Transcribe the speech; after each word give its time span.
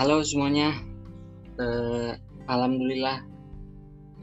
halo 0.00 0.24
semuanya. 0.24 0.72
Uh, 1.60 2.16
Alhamdulillah 2.48 3.20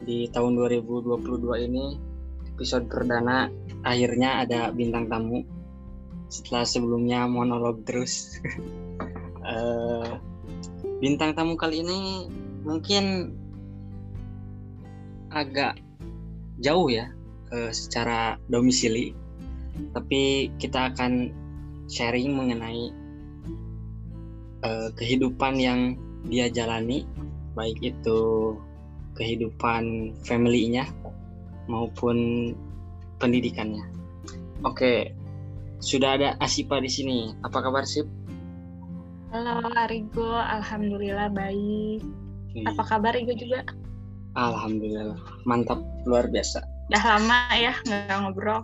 di 0.09 0.25
tahun 0.33 0.57
2022 0.57 1.21
ini 1.69 2.01
episode 2.49 2.89
perdana 2.89 3.45
akhirnya 3.85 4.41
ada 4.41 4.73
bintang 4.73 5.05
tamu. 5.05 5.45
Setelah 6.33 6.65
sebelumnya 6.65 7.29
monolog 7.29 7.85
terus. 7.85 8.41
uh, 9.45 10.17
bintang 11.05 11.37
tamu 11.37 11.53
kali 11.53 11.85
ini 11.85 12.25
mungkin 12.65 13.37
agak 15.29 15.77
jauh 16.57 16.89
ya 16.89 17.13
uh, 17.53 17.69
secara 17.69 18.41
domisili, 18.49 19.13
tapi 19.93 20.49
kita 20.57 20.89
akan 20.89 21.29
sharing 21.85 22.33
mengenai 22.33 22.89
uh, 24.63 24.89
kehidupan 24.97 25.59
yang 25.59 25.99
dia 26.27 26.49
jalani 26.49 27.05
baik 27.57 27.77
itu 27.81 28.53
kehidupan 29.17 30.13
family-nya 30.21 30.85
maupun 31.65 32.53
pendidikannya. 33.17 33.81
Oke, 34.61 35.13
sudah 35.81 36.17
ada 36.17 36.29
Asipa 36.37 36.77
di 36.77 36.89
sini. 36.89 37.33
Apa 37.41 37.65
kabar 37.65 37.85
Sip? 37.85 38.05
Halo 39.33 39.59
Arigo, 39.75 40.37
alhamdulillah 40.37 41.33
baik. 41.33 42.01
Apa 42.63 42.81
kabar 42.85 43.13
Rigo 43.13 43.35
juga? 43.35 43.65
Alhamdulillah, 44.37 45.17
mantap 45.49 45.81
luar 46.05 46.29
biasa. 46.29 46.61
Udah 46.87 47.03
lama 47.03 47.39
ya 47.57 47.73
nggak 47.83 48.17
ngobrol. 48.23 48.63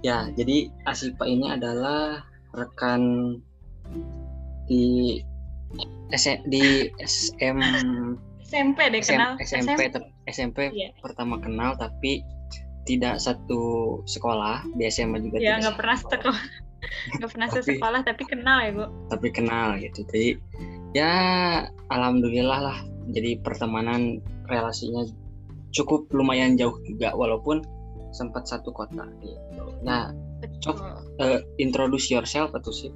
Ya, 0.00 0.30
jadi 0.38 0.70
Asipa 0.86 1.26
ini 1.26 1.50
adalah 1.52 2.24
rekan 2.54 3.36
di 4.70 5.18
S 6.14 6.30
di 6.46 6.86
SM 7.02 7.58
SMP 8.50 8.78
deh 8.90 8.98
SM, 9.02 9.14
kenal. 9.14 9.32
SMP 9.38 9.70
SMP, 9.70 9.90
SMP 10.26 10.58
yeah. 10.74 10.90
pertama 11.02 11.38
kenal 11.38 11.78
tapi 11.78 12.22
tidak 12.82 13.22
satu 13.22 13.98
sekolah 14.10 14.66
di 14.74 14.90
SMA 14.90 15.22
juga 15.22 15.38
ya 15.38 15.62
nggak 15.62 15.76
pernah 15.78 15.96
sekolah. 15.98 16.42
nggak 17.20 17.30
pernah 17.30 17.48
tapi, 17.52 17.62
sekolah 17.76 18.00
tapi 18.02 18.22
kenal 18.26 18.58
ya 18.58 18.70
bu. 18.74 18.84
Tapi 19.06 19.28
kenal 19.30 19.78
gitu. 19.78 20.02
Jadi 20.10 20.28
ya 20.96 21.14
alhamdulillah 21.94 22.60
lah 22.70 22.78
jadi 23.14 23.38
pertemanan 23.42 24.18
relasinya 24.50 25.06
cukup 25.70 26.10
lumayan 26.10 26.58
jauh 26.58 26.74
juga 26.82 27.14
walaupun 27.14 27.62
sempat 28.10 28.50
satu 28.50 28.74
kota 28.74 29.06
gitu. 29.22 29.38
Nah 29.86 30.10
coba 30.66 30.98
uh, 31.22 31.38
introduce 31.62 32.10
yourself 32.10 32.50
atau 32.58 32.74
sih 32.74 32.90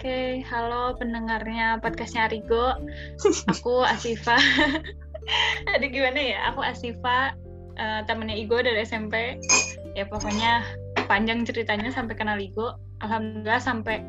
Oke, 0.00 0.40
halo 0.48 0.96
pendengarnya 0.96 1.76
podcastnya 1.76 2.24
Arigo. 2.24 2.72
Aku 3.52 3.84
Asifa. 3.84 4.32
Aduh 5.76 5.88
gimana 5.92 6.16
ya? 6.16 6.40
Aku 6.48 6.64
Asifa, 6.64 7.36
uh, 7.76 8.00
temennya 8.08 8.32
Igo 8.32 8.64
dari 8.64 8.80
SMP. 8.80 9.36
Ya 9.92 10.08
pokoknya 10.08 10.64
panjang 11.04 11.44
ceritanya 11.44 11.92
sampai 11.92 12.16
kenal 12.16 12.40
Igo. 12.40 12.80
Alhamdulillah 13.04 13.60
sampai 13.60 14.00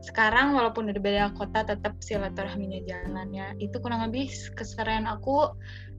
sekarang 0.00 0.56
walaupun 0.56 0.88
udah 0.88 1.02
beda 1.04 1.36
kota 1.36 1.60
tetap 1.76 1.92
silaturahminya 2.00 2.80
jalan 2.88 3.28
ya. 3.28 3.52
Itu 3.60 3.84
kurang 3.84 4.00
lebih 4.00 4.32
keseharian 4.56 5.04
aku 5.04 5.52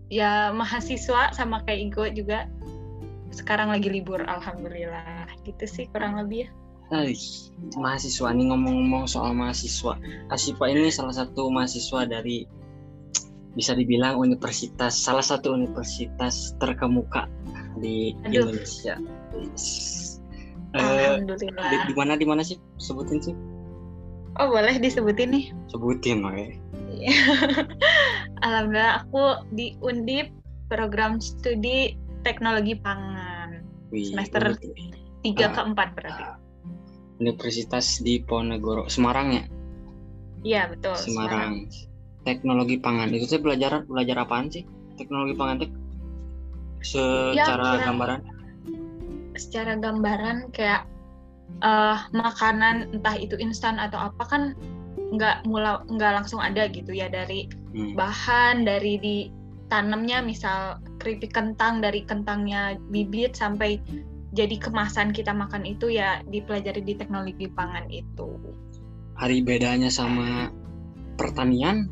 ya 0.09 0.49
mahasiswa 0.57 1.37
sama 1.37 1.61
kayak 1.69 1.93
Igo 1.93 2.09
juga. 2.17 2.49
Sekarang 3.29 3.69
lagi 3.69 3.93
libur, 3.93 4.25
alhamdulillah. 4.25 5.29
Gitu 5.45 5.69
sih 5.69 5.85
kurang 5.93 6.17
lebih 6.17 6.49
ya. 6.49 6.64
Hai, 6.93 7.17
mahasiswa 7.81 8.29
nih 8.29 8.45
ngomong-ngomong 8.53 9.09
soal 9.09 9.33
mahasiswa. 9.33 9.97
Asifa 10.29 10.69
ini 10.69 10.93
salah 10.93 11.17
satu 11.17 11.49
mahasiswa 11.49 12.05
dari 12.05 12.45
bisa 13.57 13.73
dibilang 13.73 14.21
universitas 14.21 14.93
salah 14.93 15.25
satu 15.25 15.57
universitas 15.57 16.53
terkemuka 16.61 17.25
di 17.81 18.13
Aduh. 18.29 18.53
Indonesia. 18.53 19.01
Uh, 20.75 21.23
di, 21.39 21.77
di 21.89 21.93
mana 21.97 22.19
di 22.19 22.27
mana 22.27 22.45
sih 22.45 22.61
sebutin 22.77 23.17
sih? 23.17 23.35
Oh 24.37 24.53
boleh 24.53 24.77
disebutin 24.77 25.33
nih. 25.33 25.45
Sebutin 25.73 26.21
oke. 26.21 26.37
Okay. 26.37 26.49
Alhamdulillah 28.45 29.09
aku 29.09 29.41
di 29.57 29.73
Undip 29.81 30.29
program 30.69 31.17
studi 31.17 31.97
teknologi 32.21 32.77
pangan 32.77 33.65
Wih, 33.89 34.11
semester 34.11 34.53
tiga 35.25 35.49
uh, 35.49 35.51
ke 35.55 35.61
empat 35.63 35.89
berarti. 35.97 36.23
Uh, 36.27 36.44
Universitas 37.19 38.03
di 38.03 38.19
Ponegoro 38.21 38.87
Semarang 38.91 39.27
ya 39.33 39.43
iya 40.45 40.61
betul 40.69 40.95
Semarang. 40.97 41.67
Semarang 41.69 41.93
teknologi 42.25 42.75
pangan 42.81 43.13
itu 43.13 43.25
saya 43.29 43.41
belajar 43.45 43.71
belajar 43.85 44.17
apaan 44.25 44.49
sih 44.49 44.65
teknologi 44.97 45.37
pangan 45.37 45.61
itu 45.61 45.77
secara 46.81 47.81
ya, 47.81 47.85
gambaran 47.89 48.19
secara 49.37 49.73
gambaran 49.77 50.49
kayak 50.53 50.89
uh, 51.61 52.01
makanan 52.11 52.89
entah 52.93 53.15
itu 53.17 53.37
instan 53.37 53.77
atau 53.77 54.09
apa 54.09 54.23
kan 54.25 54.43
nggak 55.13 55.45
mula 55.45 55.85
nggak 55.85 56.11
langsung 56.21 56.41
ada 56.41 56.65
gitu 56.69 56.91
ya 56.91 57.05
dari 57.07 57.45
hmm. 57.77 57.93
bahan 57.93 58.65
dari 58.65 58.97
di 58.97 59.17
tanamnya 59.69 60.21
misal 60.21 60.81
keripik 61.01 61.33
kentang 61.33 61.81
dari 61.81 62.05
kentangnya 62.05 62.77
bibit 62.89 63.37
sampai 63.37 63.81
jadi 64.35 64.59
kemasan 64.59 65.15
kita 65.15 65.31
makan 65.31 65.63
itu 65.63 65.87
ya 65.95 66.19
dipelajari 66.27 66.83
di 66.83 66.93
teknologi 66.99 67.47
pangan 67.47 67.87
itu. 67.87 68.35
Hari 69.15 69.39
bedanya 69.47 69.87
sama 69.87 70.51
pertanian? 71.15 71.87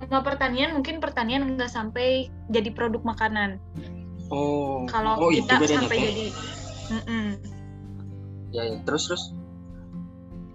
Sama 0.00 0.24
pertanian 0.24 0.72
mungkin 0.72 1.04
pertanian 1.04 1.44
nggak 1.54 1.68
sampai 1.68 2.32
jadi 2.48 2.72
produk 2.72 3.04
makanan. 3.04 3.60
Oh. 4.32 4.88
Kalau 4.88 5.20
oh, 5.20 5.30
kita 5.30 5.60
sampai 5.68 5.96
jadi. 6.00 6.26
Mm 6.88 7.02
-mm. 7.04 7.26
Ya, 8.56 8.62
ya 8.72 8.76
terus 8.88 9.12
terus. 9.12 9.24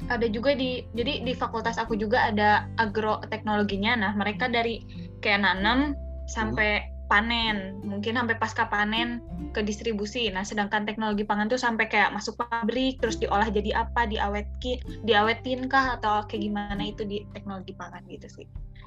Ada 0.09 0.25
juga 0.33 0.57
di 0.57 0.89
jadi 0.97 1.21
di 1.21 1.33
fakultas 1.37 1.77
aku 1.77 1.93
juga 1.93 2.33
ada 2.33 2.65
agroteknologinya. 2.81 3.93
Nah 3.93 4.11
mereka 4.17 4.49
dari 4.49 4.81
kayak 5.21 5.45
nanam 5.45 5.93
sampai 6.25 6.81
hmm 6.81 6.97
panen, 7.09 7.81
mungkin 7.81 8.15
sampai 8.15 8.37
pasca 8.37 8.69
panen 8.69 9.19
ke 9.51 9.65
distribusi. 9.65 10.29
Nah, 10.29 10.45
sedangkan 10.45 10.85
teknologi 10.85 11.25
pangan 11.25 11.49
tuh 11.49 11.57
sampai 11.57 11.89
kayak 11.89 12.13
masuk 12.13 12.37
pabrik, 12.37 13.01
terus 13.01 13.17
diolah 13.17 13.49
jadi 13.49 13.83
apa, 13.83 14.05
diawetkin, 14.05 14.77
diawetin 15.03 15.65
kah 15.65 15.97
atau 15.97 16.23
kayak 16.29 16.45
gimana 16.45 16.83
itu 16.85 17.01
di 17.03 17.25
teknologi 17.33 17.73
pangan 17.73 18.05
gitu 18.05 18.29
sih. 18.29 18.45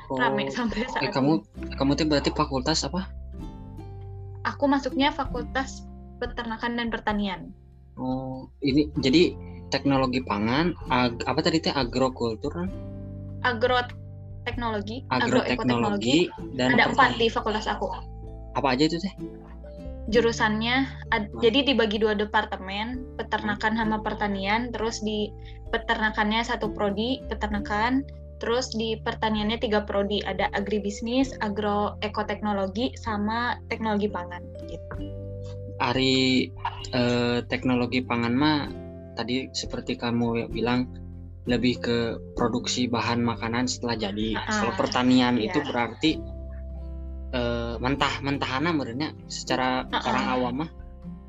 Oh, 0.08 0.16
Rame 0.22 0.48
sampai 0.54 0.86
saat 0.86 1.02
eh, 1.02 1.10
kamu 1.10 1.42
ini. 1.42 1.74
kamu 1.74 1.90
tuh 1.98 2.06
berarti 2.06 2.30
fakultas 2.32 2.86
apa? 2.86 3.10
Aku 4.46 4.70
masuknya 4.70 5.10
fakultas 5.10 5.82
peternakan 6.22 6.78
dan 6.78 6.88
pertanian. 6.94 7.50
Oh, 7.98 8.46
ini 8.62 8.88
jadi 9.02 9.34
teknologi 9.74 10.22
pangan, 10.22 10.78
ag, 10.90 11.22
apa 11.26 11.42
tadi 11.42 11.58
teh 11.58 11.74
agrokultur 11.74 12.54
kan? 12.54 12.70
Agro 13.42 13.82
teknologi, 14.42 15.06
agroteknologi, 15.10 16.30
dan 16.58 16.74
ada 16.74 16.90
empat 16.90 17.18
di 17.18 17.30
fakultas 17.30 17.66
aku 17.70 18.11
apa 18.56 18.76
aja 18.76 18.84
itu 18.88 18.98
teh 19.00 19.14
jurusannya 20.10 20.86
ad, 21.14 21.30
jadi 21.38 21.72
dibagi 21.72 22.02
dua 22.02 22.18
departemen 22.18 23.06
peternakan 23.14 23.78
sama 23.78 24.02
pertanian 24.02 24.74
terus 24.74 24.98
di 24.98 25.30
peternakannya 25.70 26.42
satu 26.42 26.74
prodi 26.74 27.22
peternakan 27.30 28.02
terus 28.42 28.74
di 28.74 28.98
pertaniannya 28.98 29.62
tiga 29.62 29.86
prodi 29.86 30.18
ada 30.26 30.50
agribisnis 30.58 31.30
agroekoteknologi 31.38 32.98
sama 32.98 33.62
teknologi 33.70 34.10
pangan 34.10 34.42
gitu 34.66 34.94
Ari 35.78 36.50
eh, 36.94 37.38
teknologi 37.46 38.02
pangan 38.02 38.34
mah 38.34 38.58
tadi 39.14 39.46
seperti 39.54 39.94
kamu 39.94 40.50
bilang 40.50 40.90
lebih 41.46 41.74
ke 41.82 41.98
produksi 42.38 42.86
bahan 42.86 43.18
makanan 43.18 43.66
setelah 43.66 43.98
jadi. 43.98 44.38
Ah, 44.38 44.62
Kalau 44.62 44.74
pertanian 44.78 45.42
iya. 45.42 45.50
itu 45.50 45.58
berarti 45.66 46.10
uh, 47.32 47.74
mentah 47.80 48.20
mentahana 48.20 48.70
menurutnya 48.70 49.16
secara 49.26 49.88
uh 49.88 49.96
-uh. 49.98 50.08
orang 50.08 50.26
awam 50.28 50.54
mah 50.64 50.70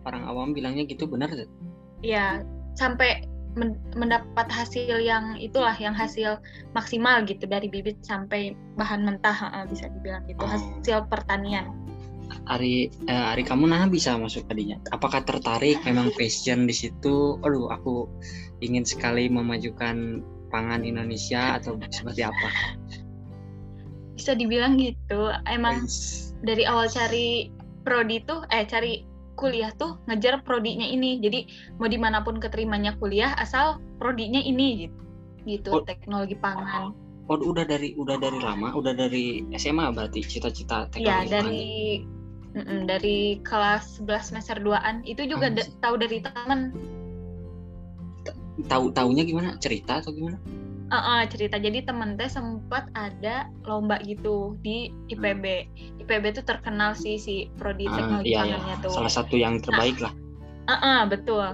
orang 0.04 0.24
awam 0.28 0.50
bilangnya 0.52 0.84
gitu 0.88 1.08
benar 1.08 1.32
Iya 2.04 2.44
sampai 2.76 3.24
men 3.54 3.78
mendapat 3.94 4.50
hasil 4.50 4.98
yang 5.06 5.38
itulah 5.38 5.78
yang 5.78 5.94
hasil 5.94 6.42
maksimal 6.74 7.22
gitu 7.24 7.46
dari 7.46 7.70
bibit 7.70 8.02
sampai 8.02 8.58
bahan 8.76 9.06
mentah 9.06 9.38
uh, 9.54 9.66
bisa 9.70 9.88
dibilang 9.94 10.26
gitu 10.26 10.42
oh. 10.42 10.50
hasil 10.50 11.06
pertanian. 11.08 11.70
Ari 12.50 12.90
uh, 13.08 13.32
Ari 13.36 13.46
kamu 13.46 13.70
nah 13.70 13.86
bisa 13.86 14.18
masuk 14.18 14.50
tadinya. 14.50 14.82
Apakah 14.90 15.22
tertarik 15.22 15.86
memang 15.86 16.10
passion 16.18 16.66
di 16.66 16.74
situ? 16.74 17.38
Aduh 17.46 17.70
aku 17.70 18.10
ingin 18.66 18.84
sekali 18.84 19.30
memajukan 19.30 20.26
pangan 20.50 20.82
Indonesia 20.82 21.58
atau 21.62 21.78
seperti 21.94 22.26
apa? 22.26 22.48
Bisa 24.14 24.38
dibilang 24.38 24.78
gitu. 24.78 25.34
Emang 25.50 25.86
dari 26.46 26.64
awal 26.68 26.90
cari 26.90 27.50
prodi 27.84 28.24
tuh 28.24 28.46
eh 28.54 28.64
cari 28.66 29.04
kuliah 29.34 29.74
tuh 29.76 29.98
ngejar 30.06 30.46
prodinya 30.46 30.86
ini. 30.86 31.18
Jadi 31.20 31.50
mau 31.82 31.90
di 31.90 31.98
mana 31.98 32.22
pun 32.22 32.38
keterimanya 32.38 32.96
kuliah 33.02 33.34
asal 33.38 33.82
prodinya 33.98 34.40
ini 34.40 34.88
gitu. 34.88 35.00
Gitu 35.44 35.70
oh, 35.74 35.84
teknologi 35.84 36.38
pangan. 36.38 36.94
Oh 37.28 37.40
udah 37.40 37.66
dari 37.66 37.96
udah 37.96 38.20
dari 38.20 38.40
lama? 38.40 38.76
Udah 38.76 38.94
dari 38.94 39.44
SMA 39.56 39.92
berarti 39.96 40.22
cita-cita 40.24 40.92
teknologi 40.92 41.08
ya 41.08 41.20
dari 41.28 41.68
mm 42.54 42.64
-mm, 42.64 42.80
dari 42.86 43.18
kelas 43.42 44.04
11 44.04 44.30
semester 44.30 44.58
2an 44.60 45.08
itu 45.08 45.24
juga 45.26 45.50
hmm. 45.50 45.80
tahu 45.80 45.96
dari 45.98 46.20
teman 46.20 46.60
tahu 48.68 48.92
taunya 48.94 49.24
gimana? 49.26 49.56
Cerita 49.58 50.04
atau 50.04 50.14
gimana 50.14 50.38
uh, 50.94 51.02
uh, 51.02 51.22
cerita. 51.26 51.58
Jadi 51.58 51.84
temen 51.84 52.16
teh 52.16 52.30
sempat 52.30 52.88
ada 52.94 53.50
lomba 53.66 53.98
gitu 54.06 54.56
di 54.62 54.94
IPB 55.10 55.44
hmm. 55.44 56.02
IPB 56.06 56.24
tuh 56.38 56.46
terkenal 56.46 56.94
sih 56.94 57.18
si 57.18 57.50
prodi 57.58 57.90
uh, 57.90 57.98
teknologi 57.98 58.38
iya, 58.38 58.46
iya. 58.46 58.76
tuh. 58.80 58.94
Salah 58.94 59.12
satu 59.12 59.34
yang 59.34 59.58
terbaik 59.60 59.98
nah, 59.98 60.14
lah. 60.14 60.14
uh, 60.70 60.74
uh, 60.78 61.00
betul. 61.10 61.48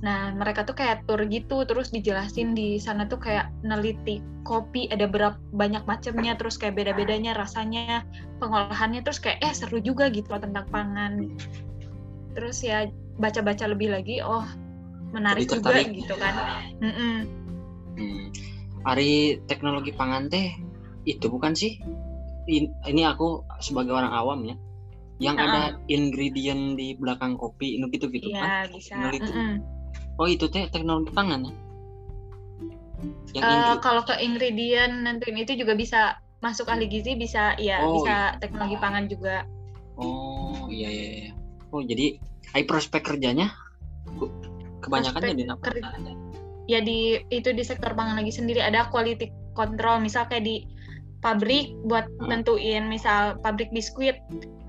Nah 0.00 0.32
mereka 0.32 0.64
tuh 0.64 0.78
kayak 0.78 1.04
tour 1.04 1.20
gitu 1.28 1.68
terus 1.68 1.92
dijelasin 1.92 2.56
di 2.56 2.80
sana 2.80 3.04
tuh 3.04 3.20
kayak 3.20 3.52
neliti 3.60 4.24
kopi 4.48 4.88
ada 4.88 5.04
berapa 5.04 5.36
banyak 5.52 5.84
macamnya 5.84 6.32
terus 6.38 6.56
kayak 6.56 6.80
beda 6.80 6.96
bedanya 6.96 7.36
rasanya 7.36 8.00
pengolahannya 8.40 9.04
terus 9.04 9.20
kayak 9.20 9.44
eh 9.44 9.52
seru 9.52 9.82
juga 9.84 10.08
gitu 10.08 10.32
loh 10.32 10.40
tentang 10.40 10.64
pangan. 10.72 11.36
Terus 12.32 12.64
ya 12.64 12.88
baca 13.18 13.42
baca 13.42 13.66
lebih 13.66 13.90
lagi 13.92 14.22
oh 14.22 14.46
menarik 15.10 15.50
juga 15.50 15.82
gitu 15.82 16.14
kan. 16.16 16.34
Mm 16.80 16.92
-mm. 16.94 17.16
Hmm 17.98 18.57
hari 18.86 19.42
teknologi 19.50 19.94
pangan 19.94 20.30
teh 20.30 20.54
itu 21.08 21.26
bukan 21.30 21.54
sih? 21.54 21.80
Ini 22.48 23.02
aku 23.04 23.44
sebagai 23.60 23.92
orang 23.92 24.12
awam 24.14 24.40
ya 24.48 24.56
yang 25.18 25.34
uh 25.34 25.44
ada 25.50 25.62
ingredient 25.90 26.78
di 26.78 26.94
belakang 26.94 27.34
kopi 27.34 27.74
itu 27.74 27.90
gitu 27.90 28.06
gitu 28.14 28.30
ya, 28.30 28.38
kan? 28.38 28.66
bisa. 28.70 28.94
Mm 28.94 29.18
-mm. 29.18 29.52
oh 30.14 30.30
itu 30.30 30.46
teh 30.46 30.70
teknologi 30.70 31.10
pangan 31.10 31.42
ya? 31.42 31.54
Yang 33.34 33.42
uh, 33.42 33.76
kalau 33.82 34.02
ke 34.06 34.14
ingredient 34.22 35.06
nanti 35.06 35.30
itu 35.34 35.58
juga 35.58 35.74
bisa 35.74 36.18
masuk 36.38 36.70
ahli 36.70 36.86
gizi 36.86 37.18
bisa 37.18 37.58
ya 37.58 37.82
oh, 37.82 37.98
bisa 37.98 38.34
iya. 38.34 38.38
teknologi 38.38 38.78
pangan 38.78 39.04
juga. 39.10 39.42
Oh 39.98 40.70
iya 40.70 40.86
iya, 40.86 41.08
iya. 41.10 41.30
oh 41.74 41.82
jadi 41.82 42.22
ai 42.54 42.62
prospek 42.62 43.02
kerjanya? 43.02 43.50
Kebanyakan 44.78 45.20
jadi 45.34 45.44
apa 45.50 45.66
ya 46.68 46.84
di 46.84 47.18
itu 47.32 47.50
di 47.50 47.64
sektor 47.64 47.96
pangan 47.96 48.20
lagi 48.20 48.30
sendiri 48.30 48.60
ada 48.60 48.86
quality 48.92 49.32
control 49.56 50.04
misal 50.04 50.28
kayak 50.28 50.44
di 50.44 50.56
pabrik 51.24 51.74
buat 51.88 52.06
hmm. 52.06 52.28
nentuin 52.30 52.86
misal 52.86 53.40
pabrik 53.42 53.72
biskuit 53.74 54.20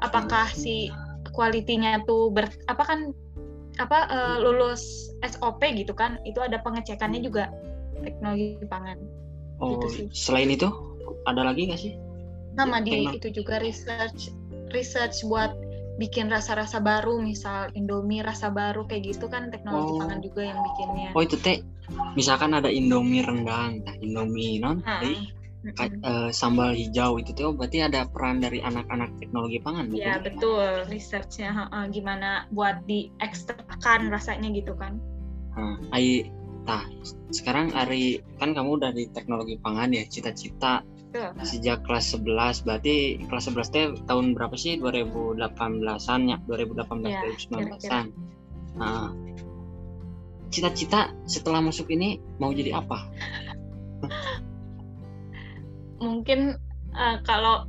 apakah 0.01 0.49
si 0.49 0.89
kualitinya 1.35 2.01
tuh 2.07 2.31
ber 2.33 2.49
apa 2.71 2.83
kan 2.87 2.99
apa 3.77 4.09
uh, 4.11 4.37
lulus 4.41 5.11
SOP 5.23 5.61
gitu 5.75 5.93
kan 5.93 6.17
itu 6.25 6.39
ada 6.41 6.59
pengecekannya 6.63 7.21
juga 7.21 7.53
teknologi 8.01 8.59
pangan 8.67 8.97
oh 9.59 9.77
gitu 9.77 9.87
sih. 9.91 10.05
selain 10.11 10.49
itu 10.49 10.67
ada 11.27 11.45
lagi 11.45 11.69
nggak 11.69 11.79
sih 11.79 11.93
sama 12.57 12.83
di 12.83 13.07
itu 13.13 13.29
juga 13.31 13.61
research 13.61 14.33
research 14.75 15.23
buat 15.27 15.53
bikin 15.99 16.31
rasa-rasa 16.31 16.79
baru 16.79 17.19
misal 17.19 17.67
Indomie 17.75 18.23
rasa 18.23 18.47
baru 18.47 18.87
kayak 18.87 19.13
gitu 19.13 19.27
kan 19.27 19.51
teknologi 19.51 19.93
oh. 19.93 19.99
pangan 19.99 20.19
juga 20.23 20.41
yang 20.47 20.59
bikinnya 20.63 21.09
oh 21.11 21.21
itu 21.21 21.35
teh 21.35 21.59
misalkan 22.15 22.55
ada 22.55 22.71
Indomie 22.71 23.19
rendang 23.19 23.83
nah 23.83 23.95
Indomie 23.99 24.63
non 24.63 24.79
uh, 26.07 26.29
sambal 26.31 26.71
hijau 26.71 27.19
itu 27.19 27.35
tuh 27.35 27.51
berarti 27.51 27.83
ada 27.83 28.07
peran 28.07 28.39
dari 28.39 28.63
anak-anak 28.63 29.11
teknologi 29.19 29.59
pangan 29.59 29.91
betul? 29.91 29.99
Ya 29.99 30.15
betul 30.23 30.67
researchnya 30.87 31.67
uh, 31.67 31.85
gimana 31.91 32.47
buat 32.55 32.79
diekstrakan 32.87 34.07
rasanya 34.07 34.55
gitu 34.55 34.71
kan. 34.79 34.95
Uh, 35.59 35.75
ai, 35.91 36.31
tah 36.63 36.87
sekarang 37.35 37.75
Ari 37.75 38.23
kan 38.39 38.55
kamu 38.55 38.79
dari 38.79 39.03
teknologi 39.11 39.59
pangan 39.59 39.91
ya 39.91 40.07
cita-cita 40.07 40.79
Sejak 41.41 41.81
kelas 41.89 42.13
11 42.13 42.69
berarti 42.69 43.17
kelas 43.25 43.49
11 43.49 43.73
teh 43.73 43.85
tahun 44.05 44.37
berapa 44.37 44.53
sih? 44.53 44.77
2018-an 44.77 46.21
ya, 46.29 46.37
2018 46.45 47.09
ya, 47.09 47.19
2019-an. 47.49 48.05
Nah, 48.77 49.09
cita-cita 50.53 51.09
setelah 51.25 51.65
masuk 51.65 51.89
ini 51.89 52.21
mau 52.37 52.53
jadi 52.53 52.77
apa? 52.77 53.09
Mungkin 56.05 56.61
uh, 56.93 57.17
kalau 57.25 57.65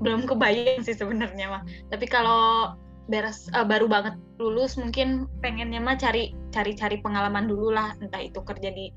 belum 0.00 0.28
kebayang 0.28 0.84
sih 0.84 0.96
sebenarnya 0.96 1.52
mah. 1.52 1.62
Tapi 1.92 2.04
kalau 2.08 2.76
beres 3.06 3.46
uh, 3.54 3.62
baru 3.62 3.86
banget 3.86 4.18
lulus 4.42 4.74
mungkin 4.74 5.30
pengennya 5.40 5.78
mah 5.78 5.94
cari 5.94 6.34
cari 6.50 6.74
cari 6.74 6.98
pengalaman 6.98 7.46
dulu 7.46 7.70
lah 7.70 7.94
entah 8.02 8.18
itu 8.18 8.42
kerja 8.42 8.74
di 8.74 8.90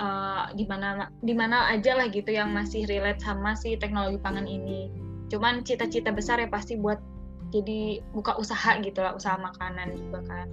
uh, 0.00 0.48
di 0.56 0.64
mana 0.64 1.12
di 1.20 1.36
mana 1.36 1.68
aja 1.70 1.94
lah 1.94 2.08
gitu 2.08 2.32
yang 2.32 2.50
masih 2.56 2.88
relate 2.88 3.20
sama 3.20 3.52
si 3.54 3.76
teknologi 3.76 4.16
pangan 4.18 4.48
ini. 4.48 4.88
Cuman 5.28 5.62
cita-cita 5.62 6.10
besar 6.10 6.40
ya 6.42 6.48
pasti 6.48 6.74
buat 6.80 6.98
jadi 7.52 8.00
buka 8.16 8.40
usaha 8.40 8.80
gitu 8.80 9.04
lah, 9.04 9.14
usaha 9.14 9.36
makanan 9.36 9.94
juga 9.94 10.24
kan. 10.26 10.48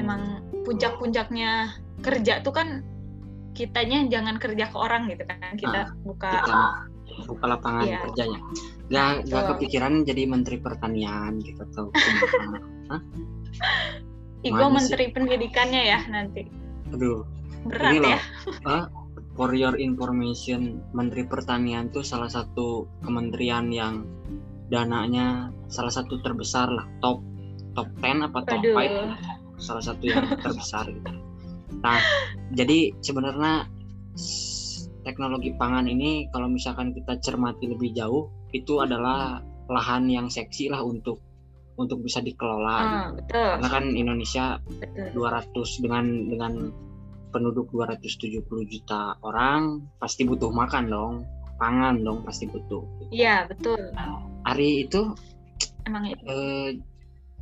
Emang 0.00 0.42
puncak-puncaknya 0.64 1.76
kerja 2.00 2.40
tuh 2.40 2.54
kan 2.56 2.82
kitanya 3.52 4.06
jangan 4.08 4.40
kerja 4.40 4.70
ke 4.72 4.76
orang 4.78 5.10
gitu 5.12 5.22
kan. 5.28 5.54
Kita 5.54 5.92
nah, 5.92 5.94
buka 6.02 6.32
kita 7.10 7.26
buka 7.26 7.44
lapangan 7.46 7.84
iya. 7.84 8.00
kerjanya. 8.06 8.40
Gak, 8.90 9.30
gak 9.30 9.44
kepikiran 9.54 10.02
jadi 10.02 10.26
menteri 10.26 10.58
pertanian 10.58 11.38
gitu 11.42 11.62
atau 11.74 11.90
Igo 14.40 14.66
menteri 14.72 15.12
pendidikannya 15.12 15.82
ya 15.84 16.00
nanti. 16.08 16.48
Aduh, 16.96 17.28
Berat 17.66 17.92
ini 17.92 18.10
ya. 18.12 18.20
uh, 18.64 18.84
for 19.36 19.52
your 19.52 19.76
information, 19.76 20.80
Menteri 20.96 21.28
Pertanian 21.28 21.92
itu 21.92 22.00
salah 22.00 22.28
satu 22.28 22.88
kementerian 23.04 23.68
yang 23.68 24.04
dananya 24.70 25.50
salah 25.66 25.90
satu 25.90 26.22
terbesar 26.22 26.70
lah, 26.70 26.86
top 27.02 27.20
top 27.74 27.88
10 28.02 28.26
apa 28.30 28.38
top 28.46 28.60
Aduh. 28.62 28.76
5 28.76 29.60
salah 29.60 29.84
satu 29.84 30.04
yang 30.08 30.24
terbesar 30.44 30.84
gitu. 30.88 31.12
Nah, 31.80 32.00
jadi 32.52 32.92
sebenarnya 33.00 33.68
teknologi 35.04 35.56
pangan 35.56 35.88
ini 35.88 36.28
kalau 36.28 36.48
misalkan 36.48 36.92
kita 36.92 37.16
cermati 37.24 37.68
lebih 37.68 37.96
jauh 37.96 38.28
itu 38.52 38.84
adalah 38.84 39.40
lahan 39.70 40.10
yang 40.10 40.26
seksi 40.28 40.68
lah 40.68 40.82
untuk 40.82 41.22
untuk 41.80 42.04
bisa 42.04 42.20
dikelola. 42.20 42.68
Ah, 42.68 42.82
gitu. 42.84 43.24
betul. 43.24 43.48
Karena 43.56 43.68
kan 43.72 43.84
Indonesia 43.96 44.44
betul. 44.68 45.08
200 45.16 45.84
dengan 45.84 46.04
dengan 46.28 46.52
penduduk 47.30 47.70
270 47.72 48.44
juta 48.66 49.16
orang 49.22 49.86
pasti 50.02 50.26
butuh 50.26 50.50
makan 50.50 50.84
dong. 50.90 51.14
Pangan 51.60 52.00
dong 52.00 52.24
pasti 52.24 52.48
butuh. 52.48 52.82
Iya 53.12 53.44
betul. 53.46 53.92
Ari 54.48 54.88
itu 54.88 55.12
emang 55.84 56.08
itu 56.08 56.24
eh, 56.24 56.70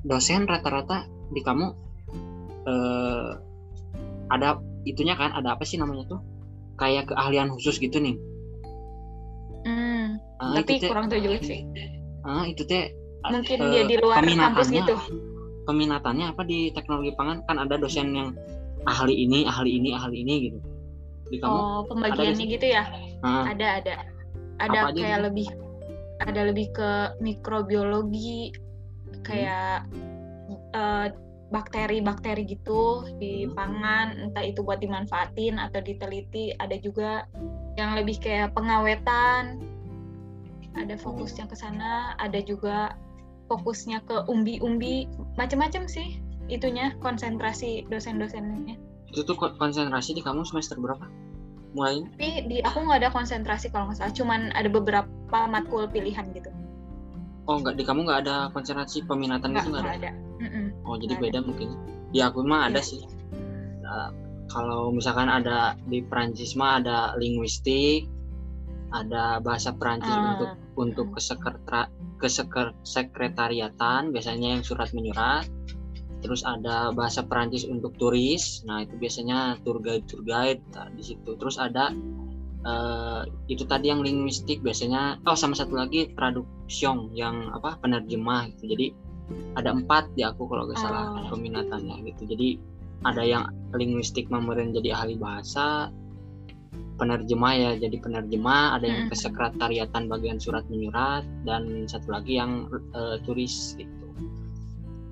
dosen 0.02 0.46
rata-rata 0.46 1.06
di 1.30 1.40
kamu 1.42 1.66
eh, 2.66 3.30
ada 4.28 4.60
itunya 4.84 5.16
kan 5.16 5.32
ada 5.32 5.56
apa 5.56 5.64
sih 5.64 5.80
namanya 5.80 6.08
tuh? 6.08 6.20
Kayak 6.78 7.10
keahlian 7.10 7.50
khusus 7.54 7.80
gitu 7.82 7.98
nih. 7.98 8.16
Hmm, 9.66 10.22
uh, 10.38 10.54
tapi 10.62 10.78
te, 10.78 10.86
kurang 10.86 11.10
tahu 11.10 11.20
juga 11.20 11.38
sih. 11.42 11.66
Uh, 12.22 12.44
itu 12.46 12.62
teh 12.64 12.94
mungkin 13.26 13.58
uh, 13.58 13.70
dia 13.74 13.82
di 13.84 13.96
luar 13.98 14.22
kampus 14.22 14.70
gitu. 14.70 14.94
peminatannya 15.68 16.32
apa 16.32 16.42
di 16.48 16.72
teknologi 16.72 17.12
pangan? 17.12 17.44
Kan 17.44 17.60
ada 17.60 17.76
dosen 17.76 18.14
yang 18.14 18.28
ahli 18.88 19.14
ini 19.28 19.44
ahli 19.44 19.78
ini 19.78 19.90
ahli 19.94 20.16
ini 20.24 20.34
gitu. 20.48 20.58
Di 21.28 21.36
kamu 21.40 21.52
oh 21.52 21.80
pembagiannya 21.86 22.46
gitu 22.48 22.66
ya? 22.66 22.84
Nah, 23.20 23.52
ada 23.52 23.84
ada. 23.84 23.94
Ada 24.58 24.90
kayak 24.96 25.30
lebih 25.30 25.48
ada 26.18 26.50
lebih 26.50 26.74
ke 26.74 26.90
mikrobiologi 27.22 28.50
kayak 29.22 29.86
hmm. 29.92 30.58
uh, 30.74 31.06
bakteri-bakteri 31.48 32.44
gitu 32.44 33.08
di 33.16 33.48
hmm. 33.48 33.56
pangan 33.56 34.08
entah 34.20 34.44
itu 34.44 34.60
buat 34.60 34.82
dimanfaatin 34.82 35.60
atau 35.60 35.80
diteliti. 35.84 36.56
Ada 36.58 36.76
juga 36.82 37.28
yang 37.78 37.94
lebih 37.94 38.18
kayak 38.18 38.56
pengawetan. 38.56 39.62
Ada 40.74 40.98
fokusnya 40.98 41.46
ke 41.46 41.56
sana. 41.56 42.18
Ada 42.18 42.42
juga 42.42 42.96
fokusnya 43.46 44.04
ke 44.04 44.26
umbi-umbi. 44.26 45.08
Macam-macam 45.38 45.86
sih 45.88 46.27
itunya 46.48 46.96
konsentrasi 46.98 47.86
dosen-dosennya. 47.86 48.76
Itu 49.12 49.24
tuh 49.24 49.36
konsentrasi 49.36 50.16
di 50.16 50.22
kamu 50.24 50.44
semester 50.44 50.76
berapa? 50.80 51.06
Mulai 51.76 52.00
tapi 52.16 52.48
di 52.48 52.58
aku 52.64 52.80
nggak 52.88 53.04
ada 53.04 53.10
konsentrasi 53.12 53.68
kalau 53.68 53.92
nggak 53.92 54.00
salah 54.00 54.14
cuman 54.16 54.50
ada 54.56 54.68
beberapa 54.72 55.38
matkul 55.46 55.84
pilihan 55.88 56.24
gitu. 56.32 56.48
Oh 57.48 57.60
nggak 57.60 57.76
di 57.76 57.84
kamu 57.84 58.08
nggak 58.08 58.20
ada 58.28 58.36
konsentrasi 58.52 59.04
peminatan 59.04 59.52
nggak, 59.52 59.64
gitu 59.68 59.76
nggak 59.76 59.84
ada, 59.84 60.10
ada. 60.10 60.10
oh 60.84 60.96
jadi 60.96 61.14
gak 61.16 61.22
beda 61.28 61.38
ada. 61.40 61.46
mungkin. 61.46 61.68
Di 62.08 62.18
aku 62.24 62.40
mah 62.44 62.72
ada 62.72 62.80
ya. 62.80 62.88
sih. 62.88 63.04
Nah, 63.84 64.12
kalau 64.48 64.92
misalkan 64.92 65.28
ada 65.28 65.76
di 65.88 66.00
Prancis 66.00 66.56
mah 66.56 66.80
ada 66.80 67.12
linguistik 67.20 68.08
ada 68.88 69.36
bahasa 69.44 69.76
Perancis 69.76 70.08
uh, 70.08 70.32
untuk 70.32 70.50
untuk 70.80 71.06
kesekretariatan 72.16 74.08
biasanya 74.08 74.48
yang 74.56 74.64
surat 74.64 74.88
menyurat 74.96 75.44
terus 76.18 76.42
ada 76.42 76.90
bahasa 76.90 77.22
Perancis 77.22 77.66
untuk 77.66 77.94
turis. 77.96 78.62
Nah 78.66 78.82
itu 78.82 78.94
biasanya 78.98 79.58
tour 79.62 79.78
guide 79.78 80.06
tour 80.10 80.22
guide 80.26 80.62
nah, 80.74 80.90
di 80.90 81.02
situ. 81.02 81.38
Terus 81.38 81.56
ada 81.58 81.94
uh, 82.66 83.22
itu 83.46 83.62
tadi 83.66 83.90
yang 83.90 84.02
linguistik 84.02 84.60
biasanya. 84.62 85.22
Oh 85.26 85.38
sama 85.38 85.54
satu 85.54 85.78
lagi 85.78 86.10
traduction 86.18 87.14
yang 87.14 87.50
apa 87.54 87.78
penerjemah 87.82 88.50
gitu. 88.56 88.74
Jadi 88.74 88.86
ada 89.54 89.76
empat 89.76 90.08
di 90.16 90.24
aku 90.24 90.48
kalau 90.48 90.66
nggak 90.66 90.80
salah 90.80 91.14
oh. 91.14 91.30
peminatannya 91.30 92.02
gitu. 92.14 92.22
Jadi 92.34 92.48
ada 93.06 93.22
yang 93.22 93.46
linguistik 93.78 94.26
memeran 94.26 94.74
jadi 94.74 94.98
ahli 94.98 95.14
bahasa 95.14 95.94
penerjemah 96.98 97.52
ya 97.54 97.70
jadi 97.78 97.96
penerjemah. 98.02 98.74
Ada 98.74 98.86
yang 98.90 99.00
kesekretariatan 99.06 100.10
bagian 100.10 100.42
surat 100.42 100.66
menyurat 100.66 101.22
dan 101.46 101.86
satu 101.86 102.10
lagi 102.10 102.42
yang 102.42 102.66
uh, 102.90 103.22
turis. 103.22 103.78
gitu 103.78 103.97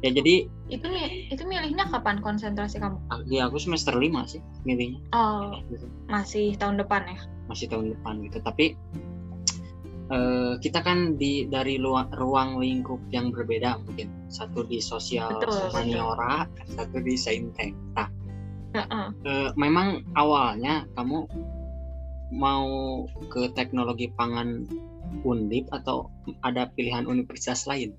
ya 0.04 0.10
jadi 0.12 0.44
itu 0.68 0.86
itu 1.32 1.42
milihnya 1.46 1.88
kapan 1.88 2.20
konsentrasi 2.20 2.82
kamu? 2.82 2.98
Ya 3.30 3.46
aku 3.48 3.56
semester 3.62 3.94
lima 3.96 4.26
sih 4.26 4.42
milihnya. 4.66 5.00
Oh, 5.14 5.62
gitu. 5.70 5.86
masih 6.10 6.58
tahun 6.58 6.82
depan 6.82 7.06
ya? 7.06 7.18
Masih 7.46 7.70
tahun 7.70 7.94
depan 7.96 8.20
gitu. 8.26 8.38
Tapi 8.42 8.74
uh, 10.10 10.58
kita 10.58 10.82
kan 10.82 11.14
di 11.16 11.46
dari 11.46 11.78
luang, 11.78 12.10
ruang 12.14 12.58
lingkup 12.58 12.98
yang 13.14 13.30
berbeda 13.30 13.78
mungkin 13.86 14.10
satu 14.28 14.66
di 14.66 14.82
sosial 14.82 15.38
humaniora, 15.40 16.50
satu 16.74 16.98
di 17.00 17.14
saintek. 17.14 17.72
Nah, 17.94 18.08
uh 18.74 18.80
-uh. 18.82 19.06
Uh, 19.24 19.48
memang 19.56 20.04
awalnya 20.18 20.84
kamu 20.98 21.24
mau 22.34 23.06
ke 23.30 23.54
teknologi 23.54 24.10
pangan 24.18 24.66
undip 25.22 25.70
atau 25.70 26.10
ada 26.42 26.66
pilihan 26.74 27.06
universitas 27.06 27.70
lain? 27.70 27.94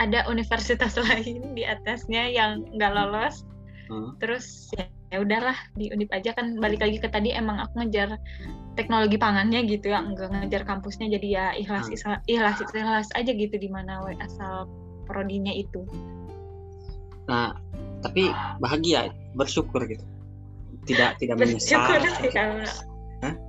Ada 0.00 0.24
universitas 0.28 0.96
lain 1.08 1.52
di 1.56 1.64
atasnya 1.66 2.28
yang 2.30 2.64
nggak 2.76 2.92
lolos. 2.92 3.44
Hmm. 3.90 4.14
terus 4.22 4.72
ya, 4.78 4.88
ya 5.12 5.20
udahlah 5.20 5.58
di 5.76 5.92
undip 5.92 6.08
aja. 6.14 6.32
Kan 6.32 6.56
balik 6.62 6.80
lagi 6.80 6.96
ke 7.02 7.10
tadi 7.10 7.34
emang 7.34 7.60
aku 7.60 7.82
ngejar 7.82 8.16
teknologi 8.78 9.20
pangannya 9.20 9.68
gitu 9.68 9.92
ya 9.92 10.00
nggak 10.00 10.32
ngejar 10.32 10.62
kampusnya. 10.64 11.12
Jadi 11.12 11.28
ya 11.36 11.52
ikhlas 11.52 11.90
hmm. 11.90 12.24
ikhlas 12.24 12.62
ikhlas, 12.62 12.72
ikhlas 12.72 13.08
aja 13.12 13.30
gitu 13.34 13.52
di 13.58 13.68
mana 13.68 14.00
asal 14.22 14.70
prodinya 15.04 15.52
itu. 15.52 15.84
Nah 17.28 17.52
tapi 18.00 18.32
bahagia 18.62 19.12
bersyukur 19.36 19.84
gitu. 19.84 20.04
Tidak 20.88 21.20
tidak 21.20 21.36
menyesal. 21.36 21.84
bersyukur 21.84 21.98
sih 22.16 22.30
karena 22.32 22.70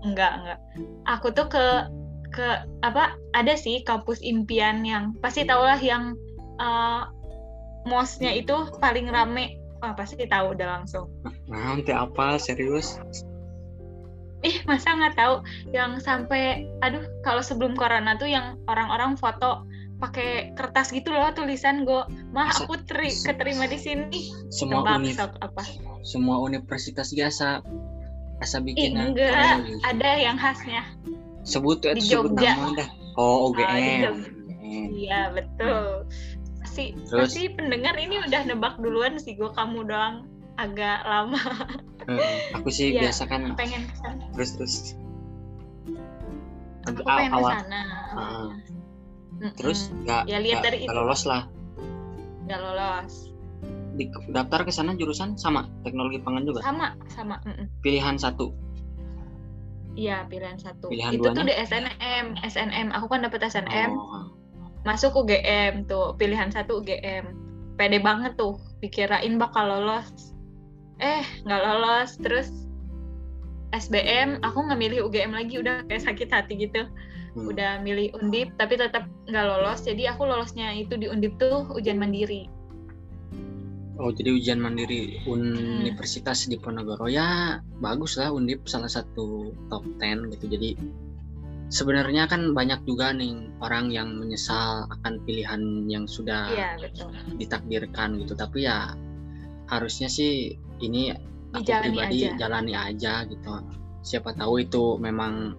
enggak 0.03 0.31
enggak. 0.43 0.59
Aku 1.07 1.31
tuh 1.31 1.47
ke 1.47 1.65
ke 2.33 2.47
apa 2.81 3.13
ada 3.37 3.53
sih 3.53 3.85
kampus 3.85 4.19
impian 4.25 4.81
yang 4.81 5.13
pasti 5.21 5.45
tahulah 5.45 5.77
yang 5.77 6.17
uh, 6.63 7.11
mosnya 7.83 8.31
itu 8.31 8.55
paling 8.79 9.11
rame. 9.11 9.59
Wah 9.83 9.91
pasti 9.91 10.23
tahu 10.23 10.55
udah 10.55 10.79
langsung. 10.79 11.11
Nah 11.51 11.75
nanti 11.75 11.91
apa? 11.91 12.39
Serius? 12.39 13.03
Ih 14.43 14.63
masa 14.63 14.95
nggak 14.95 15.15
tahu? 15.19 15.35
Yang 15.75 16.07
sampai 16.07 16.67
aduh 16.79 17.03
kalau 17.27 17.43
sebelum 17.43 17.75
corona 17.75 18.15
tuh 18.15 18.31
yang 18.31 18.59
orang-orang 18.71 19.19
foto 19.19 19.67
pakai 19.99 20.51
kertas 20.59 20.91
gitu 20.91 21.15
loh 21.15 21.31
tulisan 21.31 21.87
gue 21.87 22.03
mah 22.35 22.51
aku 22.51 22.75
teri 22.87 23.11
keterima 23.11 23.67
di 23.67 23.79
sini. 23.79 24.31
Semua 24.51 24.99
univ 24.99 25.19
apa. 25.19 25.63
semua 26.03 26.43
universitas 26.43 27.15
biasa 27.15 27.63
asa 28.43 28.59
bikin 28.59 28.91
Ih, 28.91 29.15
enggak 29.15 29.63
ada 29.87 30.11
yang 30.19 30.35
khasnya. 30.35 30.83
Sebut 31.47 31.83
ya 31.83 31.95
sebut 31.95 32.35
nama 32.35 32.75
dah. 32.75 32.89
Oh 33.15 33.51
OGM 33.51 34.11
oh, 34.11 34.33
iya 34.89 35.29
betul 35.33 36.07
pasti 36.73 36.97
Terus? 37.05 37.29
pasti 37.29 37.43
pendengar 37.53 37.93
ini 38.01 38.17
udah 38.17 38.41
nebak 38.49 38.81
duluan 38.81 39.21
sih 39.21 39.37
gue 39.37 39.53
kamu 39.53 39.85
doang. 39.85 40.25
Agak 40.57 41.05
lama. 41.05 41.37
Hmm, 42.03 42.19
aku 42.57 42.67
sih 42.67 42.91
ya, 42.97 43.07
biasa 43.07 43.29
kan 43.29 43.53
pengen 43.55 43.85
ke 43.85 43.95
sana 43.95 44.25
terus 44.33 44.51
terus. 44.57 44.75
Aku 46.89 46.99
pengen 47.05 47.31
awal. 47.31 47.53
ke 47.53 47.57
sana 47.61 47.81
uh, 48.17 48.49
terus 49.55 49.93
nggak 50.03 50.27
ya 50.27 50.41
lihat 50.41 50.65
dari 50.65 50.83
itu. 50.83 50.91
lolos 50.91 51.23
lah. 51.29 51.45
Nggak 52.49 52.59
lolos. 52.59 53.13
Di 53.93 54.09
daftar 54.33 54.65
ke 54.65 54.73
sana 54.73 54.97
jurusan 54.97 55.37
sama 55.37 55.69
teknologi 55.85 56.19
pangan 56.19 56.43
juga? 56.43 56.59
Sama 56.65 56.97
sama 57.07 57.37
mm 57.45 57.53
-mm. 57.53 57.65
pilihan 57.85 58.17
satu? 58.17 58.49
Iya 59.93 60.25
pilihan 60.25 60.57
satu. 60.57 60.89
Pilihan 60.89 61.15
itu 61.15 61.21
duanya? 61.21 61.37
tuh 61.37 61.45
di 61.45 61.55
SNM, 61.55 62.25
SNM. 62.43 62.87
Aku 62.97 63.05
kan 63.07 63.23
dapat 63.23 63.45
SNM. 63.47 63.93
Oh 63.93 64.42
masuk 64.83 65.23
UGM 65.23 65.87
tuh 65.87 66.15
pilihan 66.19 66.51
satu 66.51 66.83
UGM 66.83 67.43
pede 67.79 67.97
banget 68.03 68.37
tuh 68.37 68.59
dikirain 68.83 69.35
bakal 69.39 69.65
lolos. 69.65 70.35
Eh 71.01 71.25
nggak 71.47 71.61
lolos 71.63 72.19
terus 72.21 72.49
SBM 73.73 74.43
aku 74.45 74.69
nggak 74.69 74.79
milih 74.79 74.99
UGM 75.09 75.33
lagi 75.33 75.57
udah 75.57 75.83
kayak 75.89 76.03
sakit 76.05 76.29
hati 76.29 76.69
gitu. 76.69 76.85
Hmm. 77.33 77.49
udah 77.49 77.81
milih 77.81 78.13
undip 78.21 78.53
tapi 78.61 78.77
tetap 78.77 79.09
nggak 79.25 79.41
lolos 79.41 79.81
jadi 79.81 80.13
aku 80.13 80.21
lolosnya 80.21 80.69
itu 80.77 80.93
di 81.01 81.09
undip 81.09 81.33
tuh 81.41 81.65
ujian 81.73 81.97
mandiri. 81.97 82.45
Oh 84.01 84.09
jadi 84.09 84.33
ujian 84.33 84.57
mandiri 84.57 85.21
hmm. 85.21 85.85
Universitas 85.85 86.49
di 86.49 86.57
Ponorogo 86.57 87.05
ya 87.05 87.61
bagus 87.77 88.17
lah 88.17 88.33
Undip 88.33 88.65
salah 88.65 88.89
satu 88.89 89.53
top 89.69 89.85
10 90.01 90.33
gitu. 90.33 90.45
Jadi 90.49 90.69
sebenarnya 91.73 92.29
kan 92.29 92.53
banyak 92.53 92.85
juga 92.85 93.09
nih 93.17 93.49
orang 93.57 93.89
yang 93.89 94.13
menyesal 94.13 94.85
akan 94.93 95.17
pilihan 95.25 95.89
yang 95.89 96.05
sudah 96.05 96.53
iya, 96.53 96.77
betul. 96.77 97.09
ditakdirkan 97.41 98.21
gitu 98.21 98.37
tapi 98.37 98.69
ya 98.69 98.93
harusnya 99.73 100.05
sih 100.05 100.53
ini 100.85 101.09
aku 101.57 101.65
Dijalani 101.65 101.81
pribadi 101.89 102.17
aja. 102.29 102.37
jalani 102.37 102.73
aja 102.77 103.13
gitu 103.25 103.49
siapa 104.05 104.37
tahu 104.37 104.61
itu 104.61 105.01
memang 105.01 105.57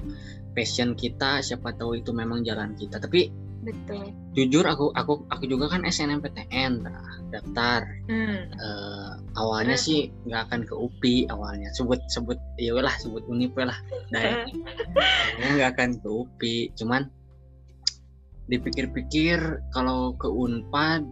passion 0.55 0.95
kita 0.95 1.43
siapa 1.43 1.75
tahu 1.75 1.99
itu 1.99 2.15
memang 2.15 2.47
jalan 2.47 2.79
kita 2.79 3.03
tapi 3.03 3.35
betul. 3.65 4.13
Jujur 4.37 4.65
aku 4.69 4.93
aku 4.93 5.25
aku 5.33 5.45
juga 5.49 5.73
kan 5.73 5.83
SNMPTN 5.89 6.85
daftar. 7.33 7.89
Hmm. 8.07 8.53
uh, 8.61 9.13
awalnya 9.41 9.75
hmm. 9.75 9.85
sih 9.85 10.13
nggak 10.29 10.53
akan 10.53 10.61
ke 10.69 10.75
UPI 10.77 11.17
awalnya. 11.33 11.73
Sebut 11.73 11.99
sebut 12.13 12.39
ya 12.61 12.77
lah 12.79 12.95
sebut 13.01 13.25
Unip 13.27 13.57
lah 13.57 13.77
dan 14.13 14.47
nggak 15.57 15.75
akan 15.75 15.91
ke 15.99 16.09
UPI 16.09 16.57
cuman 16.77 17.09
dipikir-pikir 18.47 19.65
kalau 19.73 20.13
ke 20.21 20.29
Unpad 20.29 21.05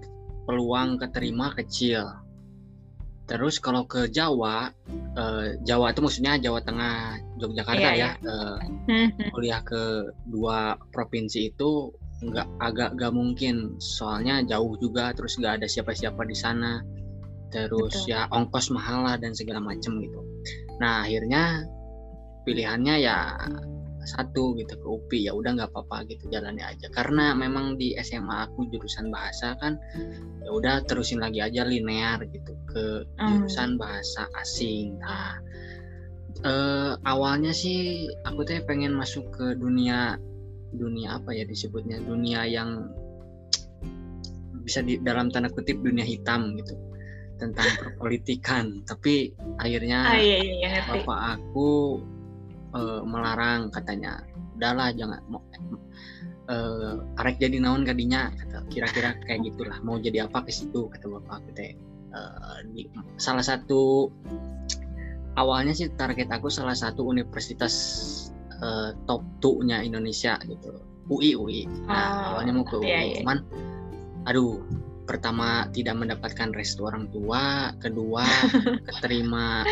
peluang 0.44 1.00
keterima 1.00 1.56
kecil. 1.56 2.20
Terus 3.24 3.56
kalau 3.62 3.88
ke 3.88 4.12
Jawa 4.12 4.68
uh, 5.16 5.46
Jawa 5.64 5.94
itu 5.94 6.00
maksudnya 6.04 6.36
Jawa 6.36 6.60
Tengah 6.60 7.22
Yogyakarta 7.40 7.90
yeah, 7.94 7.94
ya 7.94 8.10
yeah. 8.12 8.14
Uh, 8.28 8.58
kuliah 9.32 9.62
ke 9.64 10.12
dua 10.28 10.76
provinsi 10.92 11.54
itu 11.54 11.94
nggak 12.22 12.48
agak 12.62 12.90
gak 12.96 13.12
mungkin. 13.12 13.76
Soalnya 13.82 14.46
jauh 14.46 14.78
juga 14.78 15.10
terus 15.12 15.34
nggak 15.38 15.62
ada 15.62 15.66
siapa-siapa 15.66 16.22
di 16.22 16.36
sana. 16.38 16.82
Terus 17.52 18.06
Betul. 18.06 18.12
ya 18.14 18.30
ongkos 18.32 18.72
mahal 18.72 19.04
lah 19.04 19.16
dan 19.20 19.36
segala 19.36 19.60
macem 19.60 20.00
gitu. 20.00 20.22
Nah 20.80 21.04
akhirnya 21.04 21.66
pilihannya 22.48 22.94
ya 23.02 23.36
satu 24.02 24.58
gitu 24.58 24.74
ke 24.74 24.86
UPI 24.86 25.30
ya 25.30 25.32
udah 25.34 25.54
nggak 25.54 25.70
apa-apa 25.70 26.08
gitu 26.10 26.26
jalannya 26.32 26.64
aja. 26.64 26.88
Karena 26.90 27.34
memang 27.36 27.76
di 27.78 27.94
SMA 28.00 28.50
aku 28.50 28.66
jurusan 28.70 29.12
bahasa 29.12 29.54
kan 29.60 29.78
ya 30.42 30.50
udah 30.50 30.82
terusin 30.86 31.22
lagi 31.22 31.38
aja 31.38 31.62
linear 31.62 32.22
gitu 32.26 32.54
ke 32.70 33.06
hmm. 33.06 33.46
jurusan 33.46 33.78
bahasa 33.78 34.26
asing. 34.40 34.98
Nah 34.98 35.38
eh, 36.42 36.92
awalnya 37.06 37.54
sih 37.54 38.10
aku 38.26 38.42
tuh 38.42 38.58
pengen 38.66 38.96
masuk 38.96 39.28
ke 39.30 39.54
dunia 39.54 40.18
dunia 40.72 41.20
apa 41.20 41.36
ya 41.36 41.44
disebutnya 41.44 42.00
dunia 42.00 42.48
yang 42.48 42.88
bisa 44.62 44.80
di 44.80 44.96
dalam 45.02 45.28
tanda 45.28 45.50
kutip 45.50 45.82
dunia 45.82 46.06
hitam 46.06 46.54
gitu 46.56 46.78
tentang 47.42 47.66
perpolitikan. 47.82 48.86
Tapi 48.86 49.34
akhirnya 49.58 50.14
ah, 50.14 50.18
iya, 50.18 50.38
iya, 50.38 50.54
iya, 50.78 50.82
bapak 50.86 51.20
aku 51.38 51.98
uh, 52.72 53.02
melarang 53.02 53.68
katanya. 53.74 54.22
Udahlah 54.56 54.94
jangan 54.94 55.20
mau 55.26 55.42
uh, 56.46 57.02
arek 57.18 57.42
jadi 57.42 57.58
naon 57.58 57.82
kadinya 57.82 58.30
kata 58.30 58.62
kira-kira 58.70 59.18
kayak 59.26 59.42
gitulah. 59.50 59.76
Mau 59.82 59.98
jadi 59.98 60.30
apa 60.30 60.46
ke 60.46 60.54
situ 60.54 60.86
kata 60.86 61.10
bapak 61.10 61.42
aku 61.42 61.50
teh. 61.58 61.74
Uh, 62.12 62.60
di 62.76 62.84
salah 63.16 63.40
satu 63.40 64.12
awalnya 65.40 65.72
sih 65.72 65.88
target 65.96 66.28
aku 66.28 66.52
salah 66.52 66.76
satu 66.76 67.08
universitas 67.08 67.74
uh, 68.62 68.90
top 69.10 69.20
2-nya 69.42 69.82
Indonesia 69.82 70.38
gitu. 70.46 70.78
UI 71.10 71.34
UI. 71.34 71.62
Nah, 71.90 72.32
oh, 72.32 72.38
awalnya 72.38 72.52
mau 72.54 72.64
ke 72.64 72.78
UI, 72.78 72.88
iya, 72.88 73.00
iya. 73.02 73.16
cuman 73.20 73.42
aduh, 74.30 74.62
pertama 75.04 75.66
tidak 75.74 75.98
mendapatkan 75.98 76.54
restu 76.54 76.86
orang 76.86 77.10
tua, 77.10 77.74
kedua 77.82 78.22
keterima 78.88 79.66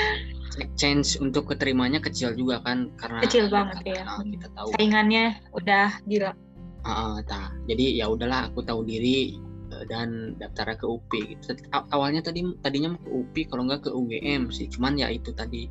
chance 0.75 1.17
untuk 1.23 1.47
keterimanya 1.47 2.03
kecil 2.03 2.35
juga 2.35 2.59
kan 2.67 2.91
karena 2.99 3.23
kecil 3.23 3.47
banget 3.47 3.97
ya. 3.97 4.03
kita 4.19 4.49
tahu 4.53 4.69
saingannya 4.77 5.39
udah 5.55 5.89
gila. 6.11 6.35
Uh, 6.81 7.21
nah, 7.29 7.53
jadi 7.69 8.03
ya 8.03 8.11
udahlah 8.11 8.51
aku 8.51 8.65
tahu 8.65 8.83
diri 8.83 9.37
uh, 9.71 9.85
dan 9.87 10.35
daftar 10.41 10.75
ke 10.75 10.85
UPI 10.89 11.37
gitu. 11.37 11.55
awalnya 11.95 12.25
tadi 12.25 12.43
tadinya 12.65 12.97
ke 12.97 13.09
UPI 13.09 13.43
kalau 13.53 13.69
nggak 13.69 13.87
ke 13.87 13.91
UGM 13.93 14.49
sih 14.51 14.67
cuman 14.67 14.97
ya 14.97 15.13
itu 15.13 15.31
tadi 15.37 15.69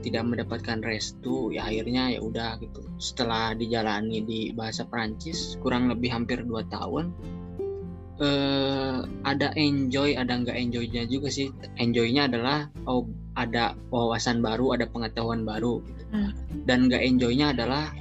tidak 0.00 0.24
mendapatkan 0.26 0.82
restu 0.82 1.54
ya 1.54 1.68
akhirnya 1.68 2.16
ya 2.16 2.20
udah 2.20 2.58
gitu 2.58 2.82
setelah 2.98 3.54
dijalani 3.54 4.24
di 4.24 4.40
bahasa 4.50 4.82
Perancis 4.88 5.54
kurang 5.62 5.86
lebih 5.92 6.10
hampir 6.10 6.42
dua 6.42 6.66
tahun 6.72 7.14
eh, 8.18 8.98
ada 9.24 9.48
enjoy 9.54 10.16
ada 10.16 10.40
nggak 10.40 10.56
enjoynya 10.56 11.06
juga 11.06 11.28
sih 11.30 11.52
enjoynya 11.78 12.26
adalah 12.26 12.66
oh 12.88 13.06
ada 13.38 13.78
wawasan 13.94 14.42
baru 14.42 14.74
ada 14.74 14.90
pengetahuan 14.90 15.46
baru 15.46 15.80
gitu. 15.86 16.02
hmm. 16.12 16.32
dan 16.66 16.90
nggak 16.90 17.02
enjoynya 17.04 17.54
adalah 17.54 17.92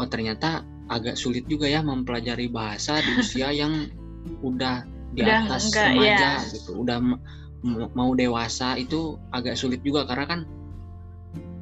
oh 0.00 0.06
ternyata 0.08 0.64
agak 0.86 1.18
sulit 1.18 1.44
juga 1.50 1.66
ya 1.66 1.82
mempelajari 1.82 2.46
bahasa 2.48 3.02
di 3.02 3.10
usia 3.22 3.50
yang 3.50 3.90
udah 4.42 4.86
di 5.14 5.22
udah 5.22 5.48
atas 5.48 5.70
enggak, 5.70 5.86
remaja 5.92 6.30
ya. 6.40 6.50
gitu 6.54 6.72
udah 6.82 6.98
mau 7.96 8.14
dewasa 8.14 8.78
itu 8.78 9.18
agak 9.34 9.58
sulit 9.58 9.82
juga 9.82 10.06
karena 10.06 10.26
kan 10.28 10.40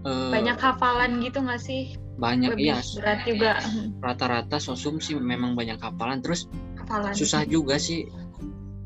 uh, 0.05 0.31
banyak 0.33 0.57
hafalan 0.61 1.21
gitu 1.25 1.41
nggak 1.43 1.61
sih? 1.61 1.97
banyak 2.15 2.55
Lebih 2.55 2.67
iya. 2.71 2.79
berat 2.99 3.21
juga. 3.27 3.53
Rata-rata 3.99 4.57
sosum 4.63 5.03
sih 5.03 5.19
memang 5.19 5.59
banyak 5.59 5.79
hafalan. 5.83 6.23
Terus 6.23 6.47
hafalan. 6.79 7.13
susah 7.15 7.43
juga 7.47 7.77
sih 7.79 8.07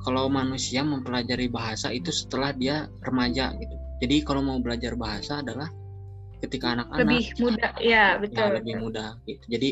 kalau 0.01 0.33
manusia 0.33 0.81
mempelajari 0.81 1.53
bahasa 1.53 1.93
itu 1.93 2.09
setelah 2.09 2.57
dia 2.57 2.89
remaja 3.05 3.53
gitu. 3.61 3.75
Jadi 3.99 4.17
kalau 4.25 4.41
mau 4.41 4.59
belajar 4.63 4.95
bahasa 4.95 5.45
adalah 5.45 5.69
ketika 6.41 6.79
anak-anak. 6.79 7.05
Lebih 7.05 7.25
muda 7.43 7.69
ya 7.83 8.17
betul. 8.17 8.47
ya, 8.47 8.55
lebih 8.57 8.75
mudah 8.81 9.11
gitu. 9.29 9.45
Jadi 9.51 9.71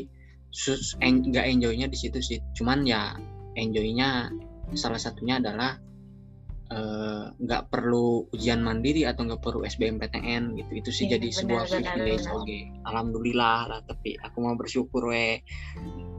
en, 1.00 1.14
enjoynya 1.32 1.86
di 1.88 1.96
situ 1.96 2.18
sih. 2.20 2.38
Cuman 2.58 2.84
ya 2.84 3.16
enjoynya 3.56 4.28
salah 4.74 4.98
satunya 5.00 5.38
adalah 5.40 5.78
Eh, 5.78 5.95
nggak 7.36 7.62
uh, 7.62 7.68
perlu 7.70 8.26
ujian 8.34 8.58
mandiri 8.58 9.06
atau 9.06 9.22
nggak 9.22 9.38
perlu 9.38 9.62
SBMPTN 9.62 10.58
gitu. 10.58 10.70
Itu 10.74 10.90
sih 10.90 11.06
iya, 11.06 11.18
jadi 11.18 11.28
benar, 11.30 11.38
sebuah 11.38 11.62
privilege 11.70 12.26
oke. 12.26 12.58
Alhamdulillah 12.90 13.58
lah 13.70 13.80
tapi 13.86 14.18
aku 14.18 14.36
mau 14.42 14.54
bersyukur 14.58 15.14
we. 15.14 15.46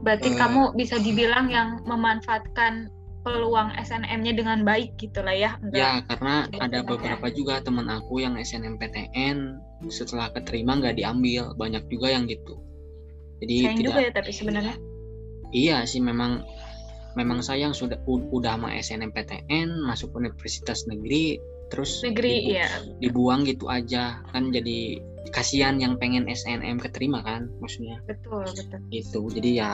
Berarti 0.00 0.32
uh, 0.32 0.36
kamu 0.40 0.62
bisa 0.72 0.96
dibilang 0.96 1.52
yang 1.52 1.84
memanfaatkan 1.84 2.88
peluang 3.26 3.76
SNM-nya 3.76 4.32
dengan 4.32 4.64
baik 4.64 4.96
gitu 4.96 5.20
lah 5.20 5.34
ya 5.36 5.50
enggak 5.60 5.76
ya 5.76 5.92
karena 6.06 6.34
ada 6.48 6.80
beberapa 6.80 7.26
ya. 7.28 7.34
juga 7.34 7.60
teman 7.60 7.90
aku 7.90 8.24
yang 8.24 8.38
SNMPTN 8.38 9.58
setelah 9.92 10.32
keterima 10.32 10.80
nggak 10.80 10.96
diambil. 10.96 11.52
Banyak 11.52 11.92
juga 11.92 12.08
yang 12.08 12.24
gitu. 12.24 12.56
Jadi 13.44 13.54
Sayang 13.68 13.76
tidak 13.76 13.90
juga 13.92 14.00
ya 14.00 14.12
tapi 14.16 14.32
sebenarnya. 14.32 14.76
Iya 15.48 15.76
sih 15.84 16.00
memang 16.00 16.44
memang 17.18 17.42
sayang 17.42 17.74
sudah 17.74 17.98
udah 18.06 18.54
sama 18.54 18.70
SNMPTN 18.78 19.82
masuk 19.82 20.14
universitas 20.14 20.86
negeri 20.86 21.42
terus 21.68 22.00
negeri 22.06 22.46
dibu 22.46 22.54
ya 22.54 22.68
dibuang 23.02 23.42
gitu 23.42 23.66
aja. 23.66 24.22
Kan 24.30 24.54
jadi 24.54 25.02
kasihan 25.34 25.82
yang 25.82 25.98
pengen 25.98 26.30
SNM 26.30 26.78
keterima 26.78 27.26
kan 27.26 27.50
maksudnya. 27.58 27.98
Betul 28.06 28.46
betul. 28.46 28.80
Itu 28.94 29.20
jadi 29.34 29.50
ya 29.50 29.72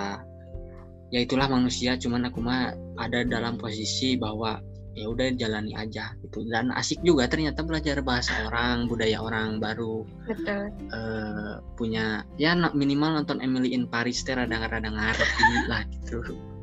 ya 1.13 1.21
itulah 1.21 1.47
manusia. 1.53 2.01
Cuman 2.01 2.33
aku 2.33 2.41
mah 2.41 2.73
ada 2.97 3.23
dalam 3.29 3.61
posisi 3.61 4.17
bahwa 4.17 4.59
ya 4.97 5.11
udah 5.11 5.37
jalani 5.37 5.77
aja 5.77 6.17
gitu. 6.25 6.49
Dan 6.49 6.73
asik 6.73 7.05
juga 7.05 7.29
ternyata 7.29 7.61
belajar 7.61 8.01
bahasa 8.01 8.33
orang 8.49 8.89
budaya 8.89 9.21
orang 9.21 9.61
baru. 9.61 10.03
Betul. 10.25 10.73
Uh, 10.89 11.61
punya 11.77 12.25
ya 12.41 12.57
minimal 12.73 13.21
nonton 13.23 13.45
Emily 13.45 13.77
in 13.77 13.85
Paris 13.85 14.25
teh 14.25 14.33
rada-rada 14.33 14.89
ngerti 14.89 15.69
lah 15.69 15.85
gitu 15.93 16.54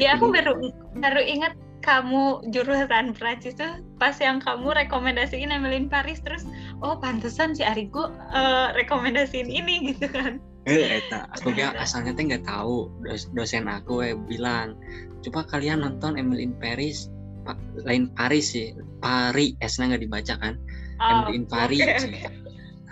ya 0.00 0.16
aku 0.16 0.32
baru 0.32 0.52
baru 0.96 1.20
ingat 1.20 1.52
kamu 1.82 2.46
jurusan 2.54 3.12
Prancis 3.12 3.58
tuh 3.58 3.82
pas 3.98 4.14
yang 4.22 4.38
kamu 4.38 4.70
rekomendasiin 4.70 5.50
Emeline 5.50 5.90
Paris 5.90 6.22
terus 6.22 6.46
oh 6.80 6.96
pantesan 6.96 7.58
si 7.58 7.66
Arigo 7.66 8.14
uh, 8.32 8.70
rekomendasiin 8.78 9.50
ini 9.50 9.92
gitu 9.92 10.06
kan. 10.08 10.38
Eh 10.62 11.02
eta 11.02 11.26
aku 11.34 11.50
gak 11.58 11.74
asalnya 11.74 12.14
tuh 12.14 12.24
nggak 12.30 12.46
tahu 12.46 12.86
dos 13.02 13.26
dosen 13.34 13.66
aku 13.66 14.06
eh 14.06 14.14
bilang 14.14 14.78
coba 15.26 15.42
kalian 15.50 15.82
nonton 15.82 16.14
Emeline 16.14 16.54
Paris 16.54 17.10
pa, 17.42 17.58
lain 17.82 18.06
Paris 18.14 18.54
sih 18.54 18.70
Paris 19.02 19.58
S 19.58 19.82
nggak 19.82 20.06
dibaca 20.06 20.38
kan? 20.38 20.54
Oh, 21.02 21.26
Emeline 21.26 21.46
Paris 21.50 21.82
okay, 21.82 21.98
okay. 21.98 22.30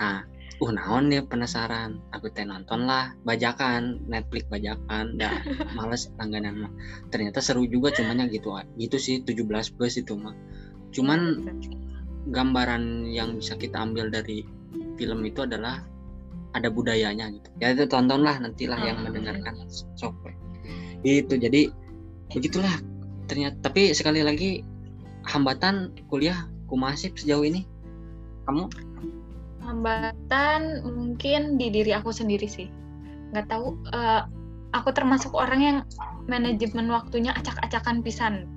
nah 0.03 0.27
uh 0.61 0.71
naon 0.71 1.09
ya 1.09 1.25
penasaran. 1.25 2.05
Aku 2.13 2.29
teh 2.29 2.45
nonton 2.45 2.85
lah 2.85 3.17
bajakan 3.25 4.05
Netflix 4.05 4.45
bajakan. 4.53 5.17
Dah 5.17 5.33
males 5.77 6.13
langganan 6.21 6.69
mah. 6.69 6.73
Ternyata 7.09 7.41
seru 7.41 7.65
juga 7.65 7.91
cuman 7.97 8.25
yang 8.25 8.31
gitu 8.31 8.53
gitu 8.77 8.97
sih 9.01 9.25
17 9.25 9.49
plus 9.49 9.95
itu 9.97 10.15
mah. 10.21 10.37
Cuman 10.93 11.49
gambaran 12.29 13.09
yang 13.09 13.41
bisa 13.41 13.57
kita 13.57 13.81
ambil 13.81 14.13
dari 14.13 14.45
film 15.01 15.25
itu 15.25 15.49
adalah 15.49 15.81
ada 16.53 16.69
budayanya 16.69 17.33
gitu. 17.33 17.49
Ya 17.63 17.73
itu 17.73 17.89
tontonlah 17.89 18.37
nantilah 18.37 18.77
oh, 18.77 18.85
yang 18.85 18.99
mendengarkan 19.01 19.65
sok. 19.97 20.13
Itu 21.01 21.41
jadi 21.41 21.73
begitulah. 22.29 22.77
Ternyata 23.31 23.57
tapi 23.65 23.95
sekali 23.97 24.21
lagi 24.21 24.61
hambatan 25.25 25.95
kuliah 26.11 26.51
kumasif 26.69 27.17
sejauh 27.17 27.47
ini? 27.47 27.65
Kamu 28.45 28.67
hambatan 29.71 30.83
mungkin 30.83 31.55
di 31.55 31.71
diri 31.71 31.95
aku 31.95 32.11
sendiri 32.11 32.51
sih. 32.51 32.67
Nggak 33.31 33.47
tahu 33.47 33.79
uh, 33.95 34.27
aku 34.75 34.91
termasuk 34.91 35.31
orang 35.33 35.61
yang 35.63 35.79
manajemen 36.27 36.91
waktunya 36.91 37.31
acak-acakan 37.39 38.03
pisan. 38.03 38.51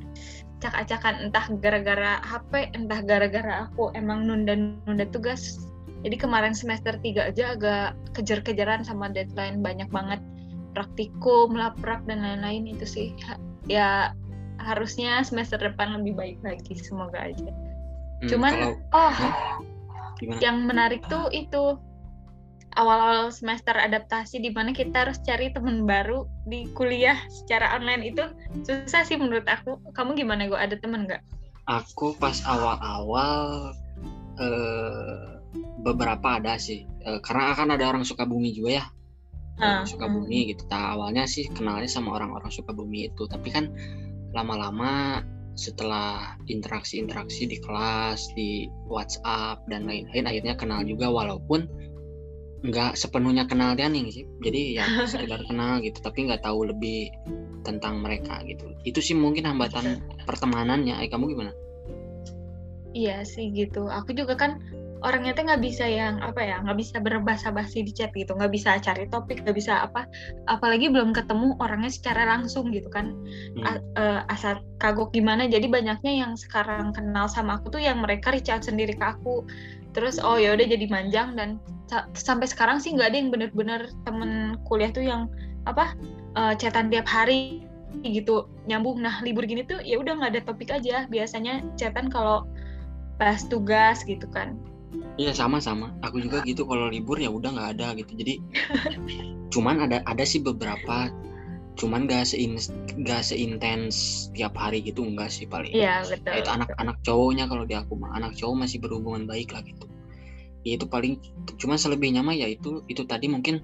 Acak-acakan 0.60 1.30
entah 1.30 1.46
gara-gara 1.62 2.18
HP 2.26 2.74
entah 2.74 3.00
gara-gara 3.06 3.70
aku 3.70 3.94
emang 3.94 4.26
nunda-nunda 4.26 5.06
tugas. 5.14 5.62
Jadi 6.04 6.20
kemarin 6.20 6.52
semester 6.52 7.00
3 7.00 7.32
aja 7.32 7.56
agak 7.56 7.96
kejar-kejaran 8.18 8.84
sama 8.84 9.08
deadline 9.08 9.64
banyak 9.64 9.88
banget 9.88 10.20
praktikum, 10.76 11.56
laprak 11.56 12.04
dan 12.10 12.20
lain-lain 12.20 12.68
itu 12.68 12.84
sih. 12.84 13.08
Ya 13.70 14.12
harusnya 14.60 15.24
semester 15.24 15.60
depan 15.60 16.02
lebih 16.02 16.14
baik 16.16 16.38
lagi 16.44 16.76
semoga 16.76 17.32
aja. 17.32 17.52
Hmm, 18.24 18.28
Cuman 18.28 18.54
kalau, 18.56 18.76
oh 18.96 19.18
Gimana? 20.20 20.40
Yang 20.42 20.58
menarik 20.66 21.02
tuh 21.10 21.30
itu 21.34 21.78
awal-awal 22.74 23.30
semester 23.30 23.74
adaptasi 23.78 24.42
di 24.42 24.50
mana 24.50 24.74
kita 24.74 25.06
harus 25.06 25.22
cari 25.22 25.54
teman 25.54 25.86
baru 25.86 26.26
di 26.50 26.66
kuliah 26.74 27.18
secara 27.30 27.78
online 27.78 28.14
itu 28.14 28.24
susah 28.66 29.06
sih 29.06 29.18
menurut 29.18 29.46
aku. 29.46 29.78
Kamu 29.94 30.18
gimana 30.18 30.50
gue 30.50 30.58
ada 30.58 30.74
teman 30.78 31.06
nggak? 31.06 31.22
Aku 31.70 32.18
pas 32.18 32.44
awal-awal 32.44 33.72
eh, 34.42 35.38
beberapa 35.86 36.42
ada 36.42 36.58
sih, 36.58 36.84
eh, 37.06 37.20
karena 37.22 37.54
akan 37.54 37.78
ada 37.78 37.86
orang 37.88 38.04
suka 38.04 38.26
bumi 38.26 38.52
juga 38.52 38.84
ya. 38.84 38.86
Orang 39.62 39.86
suka 39.86 40.10
bumi 40.10 40.50
gitu. 40.50 40.66
Nah, 40.66 40.98
awalnya 40.98 41.30
sih 41.30 41.46
kenalnya 41.54 41.86
sama 41.86 42.18
orang-orang 42.18 42.50
suka 42.50 42.74
bumi 42.74 43.14
itu, 43.14 43.30
tapi 43.30 43.54
kan 43.54 43.70
lama-lama 44.34 45.22
setelah 45.54 46.34
interaksi-interaksi 46.50 47.46
di 47.46 47.58
kelas, 47.62 48.34
di 48.34 48.66
WhatsApp 48.90 49.62
dan 49.70 49.86
lain-lain 49.86 50.26
akhirnya 50.26 50.56
kenal 50.58 50.82
juga 50.82 51.14
walaupun 51.14 51.70
nggak 52.64 52.96
sepenuhnya 52.96 53.44
kenal 53.46 53.76
dia 53.76 53.92
nih 53.92 54.10
sih. 54.10 54.26
Jadi 54.42 54.62
ya 54.80 54.86
sekedar 55.12 55.44
kenal 55.46 55.84
gitu 55.84 56.00
tapi 56.02 56.26
nggak 56.26 56.42
tahu 56.42 56.72
lebih 56.72 57.12
tentang 57.62 58.02
mereka 58.02 58.42
gitu. 58.48 58.74
Itu 58.88 59.00
sih 59.04 59.14
mungkin 59.14 59.46
hambatan 59.46 60.02
pertemanannya. 60.26 61.00
Eh 61.04 61.10
kamu 61.12 61.36
gimana? 61.36 61.52
Iya 62.94 63.26
sih 63.26 63.50
gitu. 63.52 63.90
Aku 63.90 64.14
juga 64.14 64.38
kan 64.38 64.62
orangnya 65.04 65.36
tuh 65.36 65.44
nggak 65.46 65.62
bisa 65.62 65.84
yang 65.84 66.24
apa 66.24 66.40
ya 66.40 66.64
nggak 66.64 66.80
bisa 66.80 66.96
berbahasa 67.04 67.52
basi 67.52 67.84
di 67.84 67.92
chat 67.92 68.16
gitu. 68.16 68.34
Nggak 68.34 68.52
bisa 68.56 68.80
cari 68.80 69.06
topik 69.12 69.44
nggak 69.44 69.56
bisa 69.56 69.84
apa. 69.84 70.08
Apalagi 70.48 70.88
belum 70.88 71.12
ketemu 71.12 71.60
orangnya 71.60 71.92
secara 71.92 72.24
langsung 72.26 72.72
gitu 72.72 72.88
kan. 72.88 73.12
Hmm. 73.60 73.84
uh, 74.00 74.22
asal 74.32 74.64
kagok 74.80 75.12
gimana. 75.12 75.46
Jadi 75.46 75.68
banyaknya 75.68 76.24
yang 76.26 76.34
sekarang 76.40 76.96
kenal 76.96 77.28
sama 77.28 77.60
aku 77.60 77.76
tuh 77.76 77.84
yang 77.84 78.00
mereka 78.00 78.32
reach 78.32 78.48
out 78.48 78.64
sendiri 78.64 78.96
ke 78.96 79.06
aku. 79.06 79.44
Terus 79.94 80.18
oh 80.18 80.40
ya 80.40 80.56
udah 80.58 80.66
jadi 80.66 80.90
manjang 80.90 81.38
dan 81.38 81.62
sampai 82.18 82.50
sekarang 82.50 82.82
sih 82.82 82.96
nggak 82.96 83.14
ada 83.14 83.18
yang 83.20 83.30
bener-bener 83.30 83.82
temen 84.08 84.58
kuliah 84.66 84.90
tuh 84.90 85.06
yang 85.06 85.30
apa 85.70 85.94
uh, 86.34 86.58
chatan 86.58 86.90
tiap 86.90 87.06
hari 87.06 87.62
gitu 88.02 88.50
nyambung. 88.66 89.04
Nah 89.04 89.22
libur 89.22 89.46
gini 89.46 89.62
tuh 89.68 89.84
ya 89.84 90.00
udah 90.02 90.18
nggak 90.18 90.32
ada 90.34 90.42
topik 90.48 90.72
aja. 90.74 91.06
Biasanya 91.12 91.62
chatan 91.78 92.10
kalau 92.10 92.48
bahas 93.22 93.46
tugas 93.46 94.02
gitu 94.10 94.26
kan 94.34 94.58
Iya 95.18 95.32
sama 95.38 95.62
sama. 95.62 95.94
Aku 96.02 96.18
juga 96.18 96.42
gitu 96.42 96.66
kalau 96.66 96.90
libur 96.90 97.22
ya 97.22 97.30
udah 97.30 97.54
nggak 97.54 97.70
ada 97.78 97.88
gitu. 97.98 98.12
Jadi 98.18 98.34
cuman 99.54 99.86
ada 99.86 100.02
ada 100.10 100.24
sih 100.26 100.42
beberapa 100.42 101.14
cuman 101.74 102.06
gak 102.06 102.30
sein 102.30 102.54
gak 103.02 103.26
seintens 103.26 104.30
tiap 104.38 104.54
hari 104.54 104.86
gitu 104.86 105.02
enggak 105.06 105.34
sih 105.34 105.50
paling. 105.50 105.74
Iya 105.74 106.06
betul. 106.06 106.38
itu 106.38 106.50
anak-anak 106.50 106.98
cowoknya 107.02 107.46
kalau 107.50 107.66
di 107.66 107.74
aku 107.74 107.98
mah 107.98 108.14
anak 108.14 108.38
cowok 108.38 108.66
masih 108.66 108.78
berhubungan 108.78 109.26
baik 109.26 109.50
lah 109.54 109.66
gitu. 109.66 109.90
Ya, 110.64 110.80
itu 110.80 110.86
paling 110.88 111.20
cuman 111.60 111.76
selebihnya 111.76 112.22
mah 112.24 112.38
ya 112.38 112.48
itu 112.48 112.86
itu 112.88 113.04
tadi 113.04 113.28
mungkin 113.28 113.60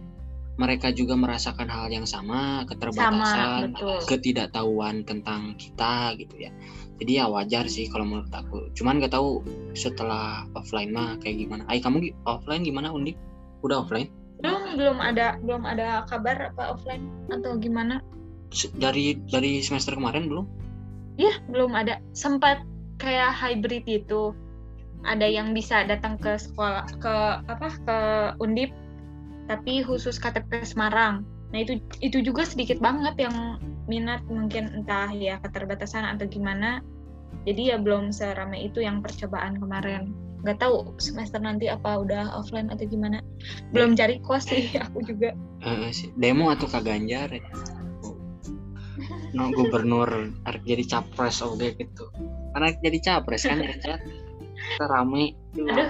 mereka 0.59 0.91
juga 0.91 1.15
merasakan 1.15 1.71
hal 1.71 1.87
yang 1.87 2.03
sama, 2.03 2.67
keterbatasan, 2.67 3.71
Sama, 3.71 3.79
betul. 3.79 3.99
ketidaktahuan 4.11 5.07
tentang 5.07 5.55
kita 5.55 6.19
gitu 6.19 6.35
ya. 6.35 6.51
Jadi 6.99 7.11
ya 7.15 7.31
wajar 7.31 7.65
sih 7.71 7.87
kalau 7.87 8.03
menurut 8.03 8.31
aku. 8.35 8.67
Cuman 8.75 8.99
nggak 8.99 9.15
tahu 9.15 9.39
setelah 9.71 10.43
offline 10.53 10.91
mah 10.91 11.15
kayak 11.23 11.47
gimana. 11.47 11.63
Ay 11.71 11.79
kamu 11.79 12.11
offline 12.27 12.67
gimana 12.67 12.91
Undi? 12.91 13.15
Udah 13.63 13.87
offline? 13.87 14.11
Belum 14.43 14.75
belum 14.75 14.97
ada 14.99 15.39
belum 15.39 15.63
ada 15.63 16.03
kabar 16.11 16.51
apa 16.51 16.75
offline 16.75 17.07
atau 17.31 17.55
gimana? 17.55 18.03
Dari 18.75 19.15
dari 19.31 19.63
semester 19.63 19.95
kemarin 19.95 20.27
belum? 20.27 20.45
Iya, 21.19 21.39
belum 21.51 21.75
ada. 21.75 22.03
Sempat 22.15 22.63
kayak 22.99 23.35
hybrid 23.35 23.87
gitu. 23.87 24.35
Ada 25.07 25.27
yang 25.27 25.55
bisa 25.55 25.87
datang 25.87 26.19
ke 26.19 26.35
sekolah 26.35 26.83
ke 26.99 27.15
apa 27.47 27.67
ke 27.87 27.97
Undip 28.43 28.75
tapi 29.47 29.81
khusus 29.81 30.19
KTP 30.19 30.67
Semarang. 30.67 31.23
Nah, 31.49 31.59
itu 31.65 31.81
itu 32.05 32.21
juga 32.21 32.45
sedikit 32.45 32.77
banget 32.77 33.17
yang 33.17 33.57
minat 33.89 34.21
mungkin 34.29 34.69
entah 34.69 35.09
ya 35.09 35.41
keterbatasan 35.41 36.05
atau 36.05 36.29
gimana. 36.29 36.85
Jadi 37.49 37.73
ya 37.73 37.77
belum 37.81 38.13
seramai 38.13 38.69
itu 38.69 38.85
yang 38.85 39.01
percobaan 39.01 39.57
kemarin. 39.57 40.13
Nggak 40.45 40.61
tahu 40.61 40.93
semester 41.01 41.41
nanti 41.41 41.67
apa 41.67 41.99
udah 41.99 42.37
offline 42.37 42.69
atau 42.69 42.85
gimana. 42.85 43.25
Belum 43.73 43.97
cari 43.97 44.21
kos 44.21 44.45
sih 44.45 44.69
aku 44.85 45.01
juga. 45.01 45.33
Demo 46.15 46.53
atau 46.53 46.69
Kak 46.69 46.85
Ganjar 46.85 47.33
ya? 47.33 47.43
No 49.33 49.53
gubernur 49.53 50.33
arek 50.45 50.63
jadi 50.65 50.83
capres 50.85 51.41
oke 51.41 51.75
gitu. 51.77 52.05
Karena 52.53 52.69
jadi 52.77 52.99
capres 53.01 53.43
kan. 53.45 53.61
Kita 54.69 54.85
rame. 54.85 55.33
Aduh. 55.57 55.89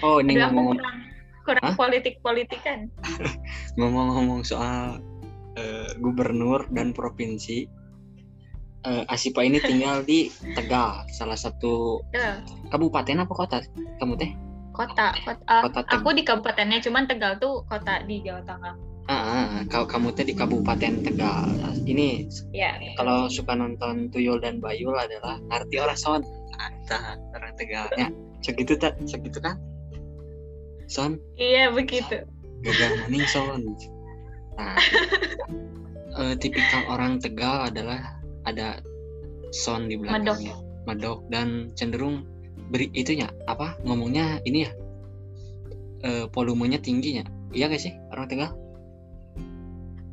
Oh 0.00 0.18
ini 0.18 0.34
Aduh, 0.34 0.48
aku 0.48 0.54
ngomong 0.56 0.76
kurang 0.80 1.09
kurang 1.50 1.64
Hah? 1.66 1.76
politik-politikan. 1.76 2.86
ngomong-ngomong 3.78 4.46
soal 4.46 5.02
eh, 5.58 5.90
gubernur 5.98 6.70
dan 6.70 6.94
provinsi. 6.94 7.66
Eh, 8.80 9.04
Asipa 9.12 9.44
ini 9.44 9.60
tinggal 9.60 10.06
di 10.06 10.32
Tegal, 10.56 11.04
salah 11.12 11.36
satu 11.36 12.00
kabupaten 12.72 13.26
apa 13.26 13.34
kota? 13.34 13.58
Kamu 14.00 14.16
teh? 14.16 14.32
kota, 14.80 15.06
kota, 15.26 15.42
ah, 15.50 15.62
Kota 15.66 15.80
Teg- 15.84 16.00
aku 16.00 16.08
di 16.16 16.22
kabupatennya 16.24 16.78
cuman 16.80 17.04
Tegal 17.04 17.36
tuh 17.36 17.66
kota 17.66 18.00
di 18.06 18.22
Jawa 18.24 18.42
Tengah 18.46 18.74
Ah, 19.10 19.18
ah, 19.26 19.46
ah, 19.58 19.62
kau 19.66 19.82
kamu 19.90 20.14
teh 20.14 20.22
di 20.22 20.38
Kabupaten 20.38 21.02
Tegal. 21.02 21.50
Ini 21.82 22.30
ya 22.54 22.78
kalau 22.94 23.26
suka 23.26 23.58
nonton 23.58 24.06
Tuyul 24.06 24.38
dan 24.38 24.62
Bayul 24.62 24.94
adalah 24.94 25.42
arti 25.50 25.82
orang 25.82 25.98
son. 25.98 26.22
Orang 27.34 27.52
Tegalnya. 27.58 28.06
Segitu 28.38 28.78
tak? 28.78 28.94
Segitu 29.10 29.42
kan? 29.42 29.58
Son, 30.90 31.22
iya 31.38 31.70
begitu 31.70 32.26
gagal 32.60 32.90
maning 33.06 33.24
son. 33.30 33.62
Nah, 34.58 34.74
eh, 36.20 36.34
tipikal 36.36 36.82
orang 36.90 37.22
Tegal 37.22 37.70
adalah 37.70 38.18
ada 38.44 38.82
son 39.54 39.86
di 39.86 39.94
belakangnya. 39.96 40.58
Medok 40.84 41.24
dan 41.30 41.70
cenderung 41.78 42.26
beri 42.70 42.86
itunya 42.94 43.26
apa 43.50 43.74
ngomongnya 43.82 44.38
ini 44.46 44.66
ya 44.66 44.70
eh, 46.06 46.24
volumenya 46.30 46.78
tingginya 46.78 47.26
iya 47.50 47.66
gak 47.66 47.82
sih 47.82 47.92
orang 48.14 48.30
Tegal 48.30 48.50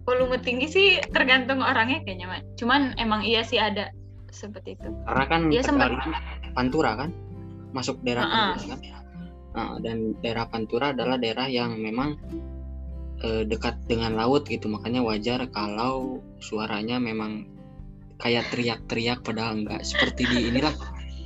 volume 0.07 0.39
tinggi 0.41 0.67
sih 0.71 0.87
tergantung 1.13 1.59
orangnya 1.61 2.01
kayaknya 2.01 2.27
Mak. 2.31 2.41
cuman 2.57 2.95
emang 2.97 3.21
iya 3.27 3.43
sih 3.45 3.59
ada 3.61 3.91
seperti 4.33 4.73
itu 4.79 4.89
karena 5.05 5.25
kan 5.29 5.41
Iya, 5.53 5.61
Tegal 5.63 5.69
sempat. 5.69 5.89
itu 5.93 6.09
Pantura 6.57 6.91
kan 6.97 7.09
masuk 7.75 8.01
daerah 8.01 8.25
Heeh. 8.25 8.33
Pantura 8.57 8.65
kan 8.73 8.79
Nah, 9.57 9.81
dan 9.81 10.13
daerah 10.21 10.45
Pantura 10.45 10.93
adalah 10.93 11.17
daerah 11.17 11.49
yang 11.49 11.81
memang 11.81 12.13
eh, 13.25 13.43
dekat 13.49 13.81
dengan 13.89 14.13
laut 14.13 14.45
gitu. 14.45 14.69
Makanya 14.69 15.01
wajar 15.01 15.49
kalau 15.49 16.21
suaranya 16.37 17.01
memang 17.01 17.49
kayak 18.21 18.49
teriak-teriak 18.53 19.25
padahal 19.25 19.61
enggak 19.61 19.81
seperti 19.85 20.25
di 20.29 20.37
inilah 20.53 20.73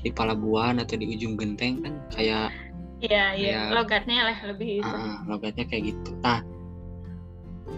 di 0.01 0.11
Palabuhan 0.11 0.79
atau 0.79 0.95
di 0.99 1.07
ujung 1.07 1.39
genteng 1.39 1.83
kan 1.83 1.93
kayak 2.11 2.49
iya 3.01 3.33
iya. 3.33 3.71
Iya. 3.71 3.75
logatnya 3.75 4.19
lah 4.27 4.37
lebih 4.47 4.83
itu. 4.83 4.87
Ah, 4.87 5.23
logatnya 5.27 5.65
kayak 5.67 5.95
gitu. 5.95 6.11
Nah 6.19 6.43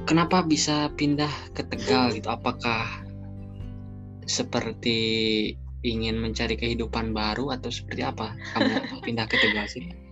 kenapa 0.10 0.42
bisa 0.42 0.90
pindah 0.98 1.30
ke 1.54 1.62
Tegal 1.62 2.14
gitu? 2.18 2.30
Apakah 2.30 2.90
seperti 4.26 4.98
ingin 5.84 6.16
mencari 6.18 6.56
kehidupan 6.58 7.14
baru 7.14 7.54
atau 7.54 7.70
seperti 7.70 8.02
apa? 8.02 8.34
Kamu 8.56 8.72
pindah 9.06 9.30
ke 9.30 9.36
Tegal 9.38 9.68
sih 9.70 10.03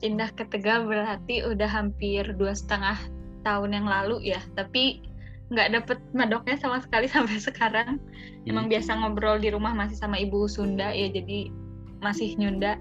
pindah 0.00 0.32
ke 0.34 0.48
Tegal 0.48 0.88
berarti 0.88 1.44
udah 1.44 1.68
hampir 1.68 2.24
dua 2.34 2.56
setengah 2.56 2.96
tahun 3.44 3.76
yang 3.76 3.86
lalu 3.86 4.32
ya. 4.32 4.40
Tapi 4.56 5.04
nggak 5.50 5.68
dapet 5.74 5.98
medoknya 6.16 6.56
sama 6.56 6.80
sekali 6.80 7.06
sampai 7.14 7.36
sekarang. 7.38 8.00
Emang 8.48 8.66
biasa 8.72 8.96
ngobrol 8.96 9.38
di 9.38 9.52
rumah 9.52 9.76
masih 9.76 10.00
sama 10.00 10.16
ibu 10.16 10.48
Sunda 10.48 10.90
ya 10.90 11.12
jadi 11.12 11.52
masih 12.00 12.34
nyunda. 12.40 12.80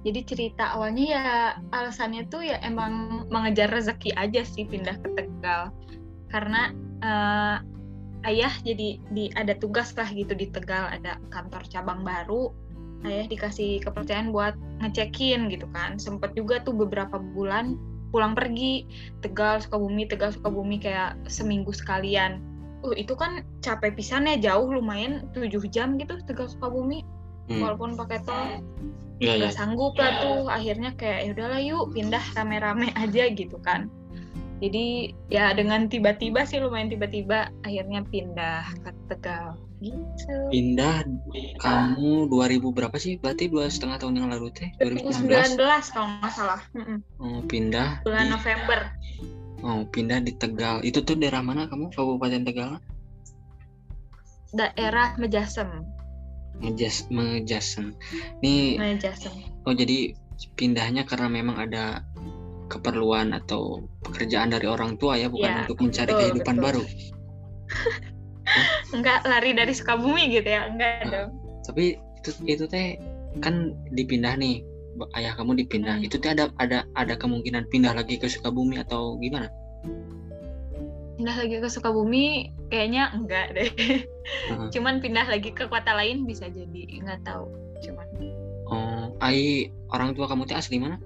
Jadi 0.00 0.20
cerita 0.24 0.72
awalnya 0.76 1.04
ya 1.04 1.24
alasannya 1.76 2.24
tuh 2.32 2.40
ya 2.40 2.56
emang 2.64 3.24
mengejar 3.28 3.68
rezeki 3.68 4.16
aja 4.16 4.44
sih 4.44 4.68
pindah 4.68 4.96
ke 5.00 5.08
Tegal. 5.16 5.72
Karena 6.28 6.72
eh, 7.04 7.56
ayah 8.28 8.52
jadi 8.64 9.00
di 9.12 9.32
ada 9.36 9.56
tugas 9.56 9.92
lah 9.96 10.08
gitu 10.12 10.32
di 10.36 10.48
Tegal. 10.48 10.88
Ada 10.92 11.20
kantor 11.32 11.64
cabang 11.68 12.00
baru 12.04 12.52
ayah 13.08 13.26
dikasih 13.28 13.80
kepercayaan 13.80 14.32
buat 14.32 14.54
ngecekin 14.84 15.48
gitu 15.48 15.66
kan. 15.72 15.96
Sempet 15.96 16.36
juga 16.36 16.60
tuh 16.60 16.76
beberapa 16.76 17.16
bulan 17.20 17.76
pulang 18.12 18.36
pergi. 18.36 18.84
Tegal 19.24 19.62
Sukabumi 19.62 20.04
Tegal 20.08 20.34
Sukabumi 20.34 20.76
kayak 20.80 21.16
seminggu 21.30 21.72
sekalian. 21.72 22.42
Uh 22.80 22.96
itu 22.96 23.12
kan 23.12 23.44
capek 23.60 23.92
pisan 23.92 24.24
ya 24.24 24.40
jauh 24.40 24.72
lumayan 24.72 25.28
7 25.36 25.52
jam 25.68 25.96
gitu 25.96 26.20
Tegal 26.28 26.48
Sukabumi. 26.48 27.04
Hmm. 27.50 27.66
walaupun 27.66 27.98
pakai 27.98 28.22
tol 28.22 28.62
Iya, 29.20 29.36
iya. 29.36 29.40
nggak 29.42 29.56
sanggup 29.58 29.98
lah 30.00 30.22
tuh. 30.24 30.48
Akhirnya 30.48 30.96
kayak 30.96 31.18
ya 31.28 31.30
udahlah 31.36 31.60
yuk 31.60 31.92
pindah 31.92 32.24
rame-rame 32.32 32.88
aja 33.02 33.28
gitu 33.28 33.60
kan. 33.60 33.92
Jadi 34.64 35.12
ya 35.28 35.52
dengan 35.52 35.88
tiba-tiba 35.88 36.44
sih 36.48 36.60
lumayan 36.60 36.88
tiba-tiba 36.88 37.52
akhirnya 37.64 38.00
pindah 38.08 38.64
ke 38.80 38.90
Tegal 39.12 39.60
gitu. 39.80 40.32
Pindah 40.52 41.02
kamu 41.58 42.28
2000 42.28 42.76
berapa 42.76 42.96
sih? 43.00 43.16
Berarti 43.16 43.48
dua 43.48 43.66
setengah 43.72 43.96
tahun 43.98 44.20
yang 44.20 44.28
lalu 44.28 44.52
teh 44.52 44.68
2019 44.78 45.56
2019 45.56 45.94
kalau 45.96 46.06
nggak 46.20 46.32
salah. 46.32 46.60
Oh, 47.18 47.40
pindah 47.48 48.04
bulan 48.04 48.28
di, 48.28 48.32
November. 48.36 48.78
Oh 49.60 49.84
pindah 49.88 50.20
di 50.20 50.36
Tegal. 50.36 50.84
Itu 50.84 51.00
tuh 51.02 51.16
daerah 51.16 51.40
mana 51.40 51.66
kamu? 51.66 51.90
Kabupaten 51.92 52.44
Tegal? 52.44 52.70
Daerah 54.52 55.16
Mejasem. 55.16 55.68
Mejas 56.60 57.08
Mejasen 57.08 57.96
nih 58.44 58.76
Mejasem. 58.76 59.32
oh 59.64 59.72
jadi 59.72 60.12
pindahnya 60.60 61.08
karena 61.08 61.32
memang 61.32 61.56
ada 61.56 62.04
keperluan 62.68 63.32
atau 63.32 63.88
pekerjaan 64.04 64.52
dari 64.52 64.68
orang 64.68 65.00
tua 65.00 65.16
ya 65.16 65.32
bukan 65.32 65.48
Iya, 65.48 65.60
untuk 65.64 65.78
mencari 65.80 66.12
betul, 66.12 66.20
kehidupan 66.20 66.56
betul. 66.60 66.64
baru 66.68 66.82
enggak 68.90 69.22
lari 69.24 69.50
dari 69.54 69.72
Sukabumi 69.72 70.30
gitu 70.30 70.46
ya 70.46 70.66
enggak 70.66 70.92
Ah. 71.06 71.08
dong. 71.10 71.30
tapi 71.62 71.84
itu 72.20 72.30
itu 72.44 72.64
teh 72.66 72.98
kan 73.40 73.72
dipindah 73.94 74.34
nih 74.34 74.64
ayah 75.14 75.32
kamu 75.38 75.54
dipindah. 75.64 75.96
Hmm. 75.96 76.04
itu 76.04 76.18
teh 76.18 76.34
ada 76.34 76.50
ada 76.58 76.82
ada 76.98 77.14
kemungkinan 77.14 77.70
pindah 77.70 77.94
lagi 77.94 78.18
ke 78.18 78.26
Sukabumi 78.26 78.82
atau 78.82 79.16
gimana? 79.16 79.46
Pindah 81.16 81.36
lagi 81.36 81.56
ke 81.60 81.68
Sukabumi 81.68 82.48
kayaknya 82.68 83.12
enggak 83.12 83.52
deh. 83.54 83.70
Heeh. 84.50 84.68
cuman 84.72 84.98
pindah 84.98 85.26
lagi 85.26 85.50
ke 85.50 85.66
kota 85.66 85.90
lain 85.92 86.22
bisa 86.24 86.46
jadi 86.50 86.82
nggak 87.02 87.22
tahu 87.24 87.46
cuman. 87.82 88.06
Oh 88.70 89.10
ai 89.18 89.66
orang 89.90 90.14
tua 90.14 90.26
kamu 90.26 90.46
teh 90.46 90.54
asli 90.54 90.78
mana? 90.78 90.98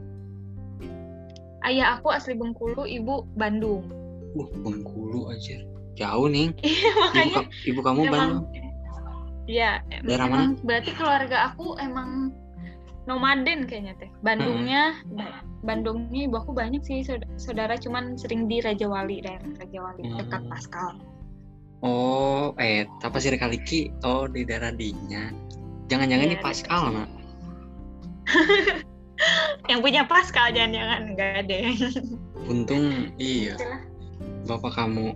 Ayah 1.65 1.97
aku 1.97 2.13
asli 2.13 2.37
Bengkulu 2.37 2.85
ibu 2.85 3.25
Bandung. 3.37 3.89
Uh 4.37 4.49
Bengkulu 4.61 5.33
aja 5.33 5.61
jauh 5.95 6.27
nih. 6.27 6.51
Iya 6.63 6.91
ibu, 6.91 6.99
makanya 7.01 7.35
ka- 7.35 7.51
ibu 7.65 7.81
kamu 7.81 8.01
emang 8.05 8.13
Bandung 8.13 8.43
ya 9.45 9.71
Daerah 10.01 10.27
emang 10.27 10.57
berarti 10.65 10.91
keluarga 10.97 11.53
aku 11.53 11.77
emang 11.77 12.33
nomaden 13.05 13.69
kayaknya 13.69 13.93
teh. 14.01 14.11
Bandungnya 14.21 14.97
Ba- 15.13 15.45
Bandungnya 15.61 16.29
ibu 16.29 16.37
aku 16.37 16.53
banyak 16.53 16.81
sih 16.81 17.05
saud- 17.05 17.29
saudara 17.37 17.77
cuman 17.77 18.17
sering 18.17 18.49
di 18.49 18.61
Raja 18.61 18.89
Wali 18.89 19.21
daerah 19.21 19.45
Raja 19.61 19.79
Wali 19.81 20.03
dekat 20.17 20.41
Hmm. 20.41 20.51
Paskal 20.51 20.89
oh 21.85 22.57
eh 22.57 22.89
apa 23.01 23.17
sih 23.21 23.33
Kaliki 23.37 23.93
oh 24.05 24.25
di 24.25 24.49
daerah 24.49 24.73
dinya 24.73 25.29
jangan-jangan 25.93 26.29
Iya, 26.29 26.33
di 26.33 26.39
Pascal 26.41 26.83
nak? 26.91 27.09
Yang 29.71 29.81
punya 29.81 30.03
Paskal 30.05 30.53
jangan-jangan 30.53 31.01
enggak 31.13 31.45
deh. 31.45 31.65
Untung 32.45 33.13
iya. 33.17 33.57
Bapak 34.45 34.77
kamu 34.77 35.13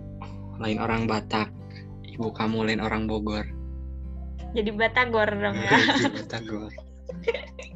lain 0.59 0.77
orang 0.77 1.07
Batak. 1.07 1.49
Ibu 2.19 2.35
kamu 2.35 2.67
lain 2.67 2.81
orang 2.83 3.07
Bogor. 3.07 3.47
Jadi 4.51 4.69
Batagor 4.75 5.29
dong 5.31 5.55
ya. 5.55 5.71
Iya, 5.71 6.09
Batagor. 6.19 6.71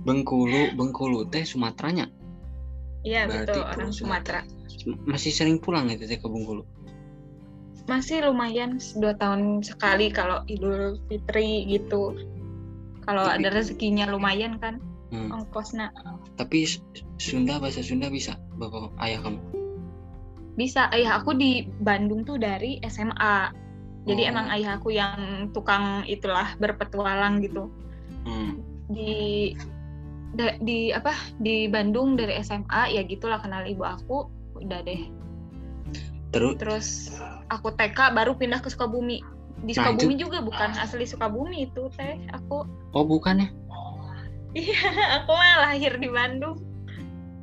Bengkulu 0.04 0.76
Bengkulu 0.76 1.26
teh 1.32 1.48
Sumateranya? 1.48 2.12
Iya 3.04 3.28
betul 3.28 3.64
orang 3.64 3.92
Pulau 3.92 3.96
Sumatera. 3.96 4.42
Masih 5.08 5.32
sering 5.32 5.60
pulang 5.60 5.92
gitu 5.92 6.08
teh 6.08 6.20
ke 6.20 6.28
Bengkulu? 6.28 6.64
Masih 7.88 8.24
lumayan 8.24 8.80
dua 8.96 9.16
tahun 9.20 9.60
sekali 9.64 10.08
kalau 10.12 10.44
Idul 10.48 11.00
Fitri 11.12 11.68
gitu. 11.68 12.16
Kalau 13.04 13.28
ada 13.28 13.52
rezekinya 13.52 14.08
lumayan 14.08 14.56
kan 14.60 14.80
hmm. 15.12 15.36
ongkosnya. 15.36 15.92
Tapi 16.40 16.64
Sunda 17.20 17.60
bahasa 17.60 17.84
Sunda 17.84 18.08
bisa 18.08 18.40
bapak 18.56 18.96
ayah 19.04 19.20
kamu 19.20 19.63
bisa 20.54 20.90
ayah 20.94 21.18
aku 21.22 21.34
di 21.34 21.66
Bandung 21.82 22.22
tuh 22.22 22.38
dari 22.38 22.78
SMA 22.86 23.64
jadi 24.04 24.22
oh. 24.28 24.32
emang 24.36 24.48
ayah 24.52 24.76
aku 24.76 24.92
yang 24.92 25.50
tukang 25.56 26.04
itulah 26.08 26.56
berpetualang 26.60 27.40
gitu. 27.44 27.72
Hmm. 28.24 28.64
di 28.92 29.52
di 30.64 30.92
apa 30.96 31.12
di 31.40 31.68
Bandung 31.68 32.16
dari 32.16 32.40
SMA 32.40 32.96
ya 32.96 33.04
gitulah 33.04 33.40
kenal 33.40 33.64
ibu 33.64 33.84
aku 33.84 34.28
udah 34.60 34.84
deh. 34.84 35.08
Terus? 36.36 36.56
Terus 36.60 36.88
aku 37.48 37.72
TK 37.76 38.12
baru 38.12 38.36
pindah 38.36 38.60
ke 38.60 38.68
Sukabumi. 38.68 39.24
Di 39.64 39.72
nah, 39.72 39.88
Sukabumi 39.88 40.20
itu... 40.20 40.28
juga 40.28 40.44
bukan 40.44 40.76
asli 40.80 41.08
Sukabumi 41.08 41.72
itu 41.72 41.88
teh 41.96 42.20
aku. 42.36 42.68
Oh 42.92 43.08
bukan 43.08 43.48
ya? 43.48 43.50
Iya 44.54 44.84
aku 45.24 45.32
mah 45.32 45.72
lahir 45.72 45.96
di 45.98 46.12
Bandung 46.12 46.60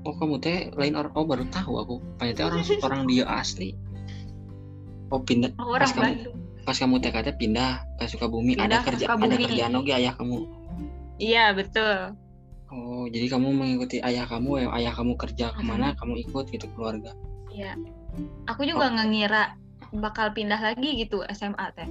oh 0.05 0.15
kamu 0.17 0.37
teh 0.41 0.59
lain 0.77 0.95
orang. 0.97 1.13
Oh 1.17 1.27
baru 1.29 1.45
tahu 1.53 1.73
aku. 1.81 1.95
Ternyata 2.21 2.41
orang 2.49 2.63
orang 2.87 3.01
dia 3.09 3.25
asli. 3.29 3.77
Oh 5.11 5.21
pindah. 5.21 5.53
Oh, 5.61 5.75
orang 5.77 5.89
pas 5.89 5.93
Bandung. 5.93 6.33
kamu 6.33 6.65
pas 6.65 6.77
kamu 6.77 6.97
teh 7.03 7.11
pindah 7.37 7.73
ke 7.99 8.05
Sukabumi 8.07 8.53
pindah 8.55 8.69
ada 8.69 8.79
kerja 8.85 9.05
Sukabumi. 9.09 9.35
ada 9.35 9.37
kerjaan 9.49 9.73
oke 9.77 9.91
ayah 9.93 10.15
kamu? 10.17 10.37
Iya 11.21 11.45
betul. 11.53 11.97
Oh 12.71 13.05
jadi 13.11 13.27
kamu 13.27 13.49
mengikuti 13.51 13.99
ayah 14.01 14.25
kamu 14.31 14.51
ya 14.63 14.67
ayah 14.79 14.93
kamu 14.95 15.13
kerja 15.19 15.47
ke 15.53 15.63
mana 15.67 15.93
hmm. 15.93 15.99
kamu 15.99 16.13
ikut 16.29 16.45
gitu 16.49 16.67
keluarga? 16.77 17.13
Iya. 17.51 17.75
Aku 18.49 18.63
juga 18.65 18.89
oh. 18.89 18.93
nggak 18.95 19.09
ngira 19.11 19.43
bakal 19.91 20.31
pindah 20.31 20.61
lagi 20.61 21.03
gitu 21.03 21.27
SMA 21.35 21.67
teh. 21.75 21.89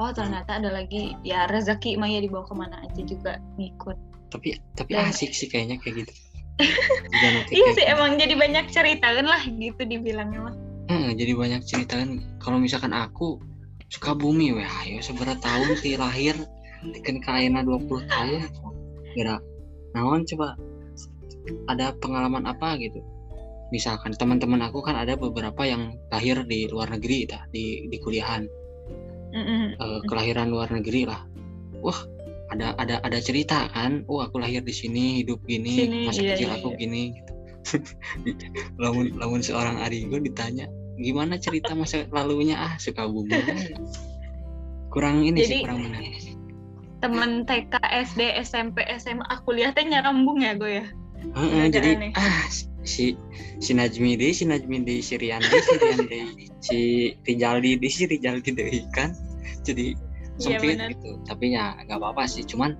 Oh 0.00 0.08
ternyata 0.14 0.62
ada 0.62 0.70
lagi. 0.72 1.12
Ya 1.26 1.44
rezeki 1.50 1.98
Maya 2.00 2.22
dibawa 2.22 2.46
ke 2.46 2.54
mana 2.56 2.80
aja 2.86 3.02
juga 3.04 3.42
ngikut. 3.60 3.98
Tapi 4.32 4.56
tapi 4.78 4.92
Dan, 4.96 5.12
asik 5.12 5.32
sih 5.36 5.48
kayaknya 5.48 5.80
kayak 5.80 6.04
gitu 6.04 6.12
iya 7.54 7.68
sih 7.74 7.84
gitu. 7.86 7.92
emang 7.94 8.18
jadi 8.18 8.34
banyak 8.34 8.66
cerita 8.70 9.14
kan 9.14 9.26
lah 9.26 9.42
gitu 9.46 9.80
dibilangnya 9.86 10.50
mah. 10.50 10.54
Hmm, 10.88 11.14
jadi 11.14 11.36
banyak 11.36 11.62
cerita 11.68 12.00
kan 12.00 12.18
kalau 12.40 12.58
misalkan 12.58 12.96
aku 12.96 13.38
suka 13.88 14.16
bumi 14.16 14.56
wah 14.56 14.68
ayo 14.84 15.00
seberapa 15.00 15.38
tahun 15.38 15.76
sih 15.78 15.96
lahir. 16.00 16.34
Kan 17.02 17.18
kaina 17.22 17.66
20 17.66 18.06
tahun. 18.06 18.48
Kira 19.14 19.42
naon 19.94 20.22
coba? 20.26 20.54
Ada 21.70 21.96
pengalaman 21.98 22.44
apa 22.44 22.76
gitu? 22.78 23.00
Misalkan 23.68 24.16
teman-teman 24.16 24.64
aku 24.64 24.80
kan 24.80 24.96
ada 24.96 25.16
beberapa 25.16 25.60
yang 25.64 25.96
lahir 26.08 26.40
di 26.48 26.68
luar 26.68 26.88
negeri 26.88 27.28
dah 27.28 27.44
di 27.52 27.88
di 27.88 27.96
kuliahan. 28.00 28.48
Mm-hmm. 29.28 29.76
uh, 29.76 30.00
kelahiran 30.08 30.48
luar 30.48 30.72
negeri 30.72 31.04
lah. 31.04 31.20
Wah 31.84 32.00
ada 32.48 32.72
ada 32.80 32.96
ada 33.04 33.18
cerita 33.20 33.68
kan 33.72 34.04
oh 34.08 34.24
aku 34.24 34.40
lahir 34.40 34.64
di 34.64 34.72
sini 34.72 35.20
hidup 35.24 35.44
gini 35.44 35.84
sini, 35.84 35.98
masa 36.08 36.20
iya, 36.24 36.32
kecil 36.36 36.48
iya, 36.48 36.56
aku 36.60 36.68
iya. 36.72 36.78
gini 36.80 37.02
gitu. 37.16 37.32
Lamun 38.82 39.12
lamun 39.20 39.40
seorang 39.44 39.84
Arigo 39.84 40.16
ditanya 40.16 40.64
gimana 40.96 41.36
cerita 41.36 41.76
masa 41.76 42.08
lalunya 42.10 42.56
ah 42.56 42.74
suka 42.80 43.04
bumi? 43.04 43.36
Kurang 44.92 45.20
ini 45.20 45.44
Jadi, 45.44 45.52
sih 45.52 45.58
kurang 45.68 45.84
menarik 45.84 46.38
temen 46.98 47.46
TK 47.46 47.74
SD 48.10 48.20
SMP 48.42 48.82
SMA 48.98 49.22
aku 49.30 49.54
lihatnya 49.54 49.98
nyarambung 49.98 50.42
ya 50.42 50.58
gue 50.58 50.82
ya? 50.82 50.86
Uh, 51.34 51.66
jadi 51.66 52.14
ah 52.14 52.46
si 52.86 53.18
si 53.58 53.70
Najmi 53.74 54.18
deh 54.18 54.30
si 54.30 54.46
Najmi 54.46 54.86
deh 54.86 55.02
si 55.02 55.18
Riandi 55.18 55.50
si 55.50 55.74
Riandi 55.78 56.20
si 56.62 56.78
Rijaldi 57.26 57.70
deh 57.78 57.90
si 57.90 58.02
Rijaldi 58.06 58.50
deh 58.54 58.86
kan. 58.94 59.14
Jadi 59.66 59.98
sempit 60.38 60.78
ya, 60.78 60.90
gitu 60.94 61.18
tapi 61.26 61.54
ya 61.54 61.74
nggak 61.86 61.98
apa-apa 61.98 62.24
sih 62.30 62.46
cuman 62.46 62.78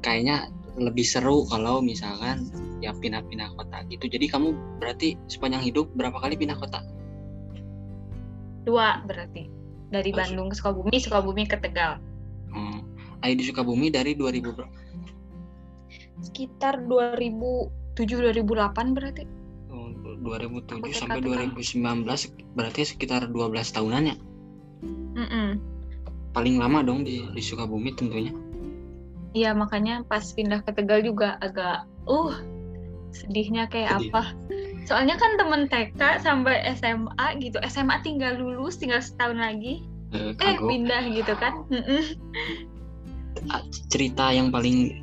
kayaknya 0.00 0.48
lebih 0.74 1.06
seru 1.06 1.46
kalau 1.46 1.78
misalkan 1.78 2.50
ya 2.82 2.90
pindah-pindah 2.94 3.54
kota 3.54 3.86
gitu 3.90 4.10
jadi 4.10 4.26
kamu 4.26 4.54
berarti 4.82 5.14
sepanjang 5.30 5.62
hidup 5.62 5.86
berapa 5.94 6.18
kali 6.18 6.34
pindah 6.34 6.58
kota 6.58 6.82
dua 8.66 9.02
berarti 9.06 9.50
dari 9.92 10.10
oh, 10.10 10.16
Bandung 10.16 10.48
ke 10.50 10.54
Sukabumi 10.58 10.96
Sukabumi 10.98 11.44
ke 11.46 11.58
Tegal 11.60 12.00
hmm. 12.50 12.80
Ayo 13.24 13.40
di 13.40 13.44
Sukabumi 13.48 13.88
dari 13.88 14.12
2000 14.12 14.52
berapa 14.52 14.84
sekitar 16.22 16.86
2007 16.86 17.70
2008 17.96 18.96
berarti. 18.96 19.24
Oh, 19.70 19.90
2007 20.22 20.80
Aku 20.80 20.94
sampai 20.94 21.20
2019 21.20 22.06
berarti 22.54 22.80
sekitar 22.86 23.28
12 23.28 23.74
tahunan 23.74 24.02
ya? 24.14 24.16
Mm 24.84 25.26
-mm. 25.28 25.48
Paling 26.34 26.58
lama 26.58 26.82
dong 26.82 27.06
di, 27.06 27.24
di 27.30 27.42
Sukabumi 27.42 27.94
tentunya. 27.94 28.34
Iya 29.34 29.54
makanya 29.54 30.06
pas 30.06 30.22
pindah 30.34 30.62
ke 30.62 30.70
Tegal 30.74 31.02
juga 31.02 31.38
agak 31.42 31.86
uh 32.06 32.34
sedihnya 33.14 33.70
kayak 33.70 33.98
Sedih. 33.98 34.10
apa. 34.10 34.22
Soalnya 34.84 35.16
kan 35.16 35.38
temen 35.38 35.70
TK 35.70 36.00
sampai 36.20 36.66
SMA 36.74 37.26
gitu. 37.38 37.56
SMA 37.70 38.02
tinggal 38.02 38.36
lulus 38.36 38.76
tinggal 38.76 38.98
setahun 38.98 39.38
lagi. 39.38 39.86
Eh, 40.14 40.34
eh 40.38 40.58
pindah 40.58 41.02
gitu 41.14 41.34
kan. 41.38 41.54
Cerita 43.90 44.30
yang 44.34 44.50
paling 44.50 45.02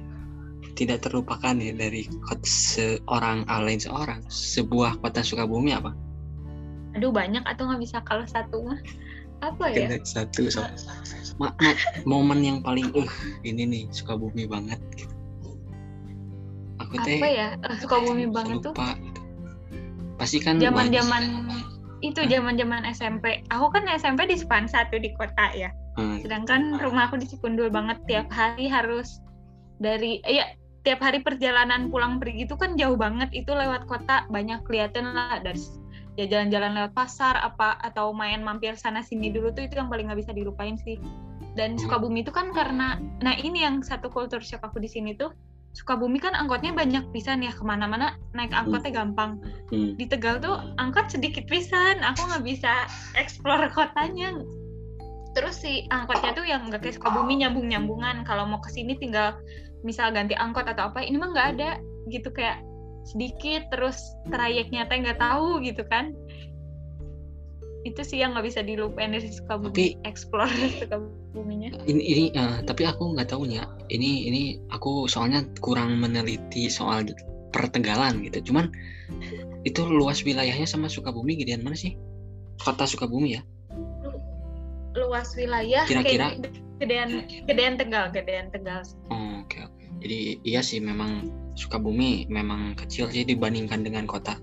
tidak 0.76 1.04
terlupakan 1.04 1.56
ya 1.60 1.76
dari 1.76 2.08
kota 2.24 2.48
seorang 2.48 3.44
lain 3.48 3.80
seorang 3.80 4.20
sebuah 4.28 5.00
kota 5.04 5.24
Sukabumi 5.24 5.76
apa? 5.76 5.96
Aduh 6.96 7.12
banyak 7.12 7.44
atau 7.48 7.72
nggak 7.72 7.82
bisa 7.84 7.98
kalau 8.04 8.28
satu 8.28 8.67
mah 8.67 8.80
apa 9.41 9.63
ya? 9.73 9.89
Kena 9.89 9.97
satu 10.06 10.47
so. 10.47 10.62
ma 11.41 11.49
ma 11.58 11.73
momen 12.06 12.45
yang 12.45 12.60
paling 12.62 12.93
uh 12.93 13.12
ini 13.41 13.65
nih 13.65 13.84
Sukabumi 13.89 14.45
banget 14.45 14.77
gitu. 14.93 15.15
Aku 16.82 16.95
teh 17.01 17.17
apa 17.17 17.30
ya 17.30 17.47
uh, 17.65 17.77
Sukabumi 17.82 18.30
banget 18.30 18.62
lupa, 18.62 18.93
tuh? 18.93 18.97
Gitu. 19.01 19.21
Pasti 20.21 20.38
kan 20.38 20.62
zaman 20.62 20.93
zaman 20.93 21.23
itu 22.01 22.21
zaman 22.30 22.58
zaman 22.58 22.82
SMP. 22.93 23.45
Aku 23.54 23.69
kan 23.73 23.86
SMP 23.89 24.30
di 24.30 24.38
Span 24.38 24.69
satu 24.69 24.97
di 24.97 25.13
kota 25.17 25.54
ya. 25.54 25.69
Hmm. 25.97 26.21
Sedangkan 26.21 26.82
rumah 26.82 27.10
aku 27.10 27.21
di 27.21 27.30
Cikundul 27.30 27.69
banget 27.69 28.01
tiap 28.06 28.30
hari 28.30 28.69
harus 28.69 29.21
dari 29.82 30.21
ya 30.25 30.54
tiap 30.82 31.01
hari 31.01 31.21
perjalanan 31.21 31.93
pulang 31.93 32.17
pergi 32.17 32.49
itu 32.49 32.58
kan 32.58 32.73
jauh 32.73 32.97
banget 32.97 33.30
itu 33.34 33.54
lewat 33.54 33.86
kota 33.86 34.25
banyak 34.34 34.62
kelihatan 34.65 35.13
lah 35.13 35.38
dari 35.41 35.62
ya 36.19 36.28
jalan-jalan 36.28 36.76
lewat 36.76 36.91
pasar 36.91 37.39
apa 37.39 37.80
atau 37.80 38.12
main 38.12 38.43
mampir 38.43 38.76
sana 38.76 39.00
sini 39.00 39.32
dulu 39.32 39.56
tuh 39.56 39.63
itu 39.63 39.80
yang 39.80 39.88
paling 39.88 40.12
nggak 40.12 40.19
bisa 40.19 40.32
dilupain 40.36 40.76
sih 40.76 41.00
dan 41.56 41.76
hmm. 41.76 41.88
Sukabumi 41.88 42.24
itu 42.24 42.32
kan 42.32 42.52
karena 42.52 43.00
nah 43.24 43.36
ini 43.36 43.63
yang 43.63 43.80
satu 43.84 44.12
kultur 44.12 44.43
shock 44.43 44.63
aku 44.63 44.80
di 44.84 44.91
sini 44.91 45.15
tuh 45.15 45.32
Sukabumi 45.71 46.19
kan 46.19 46.36
angkotnya 46.36 46.76
banyak 46.76 47.15
pisan 47.15 47.47
ya 47.47 47.56
ke 47.56 47.63
mana-mana 47.63 48.19
naik 48.36 48.52
angkotnya 48.52 48.91
hmm. 48.91 49.00
gampang 49.00 49.32
hmm. 49.71 49.95
di 49.95 50.06
Tegal 50.08 50.43
tuh 50.43 50.60
angkot 50.76 51.08
sedikit 51.08 51.47
pisan 51.47 52.04
aku 52.04 52.28
nggak 52.28 52.43
bisa 52.43 52.88
explore 53.15 53.71
kotanya 53.71 54.36
terus 55.32 55.63
si 55.63 55.88
angkotnya 55.95 56.36
tuh 56.36 56.43
yang 56.43 56.67
nggak 56.67 56.84
kayak 56.84 57.00
Sukabumi 57.00 57.39
nyambung-nyambungan 57.39 58.28
kalau 58.28 58.43
mau 58.43 58.60
ke 58.60 58.67
sini 58.67 59.00
tinggal 59.00 59.39
misal 59.88 60.12
ganti 60.12 60.36
angkot 60.36 60.67
atau 60.67 60.91
apa 60.91 61.02
ini 61.08 61.15
mah 61.15 61.32
nggak 61.32 61.47
ada 61.58 61.80
gitu 62.12 62.30
kayak 62.36 62.60
sedikit 63.05 63.67
terus 63.73 63.97
trayeknya 64.29 64.85
teh 64.87 65.01
nggak 65.01 65.19
tahu 65.19 65.61
gitu 65.65 65.83
kan. 65.89 66.13
Itu 67.81 68.05
sih 68.05 68.21
yang 68.21 68.37
nggak 68.37 68.45
bisa 68.45 68.61
dilupain 68.61 69.09
dari 69.09 69.25
Sukabumi 69.25 69.73
tapi, 69.73 69.85
explore 70.05 70.53
Sukabuminya 70.85 71.73
ini 71.89 72.01
ini 72.05 72.23
uh, 72.37 72.61
tapi 72.61 72.85
aku 72.85 73.17
nggak 73.17 73.33
tahu 73.33 73.49
ya 73.49 73.65
ini 73.89 74.29
ini 74.29 74.41
aku 74.69 75.09
soalnya 75.09 75.41
kurang 75.65 75.97
meneliti 75.97 76.69
soal 76.69 77.01
pertegalan 77.49 78.21
gitu. 78.21 78.53
Cuman 78.53 78.69
itu 79.65 79.81
luas 79.85 80.21
wilayahnya 80.21 80.69
sama 80.69 80.87
Sukabumi 80.89 81.41
gedean 81.41 81.65
mana 81.65 81.77
sih? 81.77 81.97
Kota 82.61 82.85
Sukabumi 82.85 83.37
ya? 83.37 83.41
Luas 84.93 85.33
wilayah 85.33 85.89
kira-kira. 85.89 86.37
Gedean 86.81 87.29
gedean 87.45 87.77
Tegal 87.77 88.09
gedean 88.09 88.49
Tegal 88.49 88.81
oh, 89.13 89.45
oke 89.45 89.53
okay, 89.53 89.61
oke. 89.69 89.85
Jadi 90.01 90.41
iya 90.41 90.65
sih 90.65 90.81
memang 90.81 91.29
Sukabumi 91.62 92.26
memang 92.26 92.74
kecil 92.74 93.06
sih 93.13 93.21
dibandingkan 93.21 93.86
dengan 93.86 94.10
kota 94.10 94.41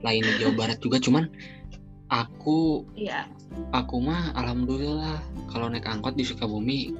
lain 0.00 0.24
di 0.24 0.32
Jawa 0.40 0.52
Barat 0.56 0.78
juga. 0.80 0.96
Cuman 0.96 1.28
aku 2.08 2.88
iya. 2.96 3.28
aku 3.76 4.00
mah 4.00 4.32
alhamdulillah 4.32 5.20
kalau 5.52 5.68
naik 5.68 5.84
angkot 5.84 6.16
di 6.16 6.24
Sukabumi 6.24 6.96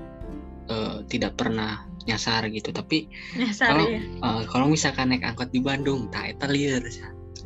uh, 0.69 1.01
tidak 1.09 1.41
pernah 1.41 1.89
nyasar 2.05 2.45
gitu. 2.53 2.69
Tapi 2.69 3.09
kalau 3.57 3.89
iya. 3.89 4.05
uh, 4.21 4.43
kalau 4.53 4.69
misalkan 4.69 5.09
naik 5.09 5.25
angkot 5.25 5.49
di 5.49 5.65
Bandung 5.65 6.13
tak 6.13 6.37
itu 6.37 6.47
liar 6.53 6.85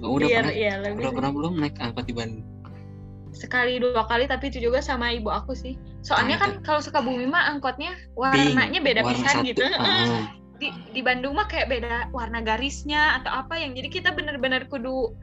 udah 0.01 0.29
liar, 0.33 0.49
pernah 0.49 0.55
iya, 0.57 0.73
udah 0.97 1.13
pernah 1.13 1.31
belum 1.31 1.53
naik 1.61 1.77
angkot 1.77 2.09
di 2.09 2.15
Bandung? 2.17 2.47
Sekali 3.31 3.79
dua 3.79 4.09
kali 4.09 4.27
tapi 4.27 4.51
itu 4.51 4.59
juga 4.59 4.83
sama 4.83 5.15
ibu 5.15 5.31
aku 5.31 5.55
sih. 5.55 5.79
Soalnya 6.01 6.41
nah, 6.41 6.43
kan 6.43 6.51
kalau 6.65 6.81
Sukabumi 6.83 7.29
mah 7.29 7.53
angkotnya 7.53 7.95
warnanya 8.17 8.81
beda 8.83 9.05
warna 9.05 9.21
pisan 9.21 9.47
gitu. 9.47 9.63
uh. 9.63 10.40
Di 10.61 10.69
di 10.93 11.01
Bandung 11.01 11.35
mah 11.41 11.49
kayak 11.49 11.73
beda 11.73 11.97
warna 12.13 12.45
garisnya 12.45 13.19
atau 13.19 13.33
apa 13.33 13.57
yang 13.57 13.73
jadi 13.73 13.89
kita 13.89 14.13
bener-bener 14.13 14.69
kudu 14.69 15.17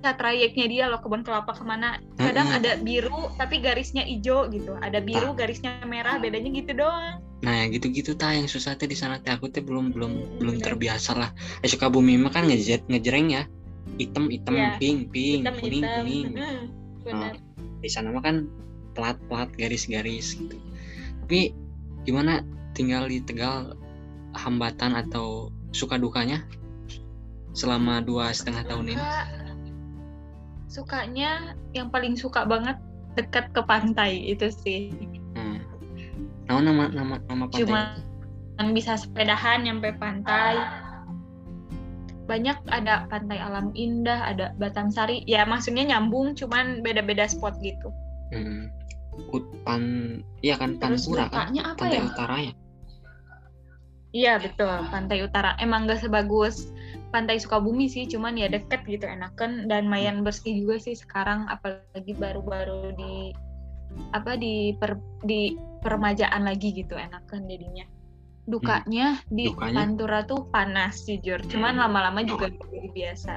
trayeknya 0.00 0.66
dia 0.68 0.84
loh 0.88 1.00
kebun 1.04 1.20
kelapa 1.20 1.52
ke 1.52 1.60
mana. 1.60 2.00
Kadang 2.16 2.48
Mm-mm. 2.48 2.58
ada 2.60 2.72
biru 2.80 3.28
tapi 3.36 3.60
garisnya 3.60 4.00
hijau 4.00 4.48
gitu. 4.48 4.72
Ada 4.80 5.04
biru 5.04 5.36
garisnya 5.36 5.84
merah 5.84 6.16
bedanya 6.16 6.48
gitu 6.56 6.72
doang. 6.72 7.20
Nah 7.44 7.54
yang 7.64 7.72
gitu-gitu 7.72 8.16
ta 8.16 8.32
yang 8.32 8.48
susah 8.48 8.76
teh 8.80 8.88
di 8.88 8.96
sana 8.96 9.20
teh. 9.20 9.32
Aku 9.32 9.52
teh 9.52 9.60
belum 9.60 9.92
belum 9.92 10.12
Mm, 10.12 10.28
belum 10.40 10.56
terbiasa 10.64 11.16
lah. 11.16 11.30
Eh 11.60 11.68
Sukabumi 11.68 12.16
mah 12.16 12.32
kan 12.32 12.48
ngejet 12.48 12.84
ngejreng 12.88 13.28
ya. 13.32 13.44
Hitam 14.00 14.32
hitam 14.32 14.56
Iya. 14.56 14.80
pink 14.80 15.12
pink 15.12 15.44
hitam 15.44 15.54
kuning 15.60 15.84
hitam. 15.84 16.04
kuning. 16.04 16.26
Mm, 16.36 16.62
benar 17.04 17.34
di 17.80 17.88
sana 17.88 18.12
mah 18.12 18.24
kan 18.24 18.44
plat 18.92 19.16
plat 19.28 19.48
garis 19.56 19.84
garis 19.88 20.36
gitu. 20.36 20.56
Tapi 21.28 21.52
gimana? 22.08 22.40
Tinggal 22.72 23.10
di 23.10 23.20
Tegal 23.20 23.76
hambatan 24.34 24.94
atau 24.94 25.50
suka 25.70 25.98
dukanya 25.98 26.42
selama 27.54 28.02
dua 28.02 28.30
setengah 28.30 28.62
tahun 28.66 28.94
ini? 28.94 28.98
Suka- 28.98 29.30
sukanya 30.70 31.30
yang 31.74 31.90
paling 31.90 32.14
suka 32.14 32.46
banget 32.46 32.78
dekat 33.18 33.50
ke 33.50 33.62
pantai 33.66 34.22
itu 34.22 34.50
sih. 34.54 34.94
Hmm. 35.34 35.58
Nah, 36.46 36.62
nama 36.62 36.90
nama 36.94 37.14
nama 37.26 37.44
pantai? 37.50 37.66
Cuma 37.66 37.80
bisa 38.70 38.94
sepedahan 38.94 39.66
nyampe 39.66 39.90
pantai. 39.98 40.58
Banyak 42.30 42.62
ada 42.70 43.10
pantai 43.10 43.42
alam 43.42 43.74
indah 43.74 44.30
ada 44.30 44.54
Batam 44.62 44.94
Sari. 44.94 45.26
Ya 45.26 45.42
maksudnya 45.42 45.82
nyambung 45.82 46.38
cuman 46.38 46.86
beda-beda 46.86 47.26
spot 47.26 47.58
gitu. 47.58 47.90
Hmm. 48.30 48.70
Iya 50.40 50.54
kan 50.54 50.78
terus 50.78 51.10
Pantura 51.10 51.26
kan? 51.28 51.50
apa 51.50 51.74
pantai 51.74 51.98
ya? 51.98 52.06
utara 52.06 52.36
ya 52.40 52.52
iya 54.10 54.38
betul. 54.38 54.86
Pantai 54.90 55.22
utara. 55.22 55.54
Emang 55.58 55.86
gak 55.86 56.02
sebagus 56.02 56.70
pantai 57.10 57.42
Sukabumi 57.42 57.90
sih 57.90 58.06
cuman 58.06 58.38
ya 58.38 58.46
deket 58.50 58.86
gitu 58.86 59.06
enakan. 59.06 59.66
Dan 59.66 59.86
mayan 59.86 60.22
bersih 60.26 60.62
juga 60.62 60.78
sih 60.82 60.94
sekarang 60.94 61.46
apalagi 61.50 62.12
baru-baru 62.18 62.94
di 62.94 63.14
apa 64.14 64.38
di 64.38 64.74
per, 64.78 64.98
di 65.26 65.54
permajaan 65.82 66.46
lagi 66.46 66.74
gitu 66.74 66.94
enakan 66.94 67.46
jadinya. 67.50 67.86
Dukanya 68.46 69.22
di 69.30 69.46
Dukanya? 69.50 69.76
Pantura 69.86 70.18
tuh 70.26 70.46
panas 70.50 71.06
jujur. 71.06 71.38
Cuman 71.46 71.78
Hmm. 71.78 71.82
lama-lama 71.86 72.20
juga 72.26 72.50
jadi 72.50 72.88
biasa. 72.90 73.32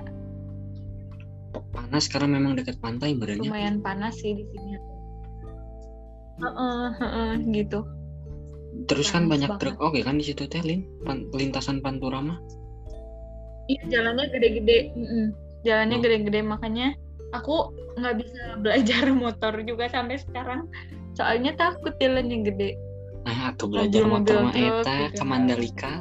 Panas? 1.73 2.05
Karena 2.09 2.37
memang 2.37 2.57
dekat 2.57 2.81
pantai 2.81 3.13
berarti 3.13 3.45
lumayan 3.45 3.81
panas 3.81 4.17
sih 4.17 4.33
di 4.33 4.45
sini. 4.49 4.77
Heeh, 6.41 6.85
heeh, 6.97 7.29
gitu 7.53 7.85
terus 8.85 9.09
kan 9.09 9.25
banyak 9.25 9.47
banget. 9.47 9.73
truk 9.73 9.77
oke 9.79 9.99
kan 10.01 10.17
di 10.17 10.25
situ 10.25 10.45
teh 10.45 10.61
Lin 10.61 10.83
Pan- 11.01 11.29
lintasan 11.31 11.79
Pantura 11.79 12.19
mah 12.19 12.39
Iya 13.63 13.79
jalannya 13.87 14.27
gede-gede, 14.27 14.91
mm-mm. 14.91 15.25
jalannya 15.63 15.95
Oh. 15.95 16.03
gede-gede 16.03 16.39
makanya 16.43 16.91
aku 17.31 17.71
nggak 17.95 18.15
bisa 18.19 18.41
belajar 18.59 19.03
motor 19.15 19.53
juga 19.63 19.87
sampai 19.87 20.19
sekarang. 20.19 20.67
Soalnya 21.15 21.55
takut 21.55 21.95
jalannya 21.95 22.43
gede. 22.43 22.75
nah 23.23 23.55
atau 23.55 23.71
belajar 23.71 24.03
Mobil-mobil 24.03 24.35
motor 24.35 24.37
mah 24.43 24.55
eta 24.83 24.95
gitu. 25.07 25.15
ke 25.15 25.23
Mandalika 25.23 25.93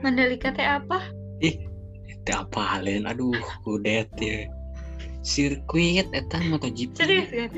Mandalika 0.00 0.48
teh 0.54 0.64
apa? 0.64 0.98
itu 1.38 2.30
apa 2.32 2.80
Lin 2.80 3.04
aduh 3.04 3.36
kudet 3.64 4.08
ya 4.16 4.48
sirkuit 5.20 6.08
eta 6.12 6.40
MotoGP 6.40 6.96
Serius 6.96 7.28
ya? 7.28 7.48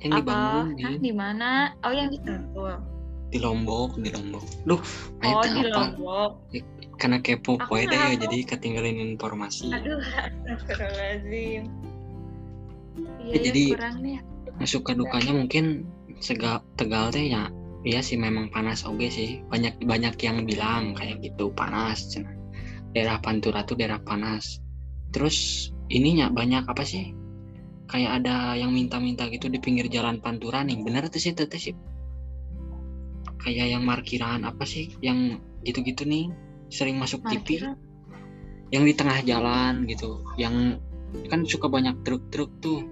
Yang 0.00 0.12
di 0.16 0.22
Bandung 0.24 0.98
di 1.00 1.12
mana? 1.12 1.72
Oh 1.84 1.92
yang 1.92 2.08
di 2.12 2.18
Sentul. 2.24 2.74
di 3.30 3.38
Lombok 3.38 3.94
di 4.02 4.10
Lombok 4.10 4.42
duh 4.66 4.82
Oh 5.22 5.44
di 5.46 5.62
apa 5.62 5.94
Lombok. 5.94 6.32
karena 6.98 7.22
kepo 7.22 7.56
poe 7.70 7.86
deh 7.86 7.94
ya 7.94 8.18
jadi 8.18 8.42
ketinggalan 8.44 8.98
informasi 9.14 9.70
Aduh, 9.70 10.02
astagfirullahaladzim. 10.26 11.64
Ya, 13.24 13.38
ya, 13.38 13.38
jadi-. 13.40 13.72
Nah, 14.58 14.68
suka 14.68 14.92
dukanya 14.92 15.32
mungkin 15.32 15.88
sega 16.20 16.60
Tegal 16.76 17.08
teh 17.14 17.32
ya 17.32 17.48
iya 17.88 18.04
sih 18.04 18.20
memang 18.20 18.52
panas 18.52 18.84
oke 18.84 19.08
sih 19.08 19.40
banyak 19.48 19.80
banyak 19.88 20.14
yang 20.20 20.44
bilang 20.44 20.92
kayak 20.92 21.24
gitu 21.24 21.48
panas 21.56 22.12
daerah 22.92 23.16
Pantura 23.24 23.64
tuh 23.64 23.80
daerah 23.80 23.96
panas 24.04 24.60
terus 25.16 25.70
ininya 25.88 26.28
banyak 26.28 26.68
apa 26.68 26.84
sih 26.84 27.16
kayak 27.90 28.22
ada 28.22 28.54
yang 28.54 28.70
minta-minta 28.70 29.26
gitu 29.26 29.50
di 29.50 29.58
pinggir 29.58 29.90
jalan 29.90 30.22
Pantura 30.22 30.62
nih. 30.62 30.78
Bener 30.78 31.10
tuh 31.10 31.18
sih 31.18 31.34
tuh 31.34 31.50
sih. 31.58 31.74
Kayak 33.42 33.66
yang 33.74 33.82
markiran 33.82 34.46
apa 34.46 34.62
sih 34.62 34.94
yang 35.02 35.42
gitu-gitu 35.66 36.06
nih 36.06 36.30
sering 36.70 36.96
masuk 37.02 37.26
TV 37.26 37.66
yang 38.70 38.86
di 38.86 38.94
tengah 38.94 39.18
jalan 39.26 39.82
gitu 39.90 40.22
yang 40.38 40.78
kan 41.26 41.42
suka 41.42 41.66
banyak 41.66 41.98
truk-truk 42.06 42.54
tuh. 42.62 42.86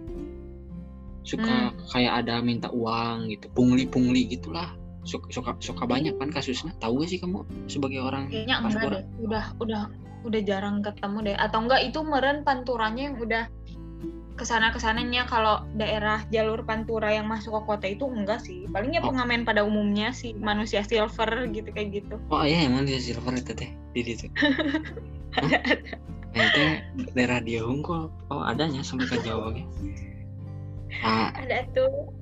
Suka 1.23 1.71
kayak 1.95 2.25
ada 2.25 2.43
minta 2.43 2.67
uang 2.75 3.31
gitu 3.31 3.47
pungli-pungli 3.55 4.27
gitulah. 4.35 4.75
Suka 5.07 5.31
suka 5.31 5.51
suka 5.63 5.87
banyak 5.87 6.19
kan 6.19 6.35
kasusnya. 6.35 6.75
Tahu 6.83 7.07
gak 7.07 7.09
sih 7.15 7.23
kamu 7.23 7.47
sebagai 7.71 8.03
orang 8.03 8.27
Kayaknya 8.27 8.57
enggak 8.67 8.83
deh. 8.91 9.05
Udah 9.23 9.45
udah 9.63 9.83
udah 10.27 10.41
jarang 10.43 10.83
ketemu 10.83 11.19
deh. 11.33 11.37
Atau 11.39 11.69
enggak 11.69 11.81
itu 11.87 12.01
meren 12.03 12.43
panturanya 12.43 13.13
yang 13.13 13.17
udah 13.21 13.45
ke 14.39 14.47
sana 14.47 14.71
ke 14.71 14.79
sananya 14.79 15.27
kalau 15.27 15.67
daerah 15.75 16.23
jalur 16.31 16.63
pantura 16.63 17.11
yang 17.11 17.27
masuk 17.27 17.59
ke 17.59 17.63
kota 17.67 17.87
itu 17.91 18.07
enggak 18.07 18.39
sih. 18.41 18.65
Palingnya 18.71 19.03
Oh. 19.03 19.11
pengamen 19.11 19.43
pada 19.43 19.67
umumnya 19.67 20.15
sih 20.15 20.33
manusia 20.39 20.87
silver 20.87 21.29
gitu 21.51 21.69
kayak 21.75 21.99
gitu. 21.99 22.15
oh 22.31 22.47
iya 22.47 22.65
emang 22.65 22.87
di 22.87 22.95
silver 22.97 23.35
itu 23.35 23.53
teh 23.53 23.71
di 23.93 24.01
situ 24.07 24.31
nah 26.37 26.45
itu 26.45 26.63
daerah 27.19 27.41
dia 27.43 27.65
Hungkul 27.65 28.07
oh 28.31 28.43
adanya 28.45 28.85
sampai 28.85 29.11
ke 29.11 29.19
Jawa 29.27 29.51
gitu 29.59 29.75
nah 31.03 31.35
Ada 31.35 31.67
tuh. 31.75 32.13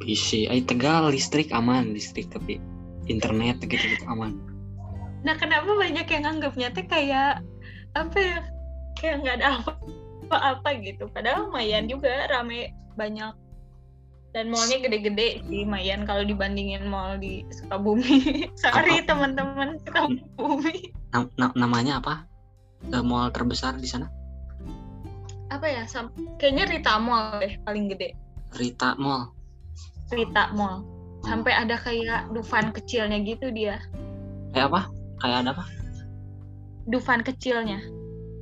bisa 0.00 0.48
ay 0.48 0.64
Tegal 0.64 1.12
listrik 1.12 1.52
aman 1.52 1.92
listrik 1.92 2.30
tapi 2.32 2.56
internet 3.06 3.60
gitu 3.62 3.84
gitu 3.84 4.04
aman 4.08 4.34
Nah, 5.24 5.40
kenapa 5.40 5.72
banyak 5.72 6.04
yang 6.04 6.36
anggapnya 6.36 6.68
teh 6.68 6.84
kayak 6.84 7.40
apa 7.96 8.18
ya? 8.20 8.38
Kayak 8.92 9.16
nggak 9.24 9.36
ada 9.40 9.48
apa-apa 10.34 10.74
gitu. 10.80 11.06
Padahal 11.06 11.46
lumayan 11.46 11.86
juga 11.86 12.26
rame 12.26 12.70
banyak 12.94 13.32
dan 14.30 14.50
mallnya 14.50 14.82
gede-gede 14.82 15.46
sih 15.46 15.62
lumayan 15.62 16.02
kalau 16.02 16.22
dibandingin 16.22 16.82
mall 16.84 17.14
di 17.14 17.46
Sukabumi. 17.54 18.18
Sorry 18.62 18.98
Apa? 19.00 19.14
teman-teman 19.14 19.78
Sukabumi. 19.80 20.90
Nam- 21.10 21.30
na- 21.34 21.54
namanya 21.54 21.98
apa 21.98 22.26
Eh, 22.84 23.00
mall 23.00 23.30
terbesar 23.30 23.74
di 23.74 23.86
sana 23.86 24.10
Apa 25.48 25.64
ya? 25.64 25.86
sam- 25.86 26.10
Kayaknya 26.36 26.64
Rita 26.68 26.98
Mall 26.98 27.38
deh 27.38 27.54
paling 27.62 27.86
gede. 27.88 28.12
Rita 28.52 28.92
Mall 28.96 29.30
Rita 30.10 30.50
Mall. 30.50 30.82
Sampai 31.22 31.54
ada 31.54 31.78
kayak 31.78 32.28
Dufan 32.28 32.68
kecilnya 32.70 33.22
gitu 33.22 33.48
dia. 33.48 33.78
kayak 34.50 34.68
apa 34.68 34.80
kayak 35.18 35.36
ada 35.40 35.50
apa 35.52 35.64
Dufan 36.84 37.22
kecilnya. 37.22 37.78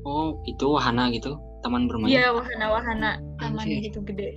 oh 0.02 0.34
itu 0.44 0.66
wahana 0.66 1.06
gitu 1.08 1.36
taman 1.62 1.86
bermain 1.86 2.10
Iya, 2.10 2.30
wahana-wahana 2.30 3.10
tamannya 3.38 3.78
Anjir. 3.78 3.86
gitu 3.88 4.00
gede. 4.02 4.30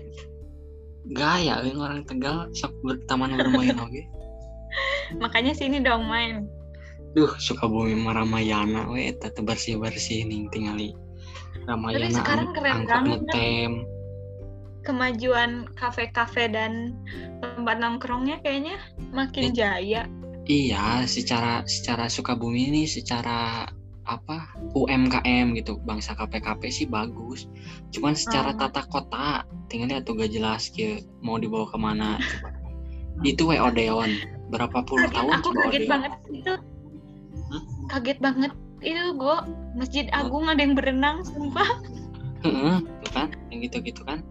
gaya 1.07 1.59
kan 1.59 1.77
orang 1.77 2.01
Tegal 2.01 2.49
sok 2.51 2.73
ber- 2.81 3.01
taman 3.05 3.33
bermain 3.33 3.73
oke 3.85 4.01
Makanya 5.15 5.53
sini 5.53 5.77
dong 5.79 6.05
main. 6.05 6.49
duh 7.13 7.31
suka 7.37 7.63
bumi 7.65 7.95
Ramayana 7.95 8.89
we 8.89 9.07
eta 9.07 9.29
teu 9.29 9.41
bersih 9.41 9.77
bersih 9.77 10.21
nih 10.21 10.49
tingali 10.49 10.91
Ramayana 11.63 12.01
Tapi 12.03 12.13
sekarang 12.13 12.47
ang- 12.47 12.55
keren 12.55 12.79
banget, 12.83 13.19
ngetem 13.23 13.71
kemajuan 14.81 15.51
kafe-kafe 15.73 16.45
dan 16.45 16.93
tempat 17.39 17.79
nongkrongnya 17.79 18.37
kayaknya 18.39 18.77
makin 19.09 19.49
Eh. 19.49 19.53
jaya. 19.53 20.01
iya 20.45 21.01
secara 21.05 21.65
secara 21.65 22.05
Sukabumi 22.05 22.67
ini 22.67 22.83
secara 22.85 23.65
apa 24.05 24.49
UMKM 24.73 25.57
gitu 25.57 25.81
bangsa 25.81 26.13
KPKP 26.13 26.61
sih 26.69 26.85
bagus 26.85 27.49
cuman 27.89 28.13
secara 28.13 28.53
Oh. 28.53 28.57
tata 28.61 28.85
kota 28.85 29.41
tinggalnya 29.67 30.05
tuh 30.05 30.13
gak 30.15 30.29
jelas 30.29 30.69
gitu 30.69 31.01
mau 31.19 31.41
dibawa 31.41 31.65
ke 31.69 31.77
mana 31.77 32.17
coba 32.31 32.49
itu 33.25 33.41
we 33.47 33.57
Odeon 33.57 34.11
berapa 34.53 34.85
puluh 34.85 35.09
Kaget, 35.09 35.15
tahun 35.17 35.31
aku 35.41 35.49
kaget 35.49 35.65
Odeon 35.65 35.85
banget 35.89 36.11
itu. 36.29 36.53
Hah? 37.49 37.61
Kaget 37.89 38.19
banget 38.21 38.51
itu 38.85 39.03
gue 39.17 39.37
Masjid 39.73 40.05
Agung 40.13 40.45
ada 40.45 40.61
yang 40.61 40.77
berenang 40.77 41.25
sumpah. 41.25 41.65
Heeh, 42.45 42.77
kan 43.09 43.33
yang 43.49 43.59
gitu-gitu 43.65 44.05
kan 44.05 44.21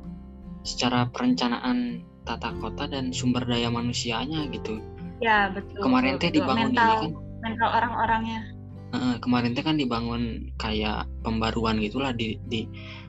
secara 0.62 1.10
perencanaan 1.10 2.04
tata 2.22 2.54
kota 2.62 2.86
dan 2.86 3.10
sumber 3.10 3.42
daya 3.42 3.68
manusianya 3.68 4.46
gitu 4.54 4.78
Ya 5.18 5.50
betul. 5.50 5.80
kemarin 5.82 6.20
teh 6.20 6.30
dibangun 6.30 6.70
mental, 6.76 6.84
ini 6.84 6.94
kan 7.00 7.10
mental 7.42 7.68
orang-orangnya. 7.74 8.40
Kemarin 9.20 9.52
teh 9.54 9.64
kan 9.64 9.76
dibangun 9.76 10.54
kayak 10.56 11.06
pembaruan 11.22 11.80
gitulah 11.80 12.12
di 12.12 12.38
di 12.46 12.66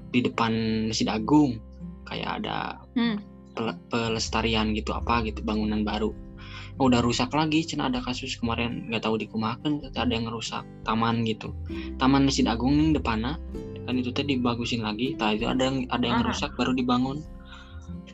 di 0.10 0.20
depan 0.24 0.52
Masjid 0.90 1.10
Agung. 1.10 1.60
Kayak 2.06 2.42
ada 2.44 2.58
Hmm. 2.94 3.18
pel- 3.56 3.80
pelestarian 3.90 4.72
gitu 4.74 4.94
apa 4.94 5.26
gitu 5.26 5.42
bangunan 5.42 5.82
baru. 5.82 6.14
Oh, 6.76 6.92
udah 6.92 7.00
rusak 7.00 7.32
lagi 7.32 7.64
cina 7.64 7.88
ada 7.88 8.04
kasus 8.04 8.36
kemarin 8.36 8.92
nggak 8.92 9.08
tahu 9.08 9.16
dikumakan 9.16 9.80
ada 9.96 10.12
yang 10.12 10.28
rusak 10.28 10.62
taman 10.84 11.24
gitu. 11.24 11.56
Taman 11.96 12.28
Masjid 12.28 12.44
Agung 12.46 12.76
nih 12.76 13.00
depannya 13.00 13.40
kan 13.86 13.96
itu 13.96 14.10
tadi 14.12 14.36
dibagusin 14.36 14.82
lagi 14.82 15.14
tak 15.16 15.40
itu 15.40 15.46
ada 15.48 15.62
yang 15.72 15.86
ada 15.88 16.04
yang 16.04 16.20
Ah. 16.22 16.28
rusak 16.28 16.52
baru 16.60 16.76
dibangun. 16.76 17.24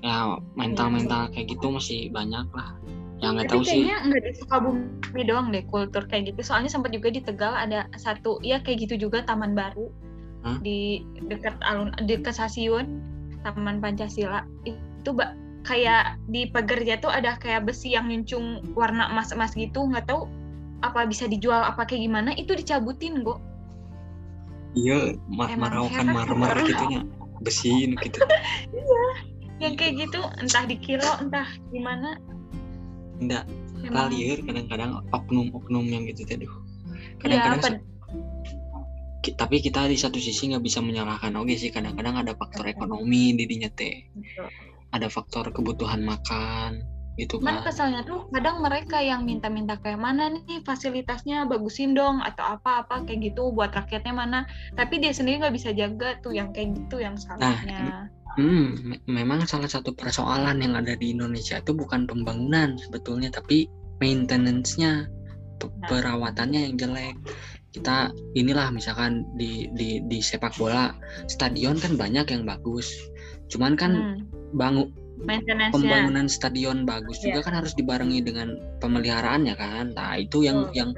Ya 0.02 0.34
mental 0.58 0.90
mental 0.90 1.30
kayak 1.30 1.58
gitu 1.58 1.70
masih 1.70 2.10
banyak 2.10 2.50
lah 2.54 2.74
ya 3.22 3.28
nggak 3.38 3.48
Tapi 3.48 3.54
tahu 3.54 3.64
sih 3.64 3.86
kayaknya 3.86 3.98
nggak 4.10 4.22
di 4.26 4.32
Sukabumi 4.42 5.22
doang 5.30 5.48
deh 5.54 5.64
kultur 5.70 6.04
kayak 6.10 6.34
gitu. 6.34 6.42
Soalnya 6.42 6.74
sempat 6.74 6.90
juga 6.90 7.14
di 7.14 7.22
Tegal 7.22 7.54
ada 7.54 7.86
satu, 7.94 8.42
ya 8.42 8.58
kayak 8.66 8.90
gitu 8.90 9.08
juga 9.08 9.22
taman 9.22 9.54
baru 9.54 9.94
Hah? 10.42 10.58
di 10.66 11.06
dekat 11.30 11.54
alun 11.62 11.94
dekat 12.10 12.34
stasiun 12.34 12.98
Taman 13.46 13.78
Pancasila. 13.78 14.42
Itu 14.66 15.14
ba- 15.14 15.38
kayak 15.62 16.18
di 16.34 16.50
pagarnya 16.50 16.98
tuh 16.98 17.14
ada 17.14 17.38
kayak 17.38 17.70
besi 17.70 17.94
yang 17.94 18.10
nyuncung 18.10 18.66
warna 18.74 19.14
emas-emas 19.14 19.54
gitu. 19.54 19.86
Nggak 19.86 20.10
tahu 20.10 20.26
apa 20.82 21.06
bisa 21.06 21.30
dijual 21.30 21.62
apa 21.62 21.86
kayak 21.86 22.10
gimana. 22.10 22.34
Itu 22.34 22.58
dicabutin 22.58 23.22
kok. 23.22 23.38
iya 24.72 25.12
ma 25.28 25.52
heran 25.52 26.16
marmer 26.16 26.56
gitu 26.64 26.84
nya 26.88 27.04
besi 27.44 27.92
gitu 27.92 28.24
Yang 29.60 29.74
kayak 29.78 29.94
gitu 30.08 30.22
entah 30.42 30.64
di 30.66 30.78
kilo 30.80 31.12
entah 31.22 31.46
gimana. 31.70 32.18
Enggak 33.22 33.46
Emang- 33.82 34.10
liar 34.10 34.38
kadang-kadang 34.42 34.92
oknum-oknum 35.14 35.86
yang 35.90 36.04
gitu. 36.10 36.26
Iya, 36.26 36.50
kadang-kadang 37.22 37.82
ki- 39.22 39.38
tapi 39.38 39.62
kita 39.62 39.86
di 39.86 39.98
satu 39.98 40.18
sisi 40.18 40.50
nggak 40.50 40.66
bisa 40.66 40.82
menyalahkan 40.82 41.34
oke 41.38 41.54
sih 41.54 41.70
kadang-kadang 41.70 42.18
ada 42.18 42.34
faktor 42.34 42.66
ekonomi 42.66 43.38
di 43.38 43.46
dinya 43.46 43.70
teh 43.70 44.10
ada 44.92 45.08
faktor 45.08 45.54
kebutuhan 45.54 46.02
makan 46.02 46.82
gitu 47.20 47.38
Cuman 47.38 47.60
kan 47.62 47.70
kesalnya 47.70 48.02
tuh 48.08 48.32
kadang 48.32 48.64
mereka 48.64 48.98
yang 49.04 49.28
minta-minta 49.28 49.76
kayak 49.78 50.00
mana 50.00 50.32
nih 50.32 50.64
fasilitasnya 50.64 51.44
bagusin 51.46 51.92
dong 51.92 52.24
atau 52.24 52.56
apa-apa 52.58 53.04
kayak 53.04 53.36
gitu 53.36 53.52
buat 53.52 53.68
rakyatnya 53.76 54.16
mana. 54.16 54.40
Tapi 54.80 55.04
dia 55.04 55.12
sendiri 55.12 55.44
nggak 55.44 55.54
bisa 55.60 55.76
jaga 55.76 56.18
tuh 56.24 56.32
yang 56.32 56.56
kayak 56.56 56.72
gitu 56.72 57.04
yang 57.04 57.20
salahnya. 57.20 58.08
Hmm 58.40 58.68
me- 58.86 59.04
memang 59.08 59.44
salah 59.44 59.68
satu 59.68 59.92
persoalan 59.92 60.62
yang 60.64 60.78
ada 60.80 60.96
di 60.96 61.12
Indonesia 61.12 61.60
itu 61.60 61.76
bukan 61.76 62.08
pembangunan 62.08 62.80
sebetulnya 62.80 63.32
tapi 63.32 63.68
maintenance-nya 64.00 65.08
Nah. 65.62 65.88
perawatannya 65.94 66.66
yang 66.66 66.74
jelek. 66.74 67.16
Kita 67.70 68.10
inilah 68.34 68.74
misalkan 68.74 69.22
di 69.38 69.70
di 69.78 70.02
di 70.10 70.18
sepak 70.18 70.58
bola 70.58 70.90
stadion 71.30 71.78
kan 71.78 71.96
banyak 71.96 72.26
yang 72.34 72.44
bagus. 72.44 72.90
Cuman 73.54 73.78
kan 73.78 73.94
Hmm, 73.94 74.18
bangun 74.58 74.90
pembangunan 75.70 76.26
stadion 76.26 76.82
bagus 76.84 77.22
juga 77.22 77.40
Iya. 77.40 77.46
kan 77.46 77.54
harus 77.62 77.78
dibarengi 77.78 78.26
dengan 78.26 78.58
pemeliharaannya 78.82 79.54
kan. 79.54 79.94
Nah 79.94 80.18
itu 80.18 80.42
yang 80.42 80.66
Betul, 80.66 80.76
yang 80.82 80.90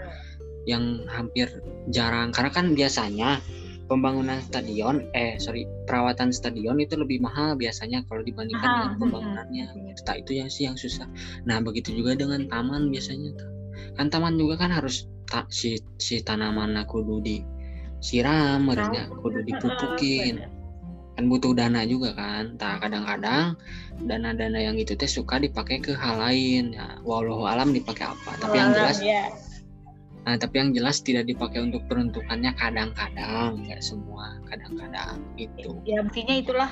yang 0.63 0.83
hampir 1.11 1.51
jarang. 1.91 2.31
Karena 2.31 2.51
kan 2.55 2.71
biasanya 2.71 3.43
pembangunan 3.85 4.39
stadion 4.39 5.03
eh 5.11 5.35
sorry 5.37 5.67
perawatan 5.85 6.31
stadion 6.31 6.79
itu 6.79 6.95
lebih 6.95 7.19
mahal 7.19 7.59
biasanya 7.59 8.07
kalau 8.07 8.23
dibandingkan 8.23 8.69
Mahal, 8.71 8.79
dengan 8.79 8.99
pembangunannya. 8.99 9.65
Nah 9.75 10.15
itu 10.15 10.31
yang 10.39 10.49
sih 10.49 10.63
yang 10.71 10.77
susah. 10.79 11.07
Nah 11.43 11.59
begitu 11.59 11.91
juga 11.91 12.15
dengan 12.15 12.47
taman 12.47 12.89
biasanya 12.89 13.35
kan 13.99 14.07
taman 14.09 14.39
juga 14.39 14.57
kan 14.57 14.71
harus 14.73 15.05
ta- 15.29 15.49
si 15.51 15.77
si 15.99 16.23
tanaman 16.23 16.79
kudu 16.87 17.21
disiram 17.21 18.63
harusnya 18.71 19.11
kudu 19.21 19.43
dipupukin. 19.43 20.49
kan 21.13 21.29
butuh 21.29 21.53
dana 21.53 21.85
juga 21.85 22.17
kan. 22.17 22.57
Tak 22.57 22.81
kadang-kadang 22.89 23.53
dana-dana 24.01 24.57
yang 24.57 24.73
itu 24.81 24.97
teh 24.97 25.05
suka 25.05 25.37
dipakai 25.37 25.77
ke 25.77 25.93
hal 25.93 26.17
lain. 26.17 26.73
Ya 26.73 26.97
walau 27.05 27.45
alam 27.45 27.69
dipakai 27.69 28.09
apa. 28.09 28.33
Tapi 28.41 28.55
yang 28.57 28.73
jelas 28.73 28.97
ya. 28.97 29.29
Nah 30.23 30.39
tapi 30.39 30.55
yang 30.63 30.71
jelas 30.71 31.03
tidak 31.03 31.27
dipakai 31.27 31.59
untuk 31.59 31.83
peruntukannya 31.91 32.55
kadang-kadang 32.55 33.59
nggak 33.59 33.83
semua 33.83 34.39
kadang-kadang 34.47 35.19
gitu. 35.35 35.75
Ya 35.83 35.99
buktinya 35.99 36.35
itulah. 36.39 36.71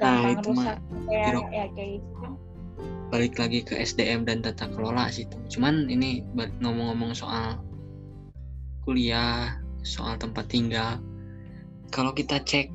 Nah, 0.00 0.32
itu 0.32 0.48
mah 0.56 0.80
ya 1.12 1.68
kayak 1.76 2.00
gitu. 2.00 2.26
balik 3.12 3.36
lagi 3.36 3.60
ke 3.60 3.76
SDM 3.76 4.24
dan 4.24 4.40
tata 4.40 4.70
kelola 4.72 5.12
sih 5.12 5.28
cuman 5.52 5.90
ini 5.92 6.24
ngomong-ngomong 6.64 7.12
soal 7.12 7.60
kuliah 8.86 9.60
soal 9.84 10.16
tempat 10.16 10.48
tinggal 10.48 11.02
kalau 11.92 12.14
kita 12.14 12.40
cek 12.40 12.72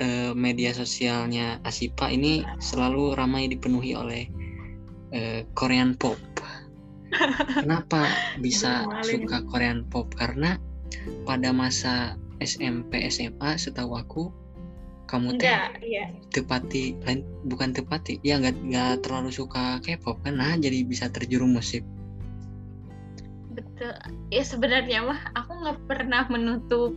eh, 0.00 0.32
media 0.34 0.74
sosialnya 0.74 1.62
Asipa 1.62 2.10
ini 2.10 2.42
selalu 2.58 3.14
ramai 3.14 3.46
dipenuhi 3.46 3.94
oleh 3.94 4.26
eh, 5.14 5.46
Korean 5.54 5.94
pop 5.94 6.18
kenapa 7.60 8.08
bisa 8.40 8.88
suka 9.04 9.44
Korean 9.48 9.84
pop? 9.88 10.10
Karena 10.16 10.56
pada 11.28 11.52
masa 11.52 12.16
SMP 12.42 13.04
SMA 13.08 13.56
setahu 13.56 13.96
aku 13.96 14.22
kamu 15.06 15.36
teh 15.36 15.52
iya. 15.84 16.08
Tepati 16.32 16.96
lain 17.04 17.20
bukan 17.46 17.76
tepati. 17.76 18.18
Ya 18.24 18.40
nggak 18.40 18.56
nggak 18.64 18.92
terlalu 19.04 19.28
suka 19.28 19.80
K-pop 19.84 20.24
kan? 20.24 20.40
Nah 20.40 20.56
jadi 20.56 20.82
bisa 20.88 21.12
terjerumus 21.12 21.76
sih 21.76 21.84
betul. 23.82 23.92
Ya 24.30 24.42
sebenarnya 24.46 24.98
mah 25.02 25.20
aku 25.34 25.52
nggak 25.52 25.78
pernah 25.90 26.22
menutup 26.30 26.94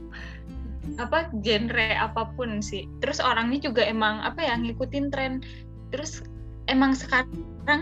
apa 1.01 1.33
genre 1.41 1.97
apa 1.97 2.29
pun 2.37 2.61
sih. 2.61 2.85
Terus 3.01 3.17
orangnya 3.17 3.69
juga 3.69 3.81
emang 3.85 4.21
apa 4.21 4.45
ya 4.45 4.55
ngikutin 4.59 5.05
tren. 5.09 5.41
Terus 5.89 6.21
emang 6.69 6.93
sekarang 6.93 7.31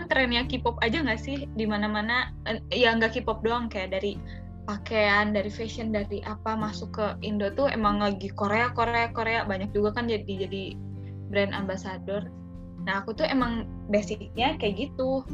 trennya 0.08 0.48
K-pop 0.48 0.80
aja 0.80 1.04
nggak 1.04 1.20
sih? 1.20 1.46
Di 1.54 1.64
mana-mana 1.68 2.32
ya 2.72 2.96
nggak 2.96 3.20
K-pop 3.20 3.44
doang 3.44 3.68
kayak 3.68 3.96
dari 4.00 4.16
pakaian 4.64 5.36
dari 5.36 5.52
fashion 5.52 5.92
dari 5.92 6.24
apa 6.24 6.56
masuk 6.56 6.96
ke 6.96 7.06
Indo 7.20 7.52
tuh 7.52 7.68
emang 7.68 8.00
lagi 8.00 8.32
Korea 8.32 8.72
Korea 8.72 9.12
Korea. 9.12 9.44
Banyak 9.44 9.76
juga 9.76 10.00
kan 10.00 10.08
jadi 10.08 10.48
jadi 10.48 10.74
brand 11.28 11.52
ambassador. 11.52 12.28
Nah 12.84 13.04
aku 13.04 13.12
tuh 13.16 13.28
emang 13.28 13.68
basicnya 13.92 14.56
kayak 14.56 14.88
gitu. 14.88 15.24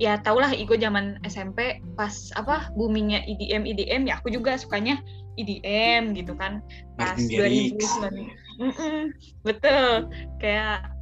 Ya 0.00 0.18
tau 0.18 0.40
lah 0.40 0.50
Igo 0.50 0.74
zaman 0.74 1.20
SMP 1.22 1.78
pas 1.94 2.32
apa 2.34 2.72
boomingnya 2.74 3.22
EDM 3.28 3.68
EDM 3.68 4.02
ya 4.08 4.18
aku 4.18 4.32
juga 4.32 4.56
sukanya 4.56 4.98
EDM 5.40 6.16
gitu 6.16 6.36
kan. 6.36 6.60
Pas 7.00 7.16
Garrix. 7.16 7.76
2009 7.80 8.42
Mm-mm, 8.60 9.16
betul. 9.48 10.12
Kayak 10.36 10.92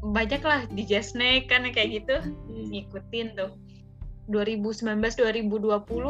banyak 0.00 0.40
lah 0.40 0.64
DJ 0.72 1.04
Snake 1.04 1.52
kan 1.52 1.68
kayak 1.68 2.02
gitu. 2.02 2.16
Hmm. 2.24 2.72
ngikutin 2.72 3.36
tuh. 3.36 3.52
2019 4.30 5.02
2020 5.02 5.58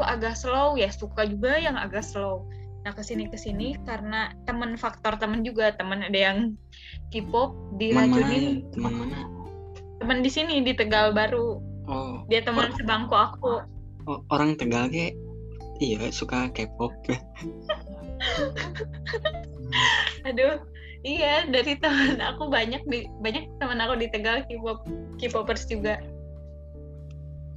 agak 0.05 0.36
slow 0.36 0.76
ya 0.76 0.93
suka 0.93 1.24
juga 1.24 1.57
yang 1.57 1.80
agak 1.80 2.05
slow. 2.05 2.45
Nah 2.84 2.93
ke 2.93 3.01
sini 3.01 3.28
ke 3.28 3.36
sini 3.41 3.76
karena 3.88 4.36
temen 4.45 4.76
faktor 4.76 5.16
temen 5.16 5.41
juga 5.41 5.72
temen 5.72 6.05
ada 6.05 6.16
yang 6.16 6.38
K-pop 7.11 7.57
ya? 7.80 8.07
diracunin. 8.07 8.68
Teman 8.76 8.93
mana 8.93 9.18
temen 10.01 10.24
di 10.24 10.30
sini 10.32 10.64
di 10.64 10.72
Tegal 10.76 11.12
baru. 11.12 11.61
Oh, 11.91 12.22
dia 12.28 12.45
teman 12.45 12.72
sebangku 12.76 13.16
aku. 13.16 13.62
Oh, 14.09 14.20
orang 14.32 14.57
Tegal 14.57 14.88
ke 14.93 15.12
iya 15.80 16.11
suka 16.12 16.49
K-pop. 16.53 16.93
Aduh 20.28 20.61
iya 21.07 21.49
dari 21.49 21.77
teman 21.81 22.21
aku 22.21 22.49
banyak 22.49 22.83
di 22.89 23.09
banyak 23.25 23.49
teman 23.61 23.81
aku 23.81 23.97
di 23.97 24.07
Tegal 24.13 24.45
K-pop 24.47 24.85
K-popers 25.21 25.69
juga. 25.69 26.01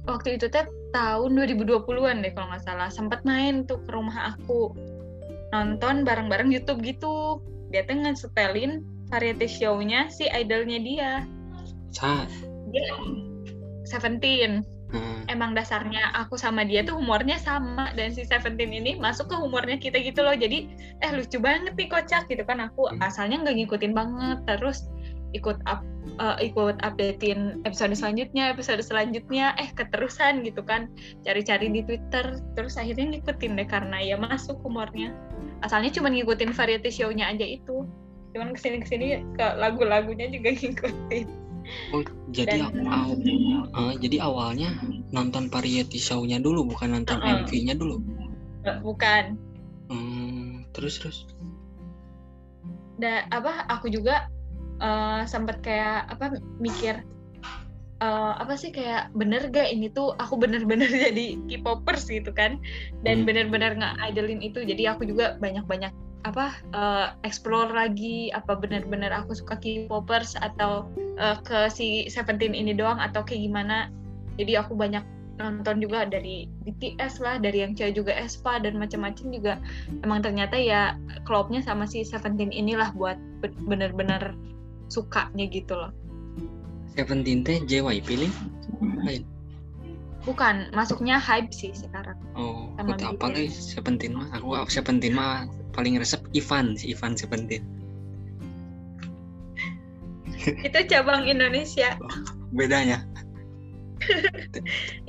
Waktu 0.04 0.36
itu 0.36 0.52
teh 0.52 0.68
tahun 0.92 1.32
2020-an 1.32 2.20
deh 2.20 2.32
kalau 2.36 2.52
nggak 2.52 2.64
salah 2.64 2.92
sempat 2.92 3.24
main 3.24 3.64
tuh 3.64 3.80
ke 3.84 3.90
rumah 3.92 4.36
aku. 4.36 4.76
Nonton 5.56 6.04
bareng-bareng 6.04 6.52
YouTube 6.52 6.84
gitu. 6.84 7.40
Dia 7.72 7.88
tuh 7.88 8.04
nge-setelin 8.04 8.84
variety 9.08 9.48
show-nya 9.48 10.12
si 10.12 10.28
idolnya 10.28 10.78
dia. 10.80 11.12
Sa 11.96 12.28
dia 12.68 12.84
Seventeen 13.84 14.64
nah, 14.92 15.24
emang 15.32 15.56
dasarnya 15.56 16.12
aku 16.14 16.36
sama 16.36 16.62
dia 16.66 16.84
tuh 16.84 16.98
humornya 16.98 17.40
sama 17.40 17.90
dan 17.96 18.12
si 18.12 18.26
Seventeen 18.28 18.70
ini 18.74 19.00
masuk 19.00 19.32
ke 19.32 19.36
humornya 19.36 19.80
kita 19.80 19.98
gitu 20.02 20.20
loh. 20.20 20.36
Jadi 20.36 20.70
eh 21.00 21.10
lucu 21.14 21.40
banget 21.40 21.72
nih 21.74 21.88
kocak 21.88 22.28
gitu 22.28 22.44
kan. 22.44 22.60
Aku 22.60 22.90
Hmm. 22.90 23.00
asalnya 23.00 23.40
nggak 23.42 23.56
ngikutin 23.64 23.92
banget. 23.96 24.38
Terus 24.46 24.86
ikut 25.34 25.58
up 25.66 25.82
eh, 26.20 26.52
ikut 26.52 26.78
updatein 26.84 27.64
episode 27.66 27.96
selanjutnya 27.96 28.54
episode 28.54 28.82
selanjutnya. 28.84 29.56
Eh 29.58 29.70
keterusan 29.72 30.44
gitu 30.46 30.60
kan. 30.62 30.92
Cari-cari 31.24 31.72
di 31.72 31.80
Twitter. 31.82 32.38
Terus 32.54 32.78
akhirnya 32.78 33.18
ngikutin 33.18 33.58
deh 33.58 33.68
karena 33.68 33.98
ya 33.98 34.16
masuk 34.20 34.60
humornya. 34.62 35.10
Asalnya 35.66 35.90
cuma 35.90 36.12
ngikutin 36.12 36.52
variety 36.54 36.90
show-nya 36.92 37.32
aja 37.32 37.46
itu. 37.46 37.88
Cuman 38.34 38.50
ke 38.54 38.60
sini 38.60 38.82
ke 38.82 38.86
sini 38.86 39.06
ke 39.38 39.46
lagu-lagunya 39.58 40.26
juga 40.30 40.54
ngikutin 40.58 41.43
oh 41.92 42.02
jadi 42.30 42.66
Dan- 42.66 42.86
aw- 42.88 43.16
eh, 43.78 43.94
jadi 44.00 44.16
awalnya 44.24 44.74
nonton 45.10 45.48
variety 45.48 45.96
show-nya 45.96 46.40
dulu 46.40 46.66
bukan 46.68 47.00
nonton 47.00 47.18
Uh-uh. 47.20 47.44
MV-nya 47.44 47.74
dulu? 47.78 48.00
Bukan. 48.80 49.36
Hmm, 49.92 50.64
terus 50.72 51.00
terus? 51.00 51.18
Da, 52.96 53.26
apa 53.34 53.68
aku 53.68 53.92
juga 53.92 54.30
eh, 54.80 55.22
sempet 55.28 55.60
kayak 55.60 56.08
apa 56.08 56.40
mikir 56.62 57.04
uh, 58.02 58.32
apa 58.40 58.54
sih 58.58 58.74
kayak 58.74 59.12
bener 59.14 59.48
gak 59.48 59.70
ini 59.70 59.88
tuh 59.92 60.12
aku 60.18 60.36
bener-bener 60.36 60.88
jadi 61.12 61.38
K-popers 61.48 62.08
gitu 62.10 62.30
kan? 62.34 62.58
Dan 63.06 63.22
hmm. 63.22 63.26
bener-bener 63.28 63.76
nggak 63.78 63.94
idolin 64.12 64.40
itu. 64.42 64.64
Jadi 64.64 64.88
aku 64.88 65.06
juga 65.06 65.38
banyak-banyak 65.38 65.92
apa 66.24 66.56
uh, 66.72 67.12
explore 67.20 67.68
lagi 67.68 68.32
apa 68.32 68.56
benar-benar 68.56 69.12
aku 69.12 69.36
suka 69.36 69.60
K-popers 69.60 70.40
atau 70.40 70.88
uh, 71.18 71.38
ke 71.42 71.70
si 71.70 72.06
Seventeen 72.10 72.54
ini 72.54 72.72
doang 72.74 72.98
atau 72.98 73.22
kayak 73.22 73.46
gimana. 73.50 73.90
Jadi 74.34 74.58
aku 74.58 74.74
banyak 74.74 75.02
nonton 75.34 75.82
juga 75.82 76.06
dari 76.06 76.46
BTS 76.62 77.18
lah 77.18 77.42
dari 77.42 77.66
yang 77.66 77.74
cewek 77.74 77.98
juga 77.98 78.12
Espa 78.14 78.62
dan 78.62 78.78
macam-macam 78.78 79.26
juga. 79.34 79.54
Emang 80.06 80.22
ternyata 80.22 80.54
ya 80.54 80.94
klubnya 81.26 81.62
sama 81.62 81.86
si 81.86 82.06
Seventeen 82.06 82.54
inilah 82.54 82.94
buat 82.94 83.18
bener-bener 83.66 84.38
sukanya 84.90 85.46
gitu 85.50 85.74
loh. 85.74 85.90
Seventeen 86.94 87.42
teh 87.42 87.58
JYP 87.66 88.06
pilih 88.06 88.32
bukan 90.24 90.72
masuknya 90.72 91.20
hype 91.20 91.52
sih 91.52 91.70
sekarang. 91.76 92.16
Oh 92.34 92.72
sama 92.80 92.96
apa 92.96 93.26
guys? 93.34 93.54
Seventeen 93.54 94.16
mah 94.16 94.28
aku 94.32 94.56
Seventeen 94.72 95.14
mah 95.14 95.50
paling 95.76 96.00
resep 96.00 96.22
Ivan 96.32 96.78
si 96.78 96.94
Ivan 96.94 97.18
Seventeen 97.18 97.83
itu 100.66 100.78
cabang 100.90 101.24
Indonesia. 101.24 101.96
Oh, 102.00 102.12
bedanya. 102.52 103.02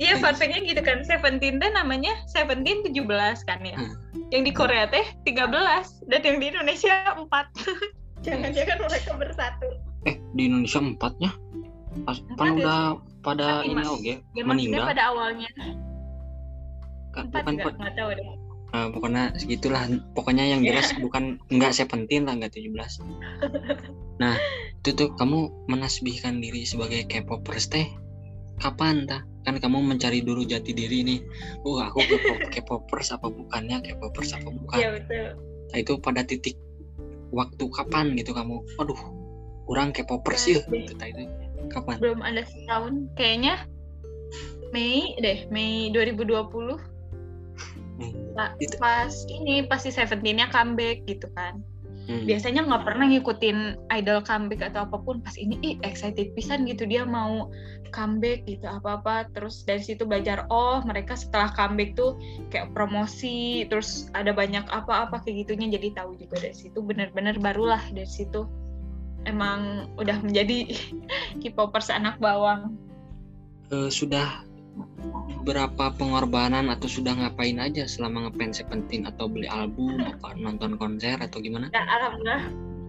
Iya 0.00 0.16
fun 0.24 0.32
fact-nya 0.32 0.64
gitu 0.64 0.80
kan. 0.80 1.04
Seventeen 1.04 1.60
teh 1.60 1.68
namanya 1.68 2.16
Seventeen 2.32 2.80
tujuh 2.80 3.04
belas 3.04 3.44
kan 3.44 3.60
ya. 3.60 3.76
Hmm. 3.76 3.92
yang 4.32 4.42
di 4.42 4.52
Korea 4.56 4.88
teh 4.88 5.04
tiga 5.28 5.44
belas. 5.44 6.00
Dan 6.08 6.24
yang 6.24 6.36
di 6.40 6.46
Indonesia 6.48 7.12
empat. 7.12 7.52
Jangan-jangan 8.24 8.76
mereka 8.88 9.12
bersatu. 9.20 9.68
Eh 10.08 10.16
di 10.32 10.48
Indonesia 10.48 10.80
empatnya 10.80 11.30
Pas, 12.04 12.20
kan 12.36 12.60
udah 12.60 13.00
pada 13.24 13.64
ini 13.64 13.80
oke 13.80 14.04
okay, 14.04 14.44
meninggal. 14.44 14.84
pada 14.84 15.08
awalnya? 15.08 15.48
Kan, 17.16 17.32
bukan 17.32 17.56
nggak 17.56 17.96
tahu 17.96 18.12
deh 18.12 18.45
uh, 18.74 18.88
pokoknya 18.90 19.34
segitulah. 19.38 19.86
Pokoknya 20.16 20.44
yang 20.46 20.62
jelas 20.64 20.90
yeah. 20.90 21.02
bukan 21.04 21.38
enggak 21.52 21.76
penting 21.86 22.26
lah 22.26 22.34
enggak 22.38 22.54
17 22.56 22.72
nah 24.16 24.32
itu 24.80 24.96
tuh 24.96 25.12
kamu 25.20 25.52
menasbihkan 25.68 26.40
diri 26.40 26.64
sebagai 26.64 27.04
K-popers 27.04 27.68
teh 27.68 27.84
kapan 28.56 29.04
tah? 29.04 29.20
Kan 29.44 29.60
kamu 29.60 29.84
mencari 29.84 30.24
dulu 30.24 30.42
jati 30.42 30.72
diri 30.72 31.04
nih. 31.04 31.20
Oh 31.68 31.78
aku 31.78 32.00
K-popers 32.54 33.12
apa 33.12 33.28
bukannya? 33.28 33.84
K-popers 33.84 34.32
apa 34.40 34.48
bukan? 34.48 34.78
Iya 34.80 34.88
betul. 34.96 35.26
Nah 35.68 35.78
itu 35.78 35.92
pada 36.00 36.24
titik 36.24 36.56
waktu 37.28 37.64
kapan 37.68 38.16
gitu 38.16 38.32
kamu? 38.32 38.64
Aduh 38.80 38.98
kurang 39.68 39.92
K-popers 39.92 40.48
ya. 40.48 40.64
gitu 40.64 40.96
itu. 40.96 41.22
Kapan? 41.68 42.00
Belum 42.00 42.20
ada 42.24 42.46
setahun 42.46 43.10
kayaknya 43.18 43.68
Mei 44.74 45.14
deh 45.22 45.46
Mei 45.52 45.90
2020 45.92 46.95
Nah, 48.36 48.52
itu. 48.60 48.76
pas 48.76 49.12
ini 49.32 49.64
pasti 49.64 49.88
Seventeen-nya 49.88 50.52
comeback 50.52 51.08
gitu 51.08 51.26
kan. 51.32 51.64
Hmm. 52.06 52.22
Biasanya 52.22 52.62
nggak 52.70 52.86
pernah 52.86 53.10
ngikutin 53.10 53.58
idol 53.90 54.22
comeback 54.22 54.70
atau 54.70 54.86
apa 54.86 54.96
pun. 55.02 55.18
Pas 55.24 55.34
ini 55.34 55.58
ih 55.64 55.74
excited 55.82 56.30
pisan 56.38 56.62
gitu 56.68 56.86
dia 56.86 57.02
mau 57.02 57.50
comeback 57.90 58.46
gitu 58.46 58.62
apa-apa. 58.68 59.26
Terus 59.34 59.66
dari 59.66 59.82
situ 59.82 60.06
belajar 60.06 60.46
oh 60.52 60.84
mereka 60.86 61.18
setelah 61.18 61.50
comeback 61.50 61.98
tuh 61.98 62.14
kayak 62.54 62.70
promosi, 62.76 63.66
terus 63.66 64.06
ada 64.14 64.30
banyak 64.30 64.62
apa-apa 64.70 65.18
kayak 65.26 65.48
gitunya 65.48 65.74
jadi 65.74 65.98
tahu 65.98 66.14
juga 66.14 66.38
dari 66.38 66.54
situ 66.54 66.78
bener-bener 66.78 67.34
barulah 67.42 67.82
dari 67.90 68.06
situ 68.06 68.46
emang 69.26 69.90
udah 69.98 70.22
menjadi 70.22 70.70
K-popers 71.42 71.90
anak 71.90 72.22
bawang. 72.22 72.78
Uh, 73.74 73.90
sudah 73.90 74.46
berapa 75.46 75.94
pengorbanan 75.94 76.72
atau 76.72 76.90
sudah 76.90 77.14
ngapain 77.14 77.60
aja 77.62 77.86
selama 77.86 78.28
ngefans 78.28 78.58
Seventeen 78.64 79.06
atau 79.06 79.30
beli 79.30 79.46
album 79.46 80.02
apa 80.02 80.34
nonton 80.34 80.74
konser 80.80 81.20
atau 81.20 81.38
gimana? 81.38 81.70
Ya, 81.70 81.84
alhamdulillah 81.86 82.42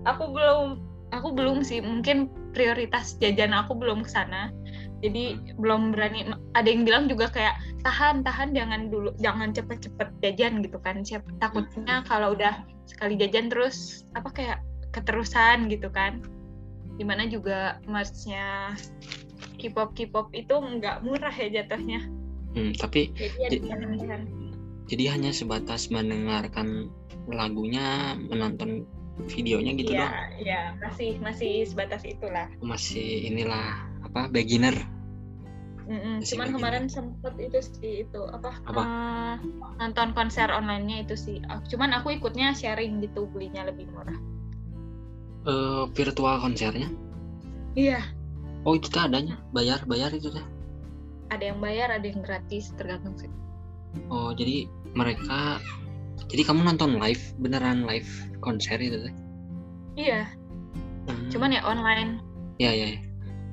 aku 0.08 0.24
belum 0.32 0.82
aku 1.12 1.36
belum 1.36 1.64
sih 1.64 1.80
mungkin 1.80 2.28
prioritas 2.52 3.16
jajan 3.20 3.56
aku 3.56 3.76
belum 3.76 4.04
ke 4.04 4.10
sana 4.12 4.52
jadi 5.04 5.38
hmm. 5.38 5.60
belum 5.62 5.94
berani 5.94 6.34
ada 6.58 6.68
yang 6.68 6.84
bilang 6.84 7.06
juga 7.08 7.30
kayak 7.30 7.56
tahan 7.86 8.26
tahan 8.26 8.52
jangan 8.52 8.90
dulu 8.90 9.14
jangan 9.22 9.54
cepet-cepet 9.54 10.10
jajan 10.24 10.66
gitu 10.66 10.78
kan 10.82 11.06
siapa 11.06 11.28
takutnya 11.40 12.02
hmm. 12.02 12.06
kalau 12.10 12.34
udah 12.34 12.66
sekali 12.90 13.16
jajan 13.20 13.52
terus 13.52 14.08
apa 14.18 14.30
kayak 14.34 14.60
keterusan 14.96 15.70
gitu 15.70 15.92
kan 15.92 16.24
di 16.98 17.06
mana 17.06 17.30
juga 17.30 17.78
merchnya 17.86 18.74
K-pop 19.58 19.98
K-pop 19.98 20.32
itu 20.38 20.54
nggak 20.54 21.04
murah 21.04 21.34
ya 21.34 21.62
jatuhnya. 21.62 22.06
Hmm, 22.56 22.74
tapi 22.74 23.14
jadi, 23.14 23.58
jadi 24.88 25.04
hanya 25.14 25.30
sebatas 25.36 25.92
mendengarkan 25.92 26.90
lagunya, 27.28 28.16
menonton 28.18 28.88
videonya 29.26 29.74
gitu 29.76 29.92
ya, 29.98 30.08
doang. 30.08 30.14
Iya, 30.38 30.62
masih 30.80 31.10
masih 31.20 31.66
sebatas 31.66 32.06
itulah. 32.06 32.48
Masih 32.62 33.28
inilah 33.28 33.84
apa 34.06 34.30
beginner. 34.30 34.78
Mm-mm, 35.88 36.20
cuman 36.22 36.52
beginner. 36.52 36.56
kemarin 36.56 36.86
sempet 36.92 37.34
itu 37.40 37.60
sih 37.64 37.94
itu 38.06 38.22
apa, 38.30 38.60
apa? 38.68 38.82
Uh, 38.84 39.36
nonton 39.82 40.14
konser 40.14 40.48
online-nya 40.54 41.04
itu 41.08 41.16
sih. 41.18 41.38
Cuman 41.74 41.98
aku 41.98 42.16
ikutnya 42.16 42.54
sharing 42.54 43.02
gitu 43.02 43.26
belinya 43.34 43.66
lebih 43.68 43.90
murah. 43.90 44.18
Uh, 45.48 45.88
virtual 45.96 46.44
konsernya? 46.44 46.92
Iya, 47.78 48.02
Oh 48.66 48.74
itu 48.74 48.88
tuh 48.90 49.06
adanya 49.06 49.38
bayar 49.54 49.84
bayar 49.86 50.10
itu 50.16 50.32
teh? 50.34 50.46
Ada 51.28 51.54
yang 51.54 51.60
bayar, 51.60 51.92
ada 51.92 52.06
yang 52.08 52.24
gratis 52.24 52.72
tergantung 52.80 53.14
sih. 53.20 53.32
Oh 54.10 54.32
jadi 54.34 54.66
mereka 54.96 55.62
jadi 56.28 56.44
kamu 56.48 56.66
nonton 56.66 56.98
live 56.98 57.22
beneran 57.38 57.86
live 57.86 58.10
konser 58.42 58.80
itu 58.82 58.98
teh? 58.98 59.16
Iya. 59.98 60.22
Hmm. 61.08 61.30
Cuman 61.30 61.56
ya 61.56 61.62
online. 61.64 62.22
Iya 62.58 62.72
iya. 62.74 62.88
Ya. 62.96 63.00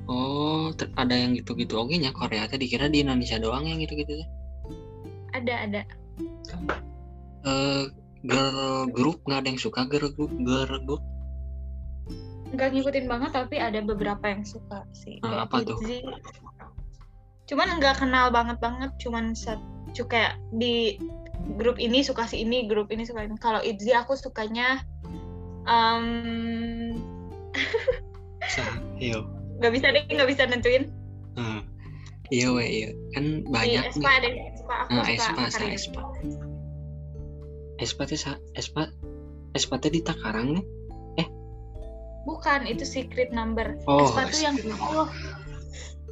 Oh 0.05 0.69
ada 0.97 1.15
yang 1.17 1.33
gitu-gitu 1.33 1.77
oke 1.77 1.93
nya 1.97 2.13
Korea 2.13 2.49
teh 2.49 2.57
dikira 2.57 2.89
di 2.89 3.01
Indonesia 3.05 3.37
doang 3.37 3.65
yang 3.69 3.81
gitu-gitu 3.81 4.21
teh? 4.21 4.29
Ada 5.35 5.53
ada. 5.69 5.81
Uh, 7.45 7.91
girl 8.25 8.89
group 8.89 9.21
nggak 9.29 9.45
ada 9.45 9.49
yang 9.53 9.61
suka 9.61 9.85
girl 9.85 10.09
group 10.17 10.33
girl 10.41 10.81
group 10.85 11.03
nggak 12.55 12.71
ngikutin 12.73 13.05
banget 13.05 13.31
tapi 13.35 13.59
ada 13.59 13.79
beberapa 13.83 14.25
yang 14.25 14.43
suka 14.47 14.87
sih. 14.95 15.19
Uh, 15.21 15.43
apa 15.43 15.61
tuh? 15.61 15.77
Cuman 17.45 17.77
nggak 17.77 18.01
kenal 18.01 18.33
banget 18.33 18.57
banget 18.57 18.91
cuman 18.97 19.37
satu 19.37 20.03
kayak 20.09 20.39
di 20.55 20.97
grup 21.59 21.77
ini 21.77 22.01
suka 22.01 22.25
si 22.25 22.41
ini 22.41 22.65
grup 22.65 22.89
ini 22.89 23.05
suka 23.05 23.27
ini. 23.27 23.37
Kalau 23.37 23.61
Itzy 23.61 23.93
aku 23.93 24.17
sukanya 24.17 24.81
um... 25.69 26.95
iya. 28.99 29.23
nggak 29.61 29.71
bisa 29.71 29.87
deh 29.93 30.03
nggak 30.09 30.29
bisa 30.31 30.43
nentuin. 30.49 30.91
Uh, 31.35 31.61
iya 32.33 32.47
weh 32.51 32.67
iya. 32.67 32.89
Kan 33.13 33.45
banyak 33.47 33.91
di 33.91 33.91
Espa 33.91 34.09
ada 34.09 34.27
Espa 34.31 34.75
aku 34.87 34.91
uh, 34.95 35.05
Espa 35.07 35.43
sa 35.51 35.65
Espa. 35.67 36.01
Espa 37.79 38.03
teh 38.07 38.19
Espa 38.55 38.83
Espa 39.55 39.75
teh 39.79 39.91
di 39.91 40.01
Takarang 40.03 40.59
nih 40.59 40.65
Bukan, 42.25 42.65
itu 42.65 42.81
secret 42.81 43.29
number. 43.29 43.77
Oh, 43.85 44.09
Sepatu 44.09 44.37
yang 44.41 44.57
oh, 44.81 45.05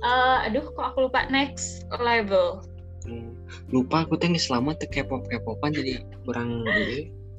uh, 0.06 0.46
aduh 0.46 0.62
kok 0.74 0.94
aku 0.94 1.10
lupa 1.10 1.26
next 1.34 1.90
level. 1.90 2.62
Hmm, 3.04 3.36
lupa 3.74 4.08
aku 4.08 4.16
teh 4.16 4.32
selama 4.40 4.78
tuh 4.80 4.88
K-pop 4.88 5.28
K-popan 5.28 5.76
jadi 5.76 6.08
kurang 6.24 6.64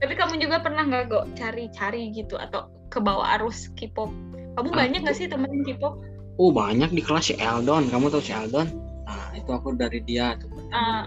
Tapi 0.02 0.12
kamu 0.12 0.36
juga 0.36 0.60
pernah 0.60 0.84
nggak 0.84 1.04
kok 1.08 1.24
cari-cari 1.38 2.12
gitu 2.12 2.36
atau 2.36 2.68
ke 2.92 3.00
bawah 3.00 3.40
arus 3.40 3.72
K-pop? 3.78 4.12
Kamu 4.58 4.68
ah, 4.70 4.76
banyak 4.76 5.00
nggak 5.06 5.16
sih 5.16 5.30
temenin 5.30 5.64
K-pop? 5.64 5.96
Oh 6.36 6.50
banyak 6.50 6.90
di 6.90 7.00
kelas 7.00 7.30
si 7.32 7.34
Eldon. 7.38 7.88
Kamu 7.88 8.10
tahu 8.10 8.20
si 8.20 8.34
Eldon? 8.34 8.68
Nah 9.06 9.32
itu 9.38 9.50
aku 9.54 9.72
dari 9.78 10.02
dia 10.02 10.36
tuh. 10.36 10.50
Uh, 10.74 11.06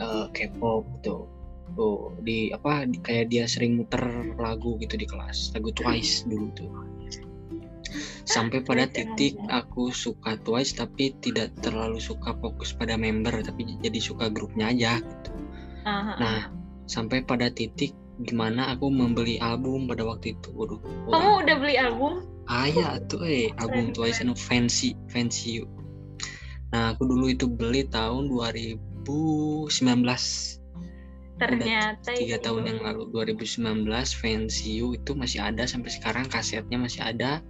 uh, 0.00 0.26
K-pop 0.32 0.88
tuh 1.04 1.28
tuh 1.80 2.12
di 2.20 2.52
apa 2.52 2.84
di, 2.84 3.00
kayak 3.00 3.32
dia 3.32 3.48
sering 3.48 3.80
muter 3.80 4.04
lagu 4.36 4.76
gitu 4.76 5.00
di 5.00 5.08
kelas. 5.08 5.56
Lagu 5.56 5.72
Twice 5.72 6.28
dulu 6.28 6.52
tuh. 6.52 6.68
Sampai 8.28 8.60
pada 8.60 8.84
titik 8.84 9.40
aku 9.48 9.88
suka 9.88 10.36
Twice 10.44 10.76
tapi 10.76 11.16
tidak 11.24 11.56
terlalu 11.64 11.96
suka 11.96 12.36
fokus 12.36 12.76
pada 12.76 13.00
member 13.00 13.32
tapi 13.40 13.80
jadi 13.80 13.96
suka 13.96 14.28
grupnya 14.28 14.68
aja 14.68 15.00
gitu. 15.00 15.32
Nah 15.88 16.52
sampai 16.84 17.24
pada 17.24 17.48
titik 17.48 17.96
gimana 18.28 18.76
aku 18.76 18.92
membeli 18.92 19.40
album 19.40 19.88
pada 19.88 20.04
waktu 20.04 20.36
itu. 20.36 20.52
Waduh 20.52 20.84
kamu 21.08 21.48
udah 21.48 21.56
beli 21.56 21.80
album? 21.80 22.28
Ah 22.44 22.68
ya 22.68 23.00
tuh 23.08 23.24
eh 23.24 23.48
album 23.56 23.96
Twice 23.96 24.20
anu 24.20 24.36
Fancy 24.36 24.92
Fancy 25.08 25.64
You. 25.64 25.66
Nah 26.70 26.94
aku 26.94 27.08
dulu 27.08 27.32
itu 27.32 27.50
beli 27.50 27.88
tahun 27.88 28.30
2019 28.30 30.59
ternyata 31.40 32.12
tiga 32.12 32.36
tahun 32.44 32.68
yang 32.68 32.80
lalu 32.84 33.08
2019 33.10 33.88
Fancy 34.12 34.84
You 34.84 34.92
itu 34.92 35.16
masih 35.16 35.40
ada 35.40 35.64
sampai 35.64 35.88
sekarang 35.88 36.28
kasetnya 36.28 36.76
masih 36.76 37.00
ada. 37.00 37.40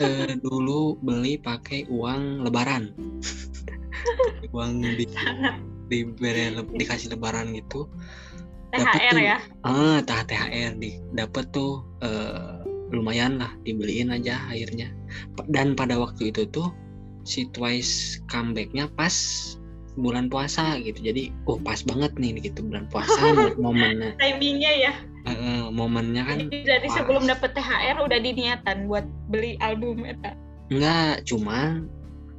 Uh, 0.00 0.32
dulu 0.44 0.96
beli 1.04 1.36
pakai 1.36 1.84
uang 1.92 2.48
lebaran. 2.48 2.90
Uang 4.56 4.82
di 4.82 5.06
diberi 5.86 6.50
dikasih 6.74 7.14
lebaran 7.14 7.54
gitu. 7.54 7.86
THR 8.72 9.12
tuh, 9.12 9.20
ya? 9.20 9.38
ah 9.68 10.00
tah 10.00 10.24
THR 10.24 10.80
di 10.80 10.96
dapat 11.12 11.52
tuh 11.52 11.84
uh, 12.00 12.64
lumayan 12.88 13.36
lah 13.36 13.52
dibeliin 13.62 14.10
aja 14.10 14.40
akhirnya. 14.48 14.88
Dan 15.52 15.76
pada 15.76 16.00
waktu 16.00 16.32
itu 16.32 16.48
tuh 16.48 16.72
si 17.22 17.46
Twice 17.52 18.18
comebacknya 18.26 18.90
pas 18.96 19.14
bulan 19.96 20.32
puasa 20.32 20.80
gitu. 20.80 21.00
Jadi 21.04 21.32
oh 21.44 21.60
pas 21.60 21.80
banget 21.84 22.12
nih 22.16 22.40
gitu 22.40 22.64
bulan 22.64 22.88
puasa 22.88 23.20
momennya. 23.62 24.16
Timingnya 24.16 24.72
ya. 24.72 24.92
Uh, 25.22 25.70
momennya 25.70 26.26
kan 26.26 26.50
jadi 26.50 26.58
dari 26.66 26.88
pas. 26.90 26.98
sebelum 26.98 27.30
dapet 27.30 27.54
THR 27.54 28.02
udah 28.02 28.18
diniatan 28.18 28.90
buat 28.90 29.06
beli 29.30 29.54
album 29.62 30.02
eta 30.02 30.34
enggak 30.66 31.22
cuma 31.30 31.78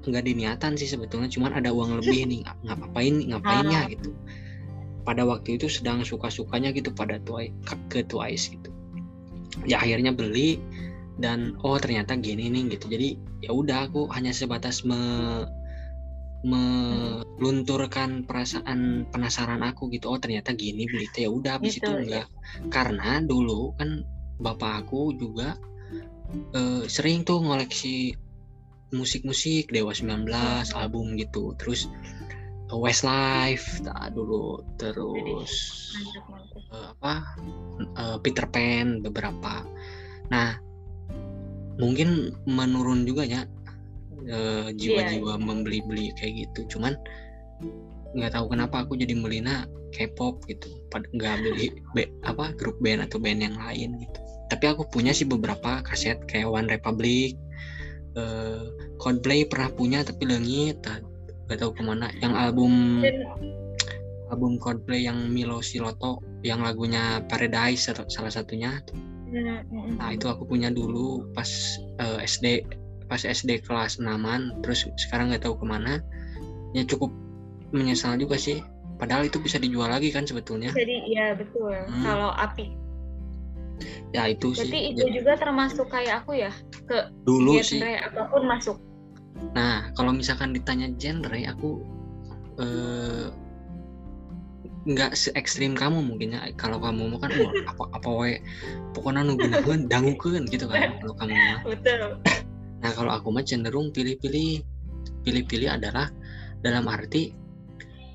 nggak 0.04 0.24
diniatan 0.28 0.76
sih 0.76 0.90
sebetulnya. 0.90 1.32
Cuman 1.32 1.56
ada 1.56 1.72
uang 1.72 2.04
lebih 2.04 2.28
nih 2.28 2.44
nggak 2.44 2.58
ngapain 2.68 3.16
ngapainnya 3.32 3.80
ah. 3.80 3.92
gitu. 3.92 4.10
Pada 5.04 5.28
waktu 5.28 5.60
itu 5.60 5.68
sedang 5.68 6.04
suka-sukanya 6.04 6.72
gitu 6.72 6.92
pada 6.92 7.20
Twice 7.24 7.56
ke 7.92 8.04
Twice 8.08 8.52
gitu. 8.52 8.70
Ya 9.64 9.80
akhirnya 9.80 10.12
beli 10.12 10.60
dan 11.22 11.56
oh 11.64 11.80
ternyata 11.80 12.20
gini 12.20 12.52
nih 12.52 12.76
gitu. 12.76 12.92
Jadi 12.92 13.16
ya 13.46 13.52
udah 13.56 13.88
aku 13.88 14.12
hanya 14.12 14.36
sebatas 14.36 14.84
me 14.84 15.00
melunturkan 16.44 18.28
perasaan 18.28 19.08
penasaran 19.08 19.64
aku 19.64 19.88
gitu. 19.96 20.12
Oh 20.12 20.20
ternyata 20.20 20.52
gini 20.52 20.84
berita 20.92 21.24
ya 21.24 21.32
udah 21.32 21.58
habis 21.58 21.80
gitu, 21.80 21.88
itu 21.88 21.92
enggak. 22.08 22.28
ya. 22.28 22.68
karena 22.68 23.24
dulu 23.24 23.72
kan 23.80 24.04
bapak 24.44 24.84
aku 24.86 25.16
juga 25.16 25.56
uh, 26.52 26.84
sering 26.86 27.24
tuh 27.24 27.40
ngoleksi 27.40 28.12
musik-musik 28.94 29.72
Dewa 29.72 29.96
19 29.96 30.28
album 30.76 31.16
gitu. 31.16 31.56
Terus 31.56 31.88
Westlife 32.74 33.80
nah, 33.88 34.12
dulu. 34.12 34.60
Terus 34.76 35.52
uh, 36.76 36.92
apa 36.92 37.24
uh, 37.96 38.18
Peter 38.20 38.44
Pan 38.52 39.00
beberapa. 39.00 39.64
Nah 40.28 40.60
mungkin 41.80 42.36
menurun 42.46 43.08
juga 43.08 43.26
ya 43.26 43.48
uh, 44.30 44.68
jiwa-jiwa 44.74 45.34
yeah. 45.36 45.42
membeli-beli 45.42 46.14
kayak 46.20 46.48
gitu. 46.48 46.78
Cuman 46.78 46.96
nggak 48.14 48.38
tahu 48.38 48.54
kenapa 48.54 48.86
aku 48.86 48.94
jadi 49.00 49.18
melina 49.18 49.66
K-pop 49.94 50.46
gitu. 50.50 50.70
Nggak 50.94 51.36
beli 51.42 51.74
be, 51.98 52.10
apa 52.26 52.54
grup 52.58 52.78
band 52.82 53.06
atau 53.10 53.18
band 53.18 53.42
yang 53.42 53.56
lain 53.58 53.98
gitu. 53.98 54.20
Tapi 54.52 54.66
aku 54.70 54.86
punya 54.90 55.16
sih 55.16 55.26
beberapa 55.26 55.82
kaset 55.82 56.22
kayak 56.30 56.46
One 56.46 56.70
Republic 56.70 57.34
uh, 58.18 58.70
Coldplay 59.02 59.44
pernah 59.50 59.70
punya 59.74 60.00
tapi 60.06 60.30
lengit 60.30 60.86
gak 61.50 61.60
tahu 61.60 61.74
ke 61.76 61.82
mana. 61.84 62.10
Yang 62.22 62.34
album 62.38 62.74
album 64.32 64.58
Coldplay 64.58 65.06
yang 65.06 65.30
Milo 65.30 65.62
Siloto 65.62 66.22
yang 66.42 66.66
lagunya 66.66 67.22
Paradise 67.28 67.90
salah 67.90 68.32
satunya. 68.34 68.82
Nah 69.98 70.10
itu 70.14 70.30
aku 70.30 70.46
punya 70.46 70.70
dulu 70.70 71.34
pas 71.34 71.50
uh, 72.02 72.22
eh, 72.22 72.30
SD 72.30 72.46
pas 73.14 73.22
SD 73.22 73.62
kelas 73.62 74.02
6 74.02 74.10
terus 74.66 74.90
sekarang 74.98 75.30
nggak 75.30 75.46
tahu 75.46 75.62
ke 75.62 75.66
mana 75.70 76.02
ya 76.74 76.82
cukup 76.82 77.14
menyesal 77.70 78.18
juga 78.18 78.42
sih. 78.42 78.66
Padahal 78.98 79.30
itu 79.30 79.38
bisa 79.38 79.62
dijual 79.62 79.90
lagi 79.90 80.10
kan 80.10 80.26
sebetulnya. 80.26 80.74
Jadi 80.74 81.14
ya 81.14 81.38
betul. 81.38 81.70
Hmm. 81.70 82.06
kalau 82.06 82.30
api. 82.34 82.74
Ya 84.14 84.30
itu 84.30 84.54
Berarti 84.54 84.70
sih 84.70 84.82
itu 84.94 85.06
jadi, 85.06 85.14
juga 85.22 85.34
termasuk 85.38 85.90
kayak 85.90 86.26
aku 86.26 86.38
ya 86.38 86.54
ke 86.90 87.10
dulu 87.26 87.62
sih. 87.62 87.82
apa 87.82 88.30
pun 88.30 88.46
masuk. 88.50 88.78
Nah, 89.58 89.90
kalau 89.98 90.14
misalkan 90.14 90.54
ditanya 90.54 90.90
genre, 90.98 91.42
aku 91.50 91.82
eh, 92.62 93.28
nggak 94.86 95.18
se 95.18 95.34
ekstrim 95.34 95.74
kamu 95.74 96.06
mungkin 96.06 96.38
ya. 96.38 96.54
Kalau 96.54 96.78
kamu 96.78 97.10
mau 97.10 97.18
kan 97.18 97.34
oh, 97.42 97.52
apa 97.66 97.84
apa 97.98 98.10
we 98.14 98.38
pokoknya 98.94 99.26
nunggu 99.26 99.50
nungguan 99.50 99.82
dangukeun 99.92 100.46
gitu 100.48 100.70
kan 100.70 101.02
kalau 101.02 101.16
kamu 101.18 101.34
mah. 101.34 101.60
Betul. 101.66 102.02
Nah, 102.84 102.92
kalau 102.92 103.12
aku 103.16 103.32
mah 103.32 103.48
cenderung 103.48 103.96
pilih-pilih. 103.96 104.60
Pilih-pilih 105.24 105.72
adalah 105.72 106.12
dalam 106.60 106.88
arti 106.92 107.32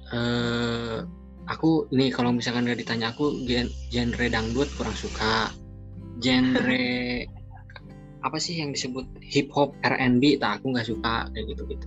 eh 0.09 1.05
aku 1.49 1.89
nih 1.93 2.09
kalau 2.13 2.33
misalkan 2.33 2.65
nggak 2.65 2.81
ditanya 2.81 3.13
aku 3.13 3.33
genre 3.89 4.27
dangdut 4.29 4.69
kurang 4.77 4.97
suka. 4.97 5.49
Genre 6.21 6.85
apa 8.27 8.37
sih 8.37 8.61
yang 8.61 8.77
disebut 8.77 9.09
hip 9.25 9.49
hop 9.57 9.73
R&B 9.85 10.37
tak 10.37 10.61
aku 10.61 10.75
nggak 10.77 10.89
suka 10.91 11.31
kayak 11.33 11.55
gitu 11.55 11.63
gitu 11.71 11.87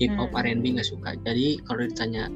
hip 0.00 0.12
hop 0.16 0.30
hmm. 0.32 0.40
R&B 0.42 0.64
nggak 0.78 0.88
suka. 0.88 1.14
Jadi 1.22 1.62
kalau 1.64 1.86
ditanya 1.86 2.26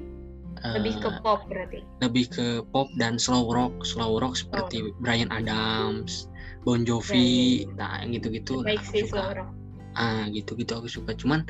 lebih 0.61 0.93
uh, 0.99 1.01
ke 1.01 1.11
pop 1.25 1.41
berarti? 1.49 1.81
lebih 2.05 2.25
ke 2.29 2.47
pop 2.71 2.89
dan 3.01 3.17
slow 3.17 3.51
rock. 3.51 3.73
Slow 3.83 4.21
rock 4.21 4.39
seperti 4.39 4.87
oh. 4.87 4.95
Brian 5.03 5.31
Adams 5.33 6.29
Bon 6.63 6.85
Jovi. 6.85 7.65
Ya, 7.65 7.73
nah 7.77 7.93
yang 8.05 8.17
gitu-gitu 8.19 8.61
baik 8.65 8.85
sih 8.85 9.09
slow 9.09 9.35
rock 9.35 9.60
ah 9.97 10.27
gitu-gitu 10.31 10.73
aku 10.77 10.89
suka. 10.91 11.15
Cuman 11.17 11.47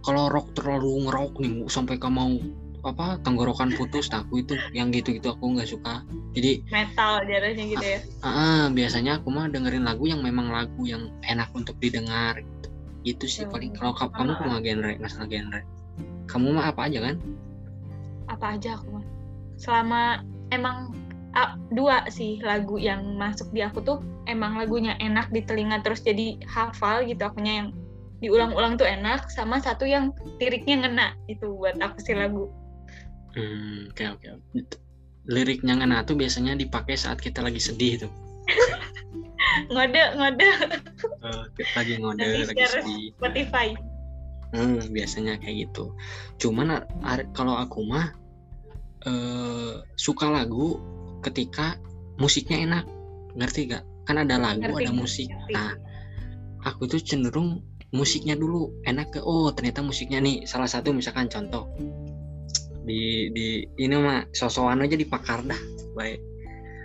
kalau 0.00 0.32
rock 0.32 0.56
terlalu 0.56 1.08
ngerok 1.08 1.32
nih 1.44 1.52
sampai 1.68 2.00
kamu 2.00 2.16
mau 2.16 2.32
apa 2.80 3.20
tenggorokan 3.20 3.76
putus 3.76 4.08
nah 4.08 4.24
aku 4.24 4.40
itu 4.40 4.56
yang 4.72 4.88
gitu-gitu 4.88 5.36
aku 5.36 5.52
nggak 5.52 5.68
suka. 5.68 6.00
Jadi 6.32 6.64
metal 6.72 7.20
jadinya 7.28 7.64
gitu 7.76 7.86
ya? 7.86 8.00
Ah, 8.24 8.28
ah, 8.28 8.62
biasanya 8.72 9.20
aku 9.20 9.28
mah 9.28 9.52
dengerin 9.52 9.84
lagu 9.84 10.08
yang 10.08 10.24
memang 10.24 10.48
lagu 10.48 10.88
yang 10.88 11.12
enak 11.28 11.52
untuk 11.52 11.76
didengar 11.76 12.40
gitu. 12.40 12.68
Itu 13.04 13.24
sih 13.28 13.44
hmm. 13.44 13.52
paling. 13.52 13.70
Kalau 13.76 13.92
kamu 13.92 14.32
cuma 14.40 14.64
genre 14.64 14.92
masalah 14.96 15.28
genre? 15.28 15.60
Kamu 16.24 16.48
mah 16.56 16.72
apa 16.72 16.88
aja 16.88 16.98
kan? 17.04 17.16
Apa 18.32 18.56
aja 18.56 18.80
aku 18.80 19.00
mah. 19.00 19.06
Selama 19.60 20.24
emang 20.48 20.96
ah, 21.36 21.58
dua 21.74 22.06
sih 22.10 22.40
lagu 22.42 22.80
yang 22.80 23.18
masuk 23.18 23.50
di 23.54 23.62
aku 23.62 23.82
tuh 23.82 23.98
emang 24.26 24.58
lagunya 24.58 24.98
enak 24.98 25.30
di 25.30 25.42
telinga 25.44 25.82
terus 25.82 26.02
jadi 26.02 26.38
hafal 26.46 27.06
gitu 27.06 27.22
akunya 27.26 27.64
yang 27.64 27.68
diulang-ulang 28.20 28.76
tuh 28.76 28.84
enak 28.84 29.32
sama 29.32 29.62
satu 29.62 29.88
yang 29.88 30.12
liriknya 30.36 30.84
ngena 30.84 31.06
itu 31.30 31.56
buat 31.56 31.80
aku 31.80 31.98
sih 32.04 32.12
lagu 32.12 32.52
Hmm, 33.34 33.86
oke 33.94 34.04
oke. 34.18 34.26
Liriknya 35.30 35.78
ngena 35.78 36.02
tuh 36.02 36.18
biasanya 36.18 36.58
dipakai 36.58 36.98
saat 36.98 37.22
kita 37.22 37.44
lagi 37.44 37.62
sedih 37.62 38.06
tuh. 38.06 38.12
ngode 39.72 40.02
ngode. 40.18 40.48
Uh, 41.22 41.44
lagi 41.78 41.94
ngode 42.02 42.26
lagi 42.50 42.64
sedih. 42.66 43.14
Spotify. 43.14 43.68
Hmm, 44.50 44.82
biasanya 44.90 45.38
kayak 45.38 45.70
gitu. 45.70 45.94
Cuman 46.42 46.82
kalau 47.38 47.54
aku 47.54 47.86
mah 47.86 48.10
uh, 49.06 49.86
suka 49.94 50.26
lagu 50.26 50.82
ketika 51.20 51.76
musiknya 52.20 52.58
enak. 52.64 52.84
Ngerti 53.36 53.70
gak? 53.70 53.84
Kan 54.08 54.18
ada 54.18 54.36
lagu, 54.40 54.64
ngerti, 54.64 54.84
ada 54.88 54.92
musik. 54.92 55.28
Ngerti. 55.30 55.52
Nah, 55.54 55.72
aku 56.66 56.88
tuh 56.90 57.00
cenderung 57.00 57.62
musiknya 57.90 58.38
dulu 58.38 58.70
enak 58.86 59.18
ke 59.18 59.20
oh 59.22 59.50
ternyata 59.50 59.82
musiknya 59.82 60.22
nih 60.22 60.46
salah 60.46 60.70
satu 60.70 60.94
misalkan 60.94 61.26
contoh 61.26 61.66
di 62.86 63.28
di 63.34 63.66
ini 63.82 63.94
mah 63.98 64.30
sosokan 64.30 64.86
aja 64.86 64.94
dipakar 64.94 65.42
dah 65.42 65.58
baik 65.98 66.22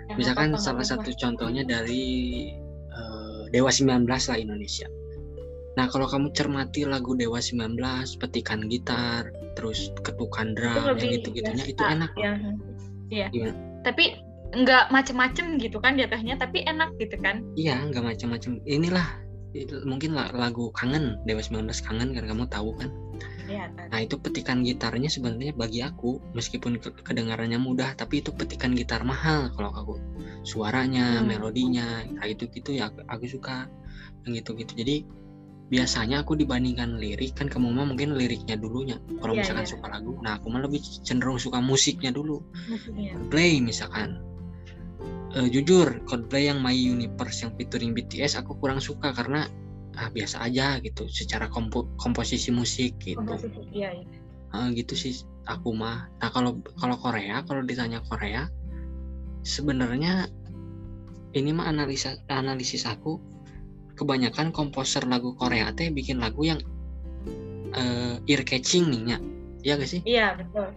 ya, 0.09 0.13
misalkan 0.17 0.57
apa, 0.57 0.61
salah 0.61 0.81
apa. 0.81 0.91
satu 0.97 1.13
contohnya 1.13 1.61
dari 1.61 2.49
uh, 2.89 3.45
Dewa 3.53 3.69
19 3.69 4.01
lah 4.09 4.37
Indonesia 4.41 4.89
nah 5.77 5.85
kalau 5.91 6.09
kamu 6.09 6.33
cermati 6.33 6.89
lagu 6.89 7.13
Dewa 7.13 7.37
19 7.37 7.77
petikan 8.17 8.65
gitar 8.65 9.29
terus 9.53 9.93
ketukan 10.01 10.57
drum 10.57 10.97
yang 10.97 11.21
gitu-gitunya 11.21 11.65
itu 11.69 11.83
enak 11.83 12.11
ya. 12.17 12.33
Iya. 13.13 13.27
iya. 13.31 13.51
Tapi 13.85 14.17
nggak 14.55 14.89
macem-macem 14.89 15.59
gitu 15.59 15.77
kan 15.83 15.99
jatuhnya 15.99 16.39
tapi 16.39 16.63
enak 16.63 16.95
gitu 16.97 17.19
kan? 17.19 17.43
Iya 17.59 17.91
nggak 17.91 18.15
macem-macem. 18.15 18.63
Inilah 18.63 19.25
mungkin 19.87 20.15
lagu 20.15 20.67
kangen 20.75 21.15
Dewa 21.23 21.39
19 21.39 21.71
kangen 21.71 22.11
kan 22.11 22.23
kamu 22.27 22.43
tahu 22.51 22.75
kan? 22.75 22.91
Ya, 23.45 23.69
nah 23.69 24.01
itu 24.01 24.17
petikan 24.17 24.65
gitarnya 24.65 25.07
sebenarnya 25.07 25.53
bagi 25.53 25.79
aku 25.85 26.17
meskipun 26.33 26.81
kedengarannya 26.81 27.61
mudah 27.61 27.93
tapi 27.93 28.19
itu 28.19 28.33
petikan 28.33 28.73
gitar 28.75 29.05
mahal 29.05 29.53
kalau 29.53 29.71
aku. 29.71 29.95
Suaranya 30.43 31.21
hmm. 31.21 31.25
melodinya 31.29 32.03
kayak 32.19 32.41
itu 32.41 32.43
gitu 32.59 32.69
ya 32.75 32.91
aku 33.07 33.29
suka. 33.29 33.69
Yang 34.25 34.41
gitu 34.41 34.51
gitu 34.65 34.73
jadi 34.81 34.95
biasanya 35.65 36.21
aku 36.21 36.37
dibandingkan 36.37 37.01
lirik 37.01 37.33
kan 37.37 37.49
kamu 37.49 37.73
mah 37.73 37.85
mungkin 37.85 38.17
liriknya 38.17 38.57
dulunya. 38.57 38.97
Kalau 39.21 39.33
ya, 39.37 39.45
misalkan 39.45 39.65
ya. 39.65 39.71
suka 39.77 39.85
lagu 39.87 40.17
nah 40.25 40.41
aku 40.41 40.51
mah 40.51 40.61
lebih 40.65 40.81
cenderung 41.05 41.39
suka 41.39 41.61
musiknya 41.61 42.11
dulu. 42.11 42.41
Ya. 42.97 43.13
play 43.29 43.61
misalkan 43.61 44.34
uh, 45.35 45.47
jujur 45.47 46.01
Coldplay 46.07 46.49
yang 46.49 46.63
My 46.63 46.73
Universe 46.73 47.43
yang 47.45 47.51
featuring 47.59 47.91
BTS 47.91 48.39
aku 48.39 48.55
kurang 48.57 48.79
suka 48.79 49.11
karena 49.11 49.47
ah 49.95 50.11
biasa 50.11 50.43
aja 50.43 50.83
gitu 50.83 51.07
secara 51.07 51.47
kompo 51.47 51.87
komposisi 51.95 52.51
musik 52.51 52.99
gitu. 52.99 53.19
Komposisi, 53.19 53.63
iya, 53.71 53.95
iya. 53.95 54.07
Uh, 54.51 54.71
gitu 54.75 54.95
sih 54.95 55.23
aku 55.47 55.71
mah. 55.75 56.11
Nah 56.19 56.29
kalau 56.31 56.59
kalau 56.79 56.95
Korea 56.99 57.43
kalau 57.47 57.63
ditanya 57.63 58.03
Korea 58.03 58.47
sebenarnya 59.45 60.27
ini 61.35 61.51
mah 61.51 61.67
analisa 61.69 62.15
analisis 62.31 62.87
aku 62.87 63.19
kebanyakan 63.95 64.51
komposer 64.51 65.07
lagu 65.07 65.35
Korea 65.35 65.71
teh 65.71 65.91
bikin 65.91 66.19
lagu 66.19 66.43
yang 66.43 66.59
uh, 67.75 68.19
ear 68.27 68.41
catching 68.43 68.91
nih 68.91 69.15
ya 69.15 69.17
iya 69.63 69.73
gak 69.79 69.89
sih 69.89 70.01
iya 70.03 70.35
betul 70.35 70.67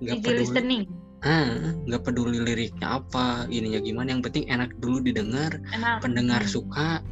nggak 0.00 0.16
peduli 0.24 0.40
listening 0.44 0.82
ah 1.20 1.76
nggak 1.84 2.00
peduli 2.00 2.40
liriknya 2.40 2.96
apa 3.02 3.44
ininya 3.52 3.80
gimana 3.84 4.16
yang 4.16 4.24
penting 4.24 4.48
enak 4.48 4.72
dulu 4.80 5.04
didengar 5.04 5.60
enak. 5.76 6.00
pendengar 6.00 6.40
hmm. 6.40 6.48
suka 6.48 7.04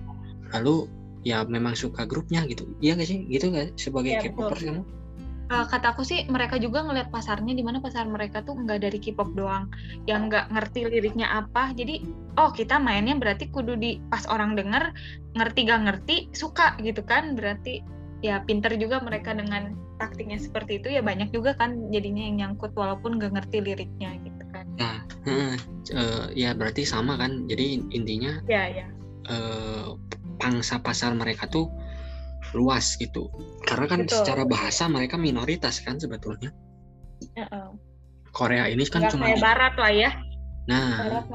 lalu 0.56 0.88
ya 1.26 1.44
memang 1.44 1.74
suka 1.74 2.06
grupnya 2.08 2.46
gitu. 2.46 2.64
Iya 2.80 2.98
gak 2.98 3.08
sih? 3.08 3.26
Gitu 3.28 3.50
gak 3.52 3.76
sebagai 3.76 4.16
ya, 4.16 4.20
K-popers 4.24 4.62
kamu? 4.64 4.82
Uh, 5.48 5.64
kata 5.64 5.96
aku 5.96 6.04
sih 6.04 6.28
mereka 6.28 6.60
juga 6.60 6.84
ngelihat 6.84 7.08
pasarnya 7.08 7.56
di 7.56 7.64
mana 7.64 7.80
pasar 7.80 8.04
mereka 8.04 8.44
tuh 8.44 8.52
nggak 8.52 8.84
dari 8.84 9.00
K-pop 9.00 9.32
doang 9.32 9.72
yang 10.04 10.28
nggak 10.28 10.52
ngerti 10.52 10.84
liriknya 10.84 11.24
apa. 11.24 11.72
Jadi 11.72 12.04
oh 12.36 12.52
kita 12.52 12.76
mainnya 12.76 13.16
berarti 13.16 13.48
kudu 13.48 13.80
di 13.80 13.96
pas 14.12 14.28
orang 14.28 14.56
denger 14.60 14.92
ngerti 15.40 15.60
gak 15.64 15.80
ngerti 15.88 16.16
suka 16.36 16.76
gitu 16.84 17.00
kan 17.00 17.32
berarti 17.32 17.80
ya 18.24 18.42
pinter 18.42 18.74
juga 18.74 18.98
mereka 18.98 19.34
dengan 19.34 19.74
taktiknya 19.98 20.38
seperti 20.38 20.82
itu. 20.82 20.88
Ya 20.98 21.02
banyak 21.02 21.30
juga 21.30 21.54
kan 21.54 21.90
jadinya 21.94 22.22
yang 22.26 22.36
nyangkut 22.42 22.74
walaupun 22.74 23.18
nggak 23.18 23.34
ngerti 23.34 23.58
liriknya 23.62 24.18
gitu 24.22 24.44
kan. 24.50 24.66
Ya 24.78 24.92
uh, 25.94 26.26
ya 26.34 26.50
berarti 26.54 26.82
sama 26.86 27.18
kan? 27.18 27.46
Jadi 27.46 27.82
intinya 27.94 28.42
ya 28.50 28.66
ya. 28.70 28.86
uh, 29.30 29.94
pangsa 30.38 30.78
pasar 30.78 31.14
mereka 31.14 31.46
tuh 31.50 31.70
luas 32.54 32.96
gitu. 32.96 33.28
Karena 33.66 33.86
kan 33.90 34.00
Betul. 34.06 34.24
secara 34.24 34.42
bahasa 34.48 34.88
mereka 34.88 35.20
minoritas 35.20 35.82
kan 35.82 36.00
sebetulnya. 36.00 36.54
Uh-uh. 37.34 37.74
Korea 38.30 38.70
ini 38.70 38.86
kan 38.86 39.10
cuma 39.10 39.34
di... 39.34 39.40
barat 39.42 39.74
lah 39.74 39.92
ya. 39.92 40.10
Nah 40.70 41.26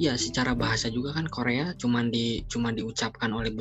ya 0.00 0.16
secara 0.16 0.56
bahasa 0.56 0.88
juga 0.88 1.12
kan 1.12 1.28
Korea 1.28 1.76
cuma 1.76 2.00
di 2.00 2.40
cuma 2.48 2.72
diucapkan 2.72 3.28
oleh 3.36 3.52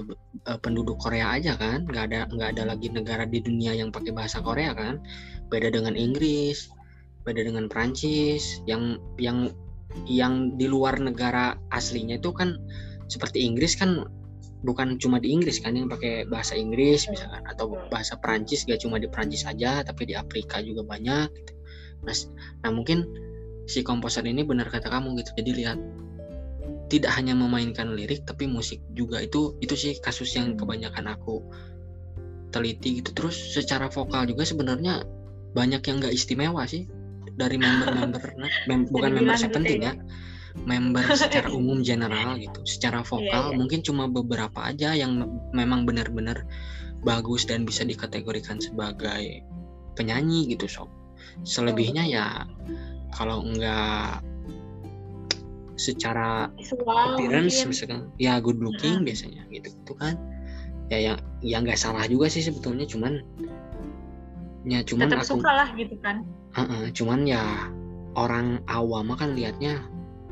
uh, 0.47 0.55
penduduk 0.63 0.95
Korea 0.95 1.35
aja 1.35 1.59
kan 1.59 1.83
nggak 1.83 2.03
ada 2.07 2.31
nggak 2.31 2.49
ada 2.55 2.63
lagi 2.71 2.87
negara 2.87 3.27
di 3.27 3.43
dunia 3.43 3.75
yang 3.75 3.91
pakai 3.91 4.15
bahasa 4.15 4.39
Korea 4.39 4.71
kan 4.71 5.03
beda 5.51 5.67
dengan 5.67 5.99
Inggris 5.99 6.71
beda 7.27 7.43
dengan 7.43 7.67
Prancis 7.67 8.63
yang 8.63 9.03
yang 9.19 9.51
yang 10.07 10.55
di 10.55 10.71
luar 10.71 10.95
negara 11.03 11.59
aslinya 11.75 12.15
itu 12.15 12.31
kan 12.31 12.55
seperti 13.11 13.43
Inggris 13.43 13.75
kan 13.75 14.07
bukan 14.63 14.95
cuma 14.95 15.19
di 15.19 15.35
Inggris 15.35 15.59
kan 15.59 15.75
yang 15.75 15.91
pakai 15.91 16.23
bahasa 16.31 16.55
Inggris 16.55 17.03
misalkan 17.11 17.43
atau 17.51 17.75
bahasa 17.91 18.15
Perancis 18.15 18.63
gak 18.63 18.79
cuma 18.79 18.95
di 18.95 19.11
Perancis 19.11 19.43
saja 19.43 19.83
tapi 19.83 20.07
di 20.07 20.15
Afrika 20.15 20.63
juga 20.63 20.87
banyak 20.87 21.27
gitu. 21.35 21.53
Nah, 22.07 22.15
nah 22.63 22.71
mungkin 22.71 23.07
si 23.67 23.83
komposer 23.83 24.23
ini 24.23 24.43
benar 24.43 24.67
kata 24.67 24.87
kamu 24.91 25.19
gitu. 25.19 25.31
Jadi 25.39 25.51
lihat 25.63 25.79
tidak 26.89 27.13
hanya 27.15 27.37
memainkan 27.37 27.93
lirik 27.93 28.25
tapi 28.25 28.49
musik 28.49 28.81
juga. 28.97 29.21
Itu 29.21 29.55
itu 29.61 29.77
sih 29.77 29.93
kasus 30.01 30.33
yang 30.35 30.57
kebanyakan 30.57 31.13
aku 31.13 31.45
teliti 32.49 32.99
gitu. 32.99 33.13
Terus 33.13 33.37
secara 33.37 33.87
vokal 33.87 34.25
juga 34.29 34.43
sebenarnya 34.43 35.05
banyak 35.53 35.81
yang 35.85 36.01
gak 36.01 36.13
istimewa 36.13 36.65
sih 36.65 36.89
dari 37.37 37.55
member-member. 37.55 38.21
Nah, 38.41 38.51
mem 38.67 38.87
bukan 38.89 39.11
member 39.15 39.35
penting 39.51 39.83
gitu 39.83 39.87
ya, 39.91 39.93
member 40.65 41.05
secara 41.23 41.49
umum 41.53 41.85
general 41.85 42.35
gitu. 42.35 42.59
Secara 42.65 43.01
iya, 43.03 43.07
vokal 43.07 43.25
yeah, 43.29 43.49
yeah. 43.53 43.57
mungkin 43.57 43.79
cuma 43.85 44.09
beberapa 44.09 44.59
aja 44.65 44.97
yang 44.97 45.27
memang 45.55 45.85
benar-benar 45.85 46.43
bagus 47.05 47.47
dan 47.47 47.63
bisa 47.63 47.87
dikategorikan 47.87 48.59
sebagai 48.59 49.43
penyanyi 49.95 50.51
gitu 50.51 50.67
sob. 50.67 50.89
Selebihnya 51.47 52.03
ya 52.07 52.25
kalau 53.15 53.43
enggak 53.43 54.23
secara 55.79 56.51
Visual, 56.59 57.15
appearance 57.15 57.63
mungkin. 57.63 57.71
misalkan. 57.71 58.01
Ya 58.19 58.43
good 58.43 58.59
looking 58.59 59.07
biasanya 59.07 59.47
gitu 59.47 59.71
itu 59.71 59.93
kan. 59.95 60.19
Ya 60.91 60.99
yang 60.99 61.17
yang 61.39 61.61
nggak 61.63 61.79
salah 61.79 62.03
juga 62.11 62.27
sih 62.27 62.43
sebetulnya 62.43 62.83
cuman 62.83 63.23
ya 64.67 64.83
cuman 64.83 65.07
Tetap 65.07 65.23
aku 65.23 65.39
suka 65.39 65.51
lah 65.55 65.69
gitu 65.79 65.95
kan. 66.03 66.27
Uh 66.51 66.61
-uh, 66.67 66.83
cuman 66.91 67.23
ya 67.23 67.71
orang 68.19 68.59
awam 68.67 69.15
kan 69.15 69.39
liatnya 69.39 69.79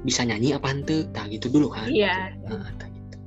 bisa 0.04 0.28
nyanyi 0.28 0.52
apa 0.52 0.68
ente 0.76 1.08
tak 1.16 1.32
gitu 1.32 1.48
dulu 1.48 1.72
kan. 1.72 1.88
Iya. 1.88 2.36
Nah, 2.44 2.68
gitu. 2.76 3.18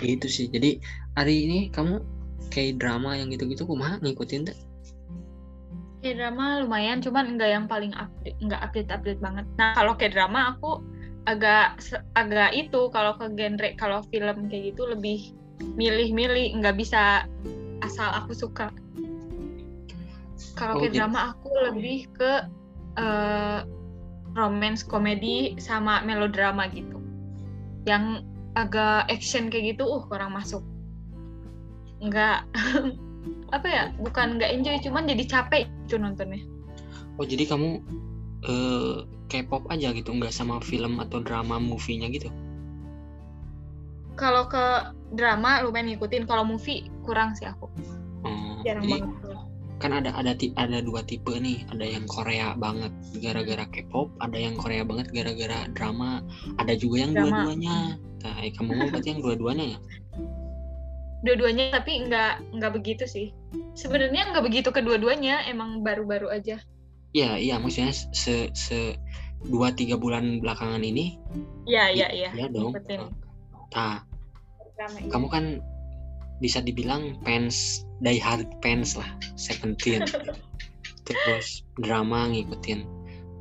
Itu 0.00 0.26
sih. 0.32 0.48
Jadi 0.48 0.80
hari 1.20 1.44
ini 1.44 1.58
kamu 1.68 2.00
kayak 2.48 2.80
drama 2.80 3.12
yang 3.20 3.28
gitu-gitu 3.28 3.68
kumaha 3.68 4.00
ngikutin 4.00 4.48
tuh 4.48 4.56
kayak 5.98 6.16
drama 6.22 6.62
lumayan 6.62 7.02
cuman 7.02 7.34
enggak 7.34 7.50
yang 7.50 7.66
paling 7.66 7.92
update 7.98 8.38
enggak 8.38 8.60
update 8.62 8.90
update 8.90 9.20
banget. 9.20 9.44
Nah 9.58 9.74
kalau 9.74 9.92
kayak 9.98 10.14
drama 10.14 10.54
aku 10.54 10.80
agak 11.28 11.84
agak 12.16 12.56
itu 12.56 12.88
kalau 12.88 13.12
ke 13.20 13.28
genre 13.36 13.68
kalau 13.76 14.00
film 14.08 14.48
kayak 14.48 14.72
gitu 14.72 14.88
lebih 14.88 15.36
milih-milih 15.76 16.56
nggak 16.56 16.80
bisa 16.80 17.28
asal 17.84 18.08
aku 18.16 18.32
suka. 18.32 18.72
Kalau 20.56 20.74
oh, 20.74 20.80
kayak 20.80 20.96
gitu. 20.96 20.98
drama 21.04 21.36
aku 21.36 21.50
lebih 21.70 22.08
ke 22.16 22.32
uh, 22.96 23.60
romance 24.32 24.80
komedi 24.80 25.54
sama 25.60 26.00
melodrama 26.00 26.66
gitu. 26.72 26.96
Yang 27.84 28.24
agak 28.56 29.06
action 29.12 29.52
kayak 29.52 29.76
gitu 29.76 29.84
uh 29.84 30.02
kurang 30.08 30.32
masuk. 30.32 30.64
Nggak 32.00 32.48
apa 33.56 33.66
ya 33.68 33.84
bukan 34.00 34.40
nggak 34.40 34.50
enjoy 34.50 34.80
cuman 34.80 35.04
jadi 35.04 35.24
capek 35.28 35.68
itu 35.84 36.00
nontonnya. 36.00 36.40
Oh 37.20 37.26
jadi 37.26 37.44
kamu 37.44 37.84
uh, 38.48 39.17
K-pop 39.28 39.68
aja 39.68 39.92
gitu 39.92 40.10
nggak 40.10 40.32
sama 40.32 40.58
film 40.64 40.98
atau 40.98 41.20
drama 41.20 41.60
movie-nya 41.60 42.08
gitu. 42.10 42.32
Kalau 44.18 44.50
ke 44.50 44.90
drama 45.14 45.62
lumayan 45.62 45.94
ngikutin 45.94 46.26
kalau 46.26 46.42
movie 46.42 46.90
kurang 47.06 47.36
sih 47.38 47.46
aku. 47.46 47.70
Oh, 48.26 48.58
jarang 48.66 48.82
jadi, 48.88 49.04
banget 49.04 49.38
kan 49.78 49.94
ada 49.94 50.10
ada 50.18 50.34
ada 50.58 50.82
dua 50.82 51.06
tipe 51.06 51.30
nih 51.30 51.62
ada 51.70 51.86
yang 51.86 52.02
Korea 52.10 52.58
banget 52.58 52.90
gara-gara 53.22 53.62
K-pop 53.70 54.10
ada 54.18 54.34
yang 54.34 54.58
Korea 54.58 54.82
banget 54.82 55.14
gara-gara 55.14 55.70
drama 55.70 56.18
ada 56.58 56.74
juga 56.74 57.06
yang 57.06 57.14
dua-duanya. 57.14 57.94
Nah 58.26 58.34
eh, 58.42 58.50
kamu 58.50 58.74
mau 58.74 58.90
berarti 58.90 59.08
yang 59.14 59.22
dua-duanya 59.22 59.64
ya? 59.74 59.78
Dua-duanya 61.22 61.64
tapi 61.78 61.92
nggak 62.10 62.58
nggak 62.58 62.72
begitu 62.74 63.06
sih. 63.06 63.30
Sebenarnya 63.78 64.34
nggak 64.34 64.44
begitu 64.50 64.74
kedua-duanya 64.74 65.46
emang 65.46 65.86
baru-baru 65.86 66.34
aja 66.34 66.58
iya 67.16 67.40
iya 67.40 67.56
maksudnya 67.56 67.92
se 67.92 68.52
se 68.52 68.98
dua 69.48 69.70
tiga 69.72 69.94
bulan 69.94 70.42
belakangan 70.42 70.82
ini 70.82 71.16
iya 71.64 71.88
iya 71.88 72.08
iya 72.10 72.30
ya 72.34 72.46
dong. 72.50 72.74
Nah 73.74 74.02
kamu 75.10 75.26
kan 75.30 75.44
bisa 76.38 76.62
dibilang 76.62 77.18
fans 77.26 77.82
die 77.98 78.22
hard 78.22 78.46
fans 78.62 78.94
lah 78.94 79.08
Seventeen 79.34 80.06
terus 81.08 81.64
drama 81.80 82.28
ngikutin. 82.30 82.84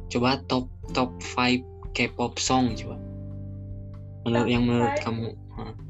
Coba 0.07 0.39
top 0.47 0.71
top 0.95 1.11
5 1.19 1.61
K-pop 1.91 2.39
song 2.39 2.73
coba. 2.79 2.95
Menurut 4.23 4.47
yang 4.47 4.63
menurut 4.63 4.95
five. 4.97 5.03
kamu 5.03 5.25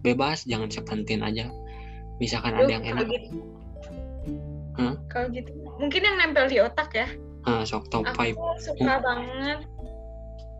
bebas 0.01 0.47
jangan 0.49 0.73
Seventeen 0.73 1.21
aja. 1.21 1.53
Misalkan 2.17 2.57
Duh, 2.57 2.65
ada 2.65 2.71
yang 2.81 2.85
enak. 2.85 3.05
gitu. 3.07 3.29
Huh? 4.77 4.93
kalau 5.09 5.33
gitu 5.33 5.49
mungkin 5.81 6.05
yang 6.05 6.15
nempel 6.21 6.45
di 6.45 6.61
otak 6.61 6.93
ya 6.93 7.09
ah 7.47 7.63
sok 7.63 7.87
top 7.89 8.05
5 8.13 8.35
aku 8.35 8.45
suka 8.59 8.99
hmm. 8.99 9.03
banget 9.03 9.59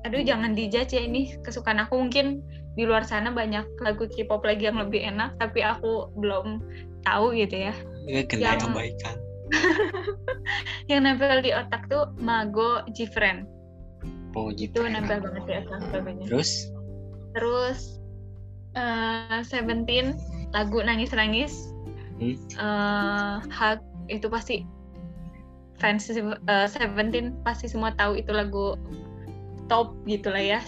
aduh 0.08 0.24
jangan 0.24 0.56
dijudge 0.56 0.96
ya 0.96 1.04
ini 1.04 1.36
kesukaan 1.44 1.84
aku 1.84 2.00
mungkin 2.00 2.40
di 2.78 2.86
luar 2.86 3.04
sana 3.04 3.34
banyak 3.34 3.66
lagu 3.82 4.06
K-pop 4.06 4.46
lagi 4.46 4.70
yang 4.70 4.78
lebih 4.78 5.02
enak 5.02 5.34
tapi 5.42 5.66
aku 5.66 6.14
belum 6.14 6.62
tahu 7.02 7.34
gitu 7.34 7.72
ya. 7.72 7.74
Ya 8.06 8.22
kena 8.24 8.54
yang, 8.54 8.60
kebaikan. 8.70 9.16
yang 10.94 11.02
nempel 11.04 11.42
di 11.42 11.52
otak 11.58 11.90
tuh 11.90 12.14
Mago 12.22 12.86
Jifren. 12.94 13.50
Oh, 14.38 14.54
Itu 14.54 14.86
nempel 14.86 15.18
banget 15.26 15.44
di 15.50 15.54
otak 15.66 15.82
lagunya. 15.90 16.26
Terus? 16.30 16.70
Terus 17.34 17.98
uh, 18.78 19.42
Seventeen 19.42 20.14
lagu 20.54 20.78
nangis 20.86 21.10
nangis. 21.18 21.74
Hmm? 22.22 22.38
Uh, 22.62 23.36
hug 23.50 23.82
itu 24.14 24.30
pasti 24.30 24.62
fans 25.78 26.10
uh, 26.12 26.68
Seventeen 26.70 27.38
pasti 27.42 27.70
semua 27.70 27.94
tahu 27.94 28.18
itu 28.18 28.34
lagu 28.34 28.78
top 29.70 29.94
gitulah 30.10 30.42
ya. 30.42 30.62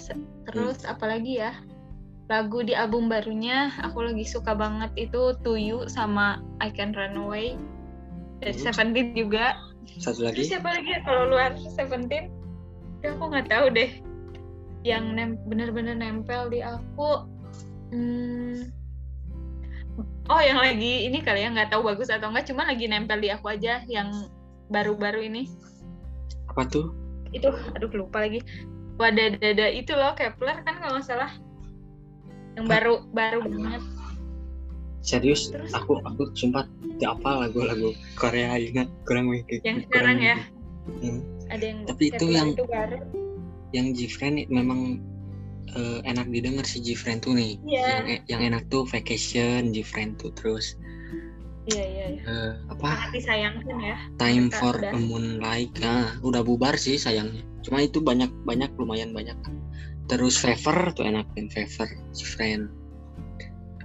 Terus 0.49 0.86
hmm. 0.86 0.93
apalagi 0.93 1.34
ya? 1.41 1.53
lagu 2.30 2.62
di 2.62 2.78
album 2.78 3.10
barunya 3.10 3.74
aku 3.82 4.05
lagi 4.05 4.22
suka 4.22 4.53
banget 4.53 4.93
itu 5.10 5.34
To 5.41 5.57
You 5.57 5.89
sama 5.89 6.38
I 6.62 6.70
Can 6.70 6.93
Run 6.93 7.18
Away 7.18 7.57
dari 8.39 8.53
hmm. 8.53 8.64
Seventeen 8.70 9.18
juga 9.18 9.57
satu 9.97 10.30
lagi 10.30 10.45
Terus 10.45 10.53
siapa 10.53 10.70
lagi 10.78 10.89
ya 10.93 11.01
kalau 11.01 11.34
luar 11.34 11.57
Seventeen 11.74 12.30
ya 13.01 13.18
aku 13.18 13.34
nggak 13.34 13.49
tahu 13.49 13.74
deh 13.74 13.91
yang 14.86 15.12
nem 15.18 15.41
bener-bener 15.49 15.97
nempel 15.97 16.53
di 16.53 16.62
aku 16.62 17.26
hmm, 17.91 18.70
oh 20.30 20.41
yang 20.45 20.62
lagi 20.62 21.10
ini 21.10 21.20
kali 21.26 21.43
ya 21.43 21.49
nggak 21.51 21.74
tahu 21.74 21.84
bagus 21.84 22.14
atau 22.14 22.30
enggak 22.32 22.47
cuma 22.47 22.64
lagi 22.70 22.86
nempel 22.86 23.18
di 23.20 23.34
aku 23.34 23.57
aja 23.57 23.82
yang 23.89 24.30
baru-baru 24.70 25.26
ini. 25.26 25.49
Apa 26.49 26.65
tuh? 26.70 26.93
Itu 27.34 27.53
aduh 27.76 27.89
lupa 27.93 28.26
lagi. 28.26 28.41
Wadah 28.97 29.39
dada 29.39 29.67
itu 29.70 29.91
loh 29.93 30.13
Kepler 30.15 30.61
kan 30.63 30.80
kalau 30.80 30.97
nggak 30.97 31.05
salah. 31.05 31.32
Yang 32.57 32.65
baru 32.65 32.93
baru 33.13 33.39
banget. 33.45 33.84
Serius? 34.99 35.49
Terus? 35.49 35.72
aku 35.72 36.03
aku 36.03 36.30
sumpah 36.36 36.67
tidak 36.97 37.17
apa 37.22 37.47
lagu-lagu 37.47 37.95
Korea 38.20 38.59
ingat? 38.59 38.91
Kurang 39.07 39.32
mikir 39.32 39.63
yang 39.63 39.82
sekarang 39.88 40.20
ya? 40.20 40.38
hmm. 41.01 41.22
ada 41.49 41.63
yang 41.63 41.80
tapi 41.88 42.03
itu 42.11 42.26
yang 42.30 42.49
itu 42.53 42.65
yang 43.70 43.88
Gfriend 43.93 44.49
memang 44.49 44.99
uh, 45.78 45.99
enak 46.03 46.28
didengar 46.34 46.65
si 46.65 46.82
Gfriend 46.82 47.22
tuh 47.22 47.38
nih. 47.38 47.61
Yeah. 47.61 48.01
yang 48.01 48.05
e, 48.09 48.15
yang 48.28 48.41
enak 48.53 48.63
tuh 48.74 48.84
vacation 48.89 49.70
Gfriend 49.70 50.17
tuh 50.17 50.34
terus 50.34 50.76
Iya 51.70 51.86
iya. 51.86 52.05
iya. 52.17 52.22
Uh, 52.26 52.51
apa? 52.74 53.13
disayangkan 53.13 53.78
ya. 53.78 53.97
Time 54.17 54.49
for 54.49 54.76
udah. 54.76 54.93
a 54.95 54.99
Moonlight. 54.99 55.74
Nah, 55.80 56.17
udah 56.26 56.41
bubar 56.41 56.76
sih 56.76 56.97
sayangnya. 56.97 57.45
Cuma 57.61 57.86
itu 57.86 58.01
banyak 58.01 58.32
banyak 58.43 58.74
lumayan 58.76 59.13
banyak. 59.13 59.38
Terus 60.09 60.41
Fever 60.41 60.89
tuh 60.97 61.05
enak 61.05 61.30
kan 61.38 61.47
Fever, 61.53 61.89
si 62.15 62.26
friend. 62.26 62.74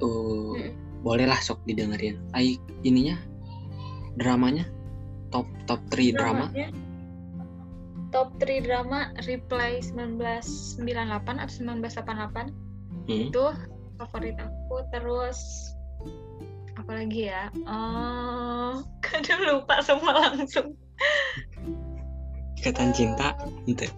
Uh, 0.00 0.56
hmm. 0.56 0.72
bolehlah 1.04 1.36
sok 1.38 1.60
didengerin. 1.68 2.16
Ai 2.32 2.56
ininya 2.82 3.20
dramanya 4.16 4.64
top 5.28 5.44
top 5.68 5.80
3 5.92 6.16
drama. 6.16 6.48
Top 8.14 8.30
3 8.40 8.62
drama 8.62 9.10
Reply 9.26 9.82
1998 9.82 10.80
atau 11.42 11.54
1988. 11.60 12.54
Hmm. 13.04 13.28
Itu 13.28 13.52
favorit 13.98 14.38
aku 14.38 14.86
terus 14.90 15.73
apalagi 16.78 17.30
ya? 17.30 17.50
Oh 17.66 18.82
kadang 19.04 19.42
lupa 19.44 19.80
semua 19.82 20.30
langsung. 20.30 20.74
Ikatan 22.58 22.94
cinta 22.94 23.34
ente. 23.68 23.90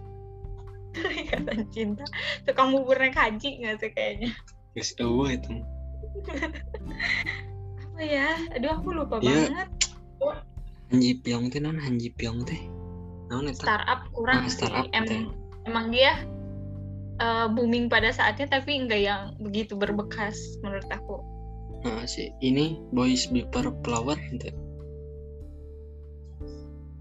Ikatan 1.26 1.68
cinta. 1.72 2.04
Tukang 2.44 2.72
bubur 2.72 2.96
naik 2.96 3.16
haji 3.16 3.62
nggak 3.62 3.76
sih 3.80 3.90
kayaknya? 3.92 4.30
Yes 4.76 4.96
oh 5.00 5.28
itu. 5.28 5.62
Apa 7.84 8.00
ya? 8.02 8.36
Aduh 8.56 8.76
aku 8.76 8.88
lupa 8.92 9.20
ya. 9.24 9.48
banget. 9.48 9.68
Hanji 10.92 11.18
Pyong 11.18 11.50
teh 11.50 11.58
non? 11.58 11.80
Hanji 11.80 12.12
Pyong 12.14 12.46
teh. 12.46 12.60
Non 13.26 13.50
startup 13.50 14.06
kurang 14.14 14.46
ah, 14.46 14.52
startup 14.52 14.86
em 14.94 15.34
emang 15.66 15.90
dia 15.90 16.22
uh, 17.18 17.50
booming 17.50 17.90
pada 17.90 18.14
saatnya 18.14 18.46
tapi 18.46 18.78
enggak 18.78 19.02
yang 19.02 19.22
begitu 19.42 19.74
berbekas 19.74 20.38
menurut 20.62 20.86
aku 20.94 21.35
nah 21.86 22.02
si 22.02 22.34
ini 22.42 22.74
Boys 22.90 23.30
Before 23.30 23.70
Flower 23.86 24.18
itu 24.34 24.50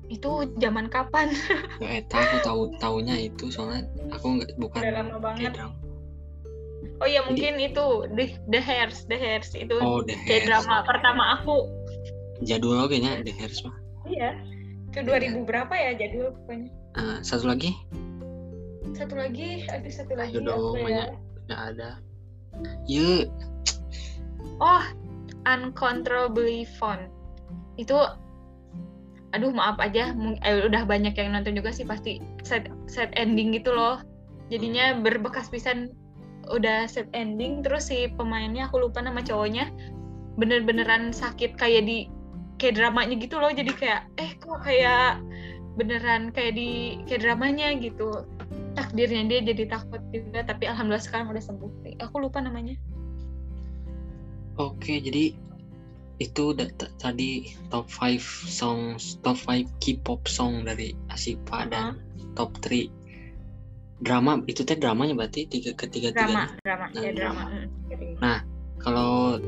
itu 0.06 0.32
zaman 0.62 0.86
kapan? 0.94 1.34
Nggak 1.82 2.06
tahu 2.14 2.22
aku 2.22 2.38
tahu 2.46 2.62
tahunya 2.78 3.26
itu 3.26 3.50
soalnya 3.50 3.90
aku 4.14 4.38
nggak 4.38 4.54
bukan 4.62 4.86
Udah 4.86 4.94
lama 5.02 5.18
banget. 5.18 5.58
Oh 7.02 7.10
ya 7.10 7.26
mungkin 7.26 7.58
Jadi, 7.58 7.74
itu 7.74 7.86
The 8.14 8.26
The 8.54 8.62
Hairs 8.62 9.10
The 9.10 9.18
Hairs 9.18 9.58
itu 9.58 9.74
oh, 9.82 10.06
The 10.06 10.14
Hairs. 10.14 10.46
drama 10.46 10.86
pertama 10.86 11.42
aku. 11.42 11.66
Jadul 12.46 12.86
kayaknya? 12.86 13.26
The 13.26 13.34
Hairs 13.34 13.66
mah 13.66 13.76
iya 14.06 14.38
itu 14.94 15.02
2000 15.04 15.12
ya. 15.12 15.30
berapa 15.44 15.74
ya 15.76 15.92
jadul 16.00 16.32
pokoknya? 16.32 16.70
Uh, 16.96 17.18
satu 17.20 17.52
lagi? 17.52 17.76
Satu 18.96 19.20
lagi 19.20 19.68
ada 19.68 19.90
satu 19.92 20.14
lagi 20.16 20.40
Ayo 20.40 20.48
dong, 20.48 20.80
banyak 20.80 21.10
ya? 21.52 21.56
ada. 21.58 21.90
Yuk 22.88 23.28
oh 24.60 24.86
uncontrollably 25.46 26.66
fun 26.78 27.10
itu 27.76 27.96
aduh 29.36 29.52
maaf 29.52 29.76
aja 29.84 30.16
eh, 30.48 30.64
udah 30.64 30.88
banyak 30.88 31.12
yang 31.20 31.36
nonton 31.36 31.60
juga 31.60 31.76
sih 31.76 31.84
pasti 31.84 32.24
set 32.48 32.72
set 32.88 33.12
ending 33.20 33.52
gitu 33.52 33.76
loh. 33.76 34.00
Jadinya 34.48 34.96
berbekas 34.96 35.52
pisan 35.52 35.92
udah 36.48 36.88
set 36.88 37.12
ending 37.12 37.60
terus 37.60 37.92
si 37.92 38.08
pemainnya 38.16 38.72
aku 38.72 38.88
lupa 38.88 39.04
nama 39.04 39.20
cowoknya 39.20 39.68
bener-beneran 40.40 41.12
sakit 41.12 41.60
kayak 41.60 41.84
di 41.84 42.08
kayak 42.56 42.80
dramanya 42.80 43.20
gitu 43.20 43.36
loh. 43.36 43.52
Jadi 43.52 43.76
kayak 43.76 44.08
eh 44.16 44.40
kok 44.40 44.64
kayak 44.64 45.20
beneran 45.76 46.32
kayak 46.32 46.56
di 46.56 47.04
kayak 47.04 47.28
dramanya 47.28 47.76
gitu. 47.76 48.24
Takdirnya 48.80 49.28
dia 49.28 49.40
jadi 49.44 49.68
takut 49.68 50.00
juga 50.16 50.48
tapi 50.48 50.64
alhamdulillah 50.72 51.04
sekarang 51.04 51.28
udah 51.28 51.44
sembuh 51.44 52.00
aku 52.00 52.16
lupa 52.24 52.40
namanya 52.40 52.80
Oke, 54.56 55.04
jadi 55.04 55.36
itu 56.16 56.46
tadi 56.96 57.52
top 57.68 57.92
5 57.92 58.24
songs, 58.48 59.20
top 59.20 59.36
5 59.44 59.68
K-pop 59.84 60.24
song 60.32 60.64
dari 60.64 60.96
Asipa 61.12 61.68
dan 61.68 62.00
top 62.40 62.56
3 62.64 62.88
drama 64.04 64.44
itu 64.48 64.68
teh 64.68 64.76
dramanya 64.76 65.16
berarti 65.16 65.48
tiga 65.48 65.72
ketiga 65.72 66.12
tiga 66.12 66.28
drama. 66.28 66.44
Drama 66.64 66.86
nah, 66.92 67.02
ya 67.02 67.12
drama, 67.16 67.44
drama. 67.88 68.20
nah 68.20 68.38
kalau 68.84 69.40